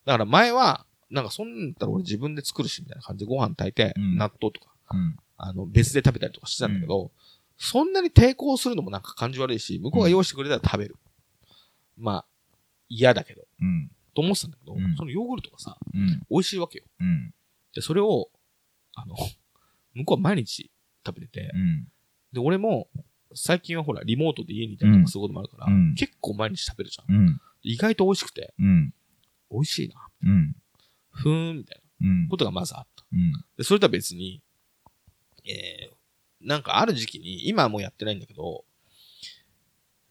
[0.05, 5.17] だから前は、なんかそんなんだったら俺自分で作るし、みたいな感じでご飯炊いて、うん納豆とか、うん。
[5.37, 7.11] あの、別で食べたりとかしてたんだけど、
[7.57, 10.95] そんなに抵抗するのもなんか感じ悪いし、向こうが用意してくれたら食べる。
[11.97, 12.25] まあ、
[12.89, 13.91] 嫌だけど、うん。
[14.13, 16.21] と思ってたんだけど、うんそのヨーグルトがさ、うん。
[16.29, 16.85] 美味しいわけよ。
[16.99, 17.33] うん。
[17.73, 18.29] で、それを、
[18.95, 19.15] あの、
[19.93, 20.71] 向こうは毎日
[21.05, 21.87] 食べてて、うん。
[22.33, 22.89] で、俺も、
[23.33, 27.15] 最近はほら、リモートで家にいたりとかすることもあるから、うん結構毎日食べるじゃん。
[27.15, 27.41] うん。
[27.63, 28.93] 意外と美味しくて、うん。
[29.49, 29.95] 美味しいな。
[30.23, 30.55] うん。
[31.11, 32.27] ふーん、みたいなうん。
[32.27, 33.05] ことがまずあった。
[33.11, 33.31] うん。
[33.57, 34.41] で、それとは別に、
[35.45, 38.65] えー、なんかある時期に、今はもうやってないんだけど、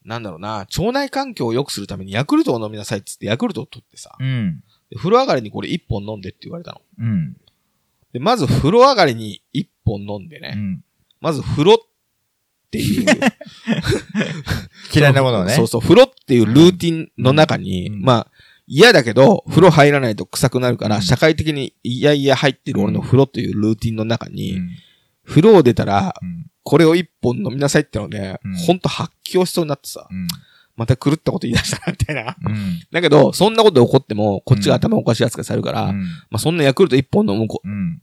[0.04, 4.62] なんだろうな、腸内環境を良くするためにヤクルトを飲みなさいっつってヤクルトを取ってさ、うん。
[4.90, 6.80] で風呂上がりにこれ一本飲んでって言われたの。
[6.98, 7.36] うん。
[8.12, 10.84] で、まず風呂上がりに一本飲んでね、うん。
[11.20, 11.78] まず風呂っ
[12.70, 13.06] ていう、
[14.94, 15.52] 嫌いなものをね。
[15.52, 18.30] そうそう、風呂っていうルーティンの中に、うんまあ、
[18.66, 24.70] 嫌だけど、風呂入らないと臭くなるから、うん社会的にいやいや入ってる俺の風呂というルーティンの中に、うん。
[25.30, 26.46] 風呂を出たら、うん。
[26.62, 30.26] これを一本飲みなさいってので、うんほんと発狂しそうになってさ、うん。
[30.76, 32.36] また狂ったこと言い出したな、みたいな。
[32.44, 32.80] うん。
[32.90, 36.02] だけど、そんなことで起こっても、こっちが頭おかしいやつがされるから、うん。
[36.02, 37.46] まあそんなヤクルト一本飲む。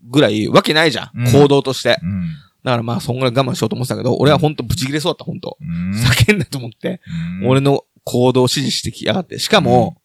[0.09, 1.21] ぐらいわけないじゃん。
[1.21, 1.99] うん行動として。
[2.01, 2.29] うん。
[2.63, 5.57] だからまあそんぐらい我慢しようと思ってたけど、俺はほんとブチ切れそうだった、ほんと。
[5.61, 5.91] うん。
[5.91, 7.01] 叫んだと思って、
[7.41, 9.37] うん俺の行動を指示してきやがって。
[9.37, 10.01] しかも、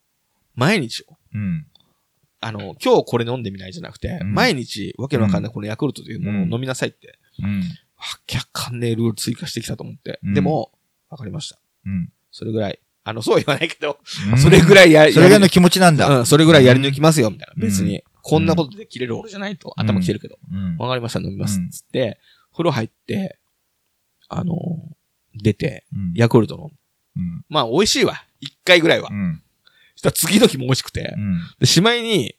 [0.55, 1.19] 毎日よ。
[2.43, 2.48] うん。
[2.48, 7.60] あの、今日これ飲んでみないじゃなくて、うん毎日わけのわかんないこのヤクルトというものを飲みなさいって、うん。
[7.60, 7.64] わ
[8.27, 10.19] けわかんねえルール追加してきたと思って。
[10.24, 10.73] うんでも、
[11.09, 11.59] わかりました。
[11.86, 12.12] うん。
[12.31, 12.78] それぐらい。
[13.05, 13.98] あの、そうは言わないけど、
[14.32, 16.20] うんそれぐらいや、やりそれぐらいの気持ちなんだ。
[16.20, 17.55] うん、それぐらいやり抜きますよ、みたいな。
[17.56, 20.39] うん別に、こんなことで切れる俺じゃないと、頭きてるけど。
[20.51, 20.77] うん。
[20.78, 21.70] わかりました、飲みますうん。
[21.70, 22.19] つって、
[22.52, 23.39] 風呂入って、
[24.28, 24.55] あの、
[25.35, 26.12] 出て、うん。
[26.14, 26.74] ヤクルト飲んで。
[27.16, 27.44] うん。
[27.48, 28.24] まあ、美味しいわ。
[28.40, 29.14] 一回ぐらいはう。
[29.14, 29.41] ん。
[30.02, 31.20] そしたら次の日も美味しくてう。
[31.20, 31.40] ん。
[31.58, 32.34] で、しまいに、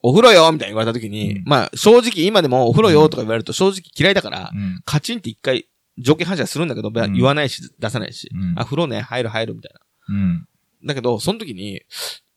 [0.00, 4.80] お風呂よみたいに言われた時に、うんまあ、正直今でもお風呂よとか言われると正直嫌いだから、うん。
[4.84, 5.66] カチンって一回
[5.98, 9.80] 条件反射するんだけど、ん言わないし、出さないし、うんあ、風呂ね、入る入るみたいな。
[10.08, 10.48] うん。
[10.84, 11.82] だけど、その時に、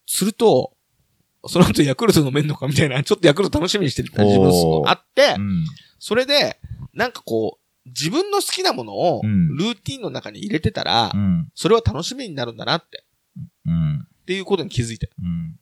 [0.05, 0.73] すると、
[1.47, 5.65] その後ヤクルト飲めんのかみたいな、ちょっとヤクルト楽しみにしてる自分すごいあって、うん。
[5.99, 6.59] それで、
[6.93, 11.49] なんかこう、自分の好きなものを、うんルーティンの中に入れてたら、うん。
[11.55, 13.05] それは楽しみになるんだなって、
[13.65, 14.07] うん。
[14.31, 15.09] っていうことに気づいて。
[15.21, 15.59] うん。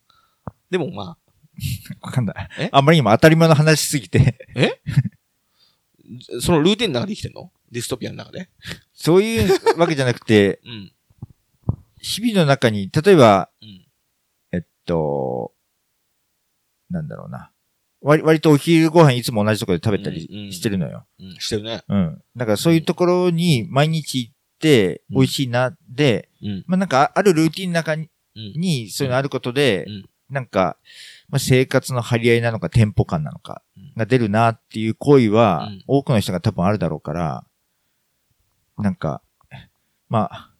[0.69, 1.17] でもま
[2.01, 2.69] わかんないえ？
[2.71, 7.51] あんまり今当たり前の話しすぎて、あ、 そのルーティンの中で生きてんの？
[7.71, 8.49] ディストピアの中で？
[8.93, 10.91] そういうわけじゃなくて、 うん。
[12.01, 13.85] 日々の中に、例えば、うん。
[14.53, 15.53] えっと、
[16.89, 17.51] なんだろうな。
[18.01, 21.05] 割割とお昼ご飯いつも同じところで食べたうんうんりしてるのよ。
[21.19, 21.35] うん。
[21.39, 21.83] してるね。
[21.89, 22.21] うん。
[22.37, 26.63] だからそういうところに毎日行ってうん美味しいな、で、うん。
[26.67, 28.09] まあなんかあるルーティンの中にうん。
[28.35, 30.77] にそういうのあることで、うんなんか、
[31.27, 37.43] まあ、生活の張り合いなのかテンポ感なのかうんが出るなっていう行為は、うん多くの人が多分あるだろうから、
[38.77, 39.23] なんか、
[40.07, 40.51] まあ、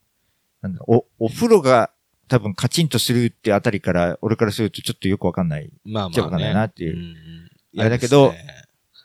[0.61, 1.91] なんお、お風呂が
[2.27, 5.69] 多分カチンとするってあたりから、俺からするとちょっとよくわかんない。
[5.83, 6.21] まあまあ、ね。
[6.23, 8.45] わかんないなっていううんだけどね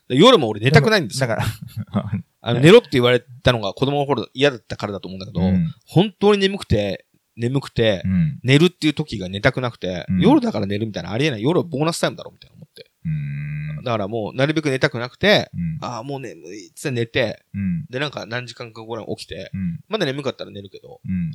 [0.09, 1.27] で夜も俺寝たくないんですよ。
[1.27, 1.47] だから、
[2.41, 5.74] あの、寝ろって言われたのが子供の頃嫌だったからだと思うんだけど、うん。
[5.86, 8.40] 本当に眠くて、眠くて、うん。
[8.43, 11.43] 寝るっていう時が寝たくなくて、うん夜だから寝るみたいなありえない。
[11.43, 12.90] 夜はボーナスタイムだろみたいな思って。
[13.05, 13.82] うん。
[13.85, 15.78] だからもう、なるべく寝たくなくて、うん。
[15.81, 17.86] ああ、もう眠いっつって寝て、うん。
[17.90, 19.81] で、なんか何時間か後に起きて、うん。
[19.89, 21.32] まだ眠かったら寝るけど、うん。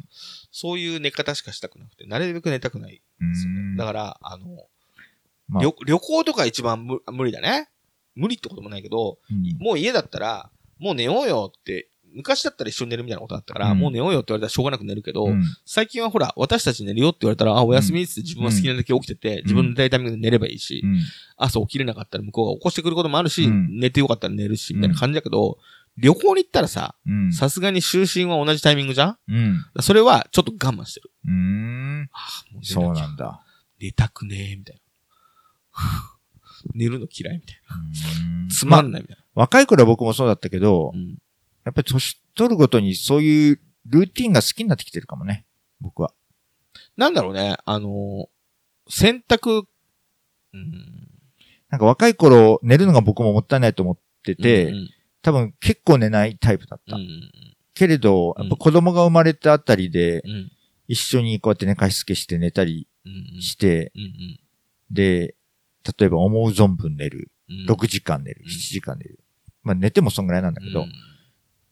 [0.51, 3.59] そういう寝方しかしたくなくて、なるべく寝たくないんですよね。
[3.59, 4.45] うんだから、あの、
[5.47, 7.69] まあ旅旅行とか一番無無理だね。
[8.15, 20.99] 無理ってこともないけど、うんもう家だったら、もう寝ようよって、昔だったら一緒に寝るみたいなことだったから、うんもう寝ようよって言われたらしょうがなく寝るけど、うん最近はほら、私たち寝るよって言われたら、あ、お休みって自分は好きなだけ起きてて、自分の寝たいタイミングで寝ればいいし、うん。
[21.37, 25.57] 朝起きれなかったら向こうが起こしてくることもあるし、うん寝てよかったら寝るし、みたいな感じだけど、
[25.97, 27.33] 旅行に行ったらさ、うん。
[27.33, 29.17] さすがに就寝は同じタイミングじゃん？
[29.27, 29.65] うん。
[29.81, 31.11] それはちょっと我慢してる。
[31.25, 32.09] うーん。
[32.11, 33.41] ああ、もう寝そうなんだ。
[33.79, 34.81] 寝たくねえ、みたいな。
[36.73, 37.75] 寝るの嫌いみたいな。
[37.75, 39.23] うんつまんないみたいな。
[39.35, 41.17] 若い頃は僕もそうだったけど、うん
[41.69, 45.45] やっぱり年取るごとにそういうルーティンが好きになってきてるかもね。
[45.79, 46.11] 僕は。
[46.97, 48.27] なんだろうね、あのー
[48.91, 49.67] 選択、
[50.51, 51.07] うん。
[51.69, 54.89] なんか若い頃寝るのが僕ももったいないと思ってて、うん
[55.21, 56.95] 多分結構寝ないタイプだった。
[56.95, 57.31] うんうん
[57.75, 60.51] けれど、うんやっぱ子供が生まれたあたりで、うん
[60.87, 64.39] 一緒にこうやって寝かしつけして寝たりうんして、うんうん
[64.89, 65.35] で、
[65.99, 67.29] 例えば思う存分寝る。
[67.47, 68.41] うん6時間寝る。
[68.43, 69.19] うん7時間寝る。
[69.61, 70.91] まあ寝てもそんぐらいなんだけど、うん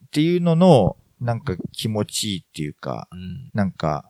[0.08, 4.10] っていうのの、なんか気持ちいいっていうか、うんなんか、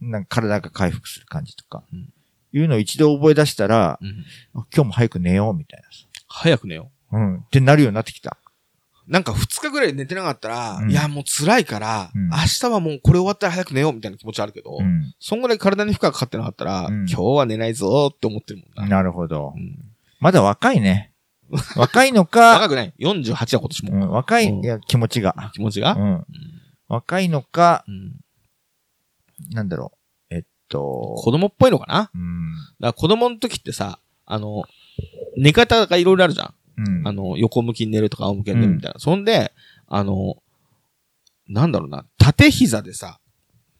[0.00, 2.08] なんか体が回復する感じとか、うん
[2.56, 4.24] いうのを一度覚え出したら、うん
[4.54, 5.82] あ今日も早く寝ようみたい
[6.28, 7.18] 早く寝よな。
[7.18, 7.36] うん。
[7.38, 8.38] ってなるようになってきた。
[9.08, 15.14] なんか2日ぐらい寝てなかったら、うんいや、もう辛いから、うん明日はもうこれ終わったら早く寝ようみたいな気持ちあるけど、うん。
[15.18, 18.96] そんぐらい体に負荷がかかってなかったら、うん今日は寝ないぞーって思ってるもんな。
[18.98, 19.58] なるほどう。
[19.58, 19.78] ん
[20.20, 21.12] まだ若いね。
[21.76, 23.92] 若いのか、若くない ?48 は今年も。
[23.92, 25.50] うん、若い、うんいや、気持ちが。
[25.54, 25.98] 気持ちが、う。
[25.98, 26.26] うんん
[26.88, 28.20] 若いのか、うん
[29.50, 29.92] なんだろ
[30.30, 30.34] う。
[30.34, 31.94] えっと、子供っぽいのかな？
[31.94, 32.54] だかうん。
[32.80, 34.64] ら子供の時ってさ、あの、
[35.36, 36.54] 寝方がいろいろあるじゃん。
[36.76, 37.08] うん。
[37.08, 38.98] あの、横向きに寝るとか仰向きに寝るみたいな。
[39.00, 39.52] そんで、
[39.88, 40.36] あの、
[41.48, 43.18] なんだろうな、縦膝でさ、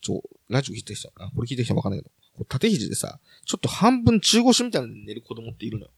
[0.01, 1.11] ちょ、ラジオ聞いてきた。
[1.17, 2.09] あ、これ聞いてきたらわかんないけ
[2.39, 5.91] ど、縦肘でさ、ちょっと半分中腰みたいなので寝る子供っているのよ。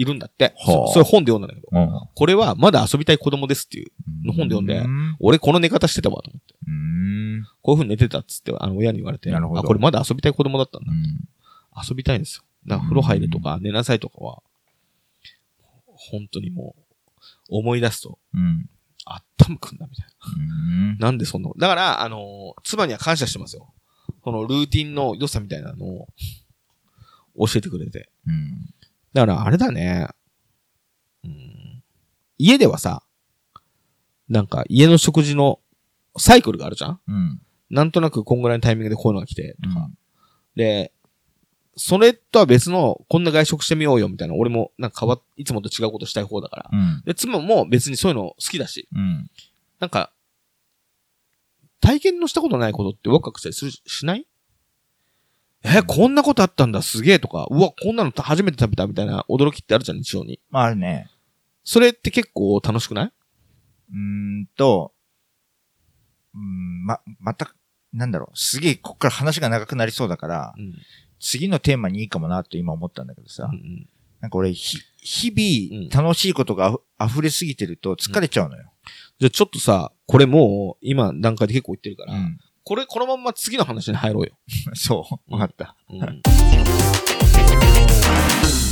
[0.00, 0.54] いるんだって。
[0.56, 1.68] はあそそれ本で読んだんだけど。
[1.70, 2.08] うん。
[2.14, 3.92] これはまだ遊びたい子供ですっていう。
[4.24, 5.16] の本で読んでうん。
[5.20, 6.54] 俺この寝方してたわと思って。
[6.66, 7.44] うん。
[7.60, 9.30] こういう風に寝てたっつって、あの親に言われて。
[9.34, 10.90] あ、これまだ遊びたい子供だったんだ。
[10.90, 11.28] うん
[11.88, 12.42] 遊びたいんですよ。
[12.66, 14.42] だから風呂入れとか寝なさいとかは、
[15.86, 18.68] 本当にもう、思い出すと、うん。
[19.04, 20.06] あったむくんだみたい
[20.36, 20.98] うん。
[20.98, 21.06] な。
[21.06, 23.72] なんでそんな、だから、あのー妻には感謝してますよ。
[24.24, 26.08] そのルーティンの良さみたいなのを
[27.46, 28.10] 教えてくれて。
[28.26, 28.74] うん。
[29.12, 30.08] だから、あれだね。
[31.24, 31.82] うん、
[32.38, 33.02] 家ではさ、
[34.28, 35.60] なんか家の食事の
[36.16, 37.00] サイクルがあるじゃん？
[37.06, 37.40] うん。
[37.70, 39.80] なんとなくこんぐらいのタイミングでこういうのが来て、とか。
[39.80, 39.96] うん
[40.56, 40.92] で、
[41.76, 44.34] それとは別の、こんな外食してみようよ、みたいな。
[44.34, 46.70] 俺も、なんか変わっ、いつもと違うことしたい方だから。
[46.72, 47.02] うん。
[47.06, 49.30] で、妻も別にそういうの好きだし、うん。
[49.78, 50.12] なんか、
[51.80, 54.26] 体験のしたことないことってワクワクしたりするし、しない？
[55.62, 60.40] え、こんなことあったんだ、すげえとか、うわ、こんなの初めて食べたみたいな驚きってあるじゃん、日常に。
[60.50, 61.10] まあ、あるね。
[61.64, 63.12] それって結構楽しくない？
[63.92, 63.96] うー
[64.42, 64.92] んと、
[66.34, 67.54] うん、ま、また、
[67.92, 68.38] なんだろう。
[68.38, 70.74] すげえ、こっから話が長くなりそうだから、うん。
[71.18, 73.54] 次のテーマにいいかもなって今思ったんだけどさう。
[73.54, 73.86] ん
[74.20, 75.28] なんか俺、ひ、日
[75.72, 78.72] うん々、楽しいことがあふ溢れすぎてると疲れちゃうのよ。
[79.18, 82.38] じゃあちょっとさ、これもう、今段階で結構言ってるから、うん。
[82.64, 84.32] これ、このまんま次の話に入ろうよ。
[84.74, 85.32] そう。
[85.32, 85.74] わかった。
[85.88, 86.20] うん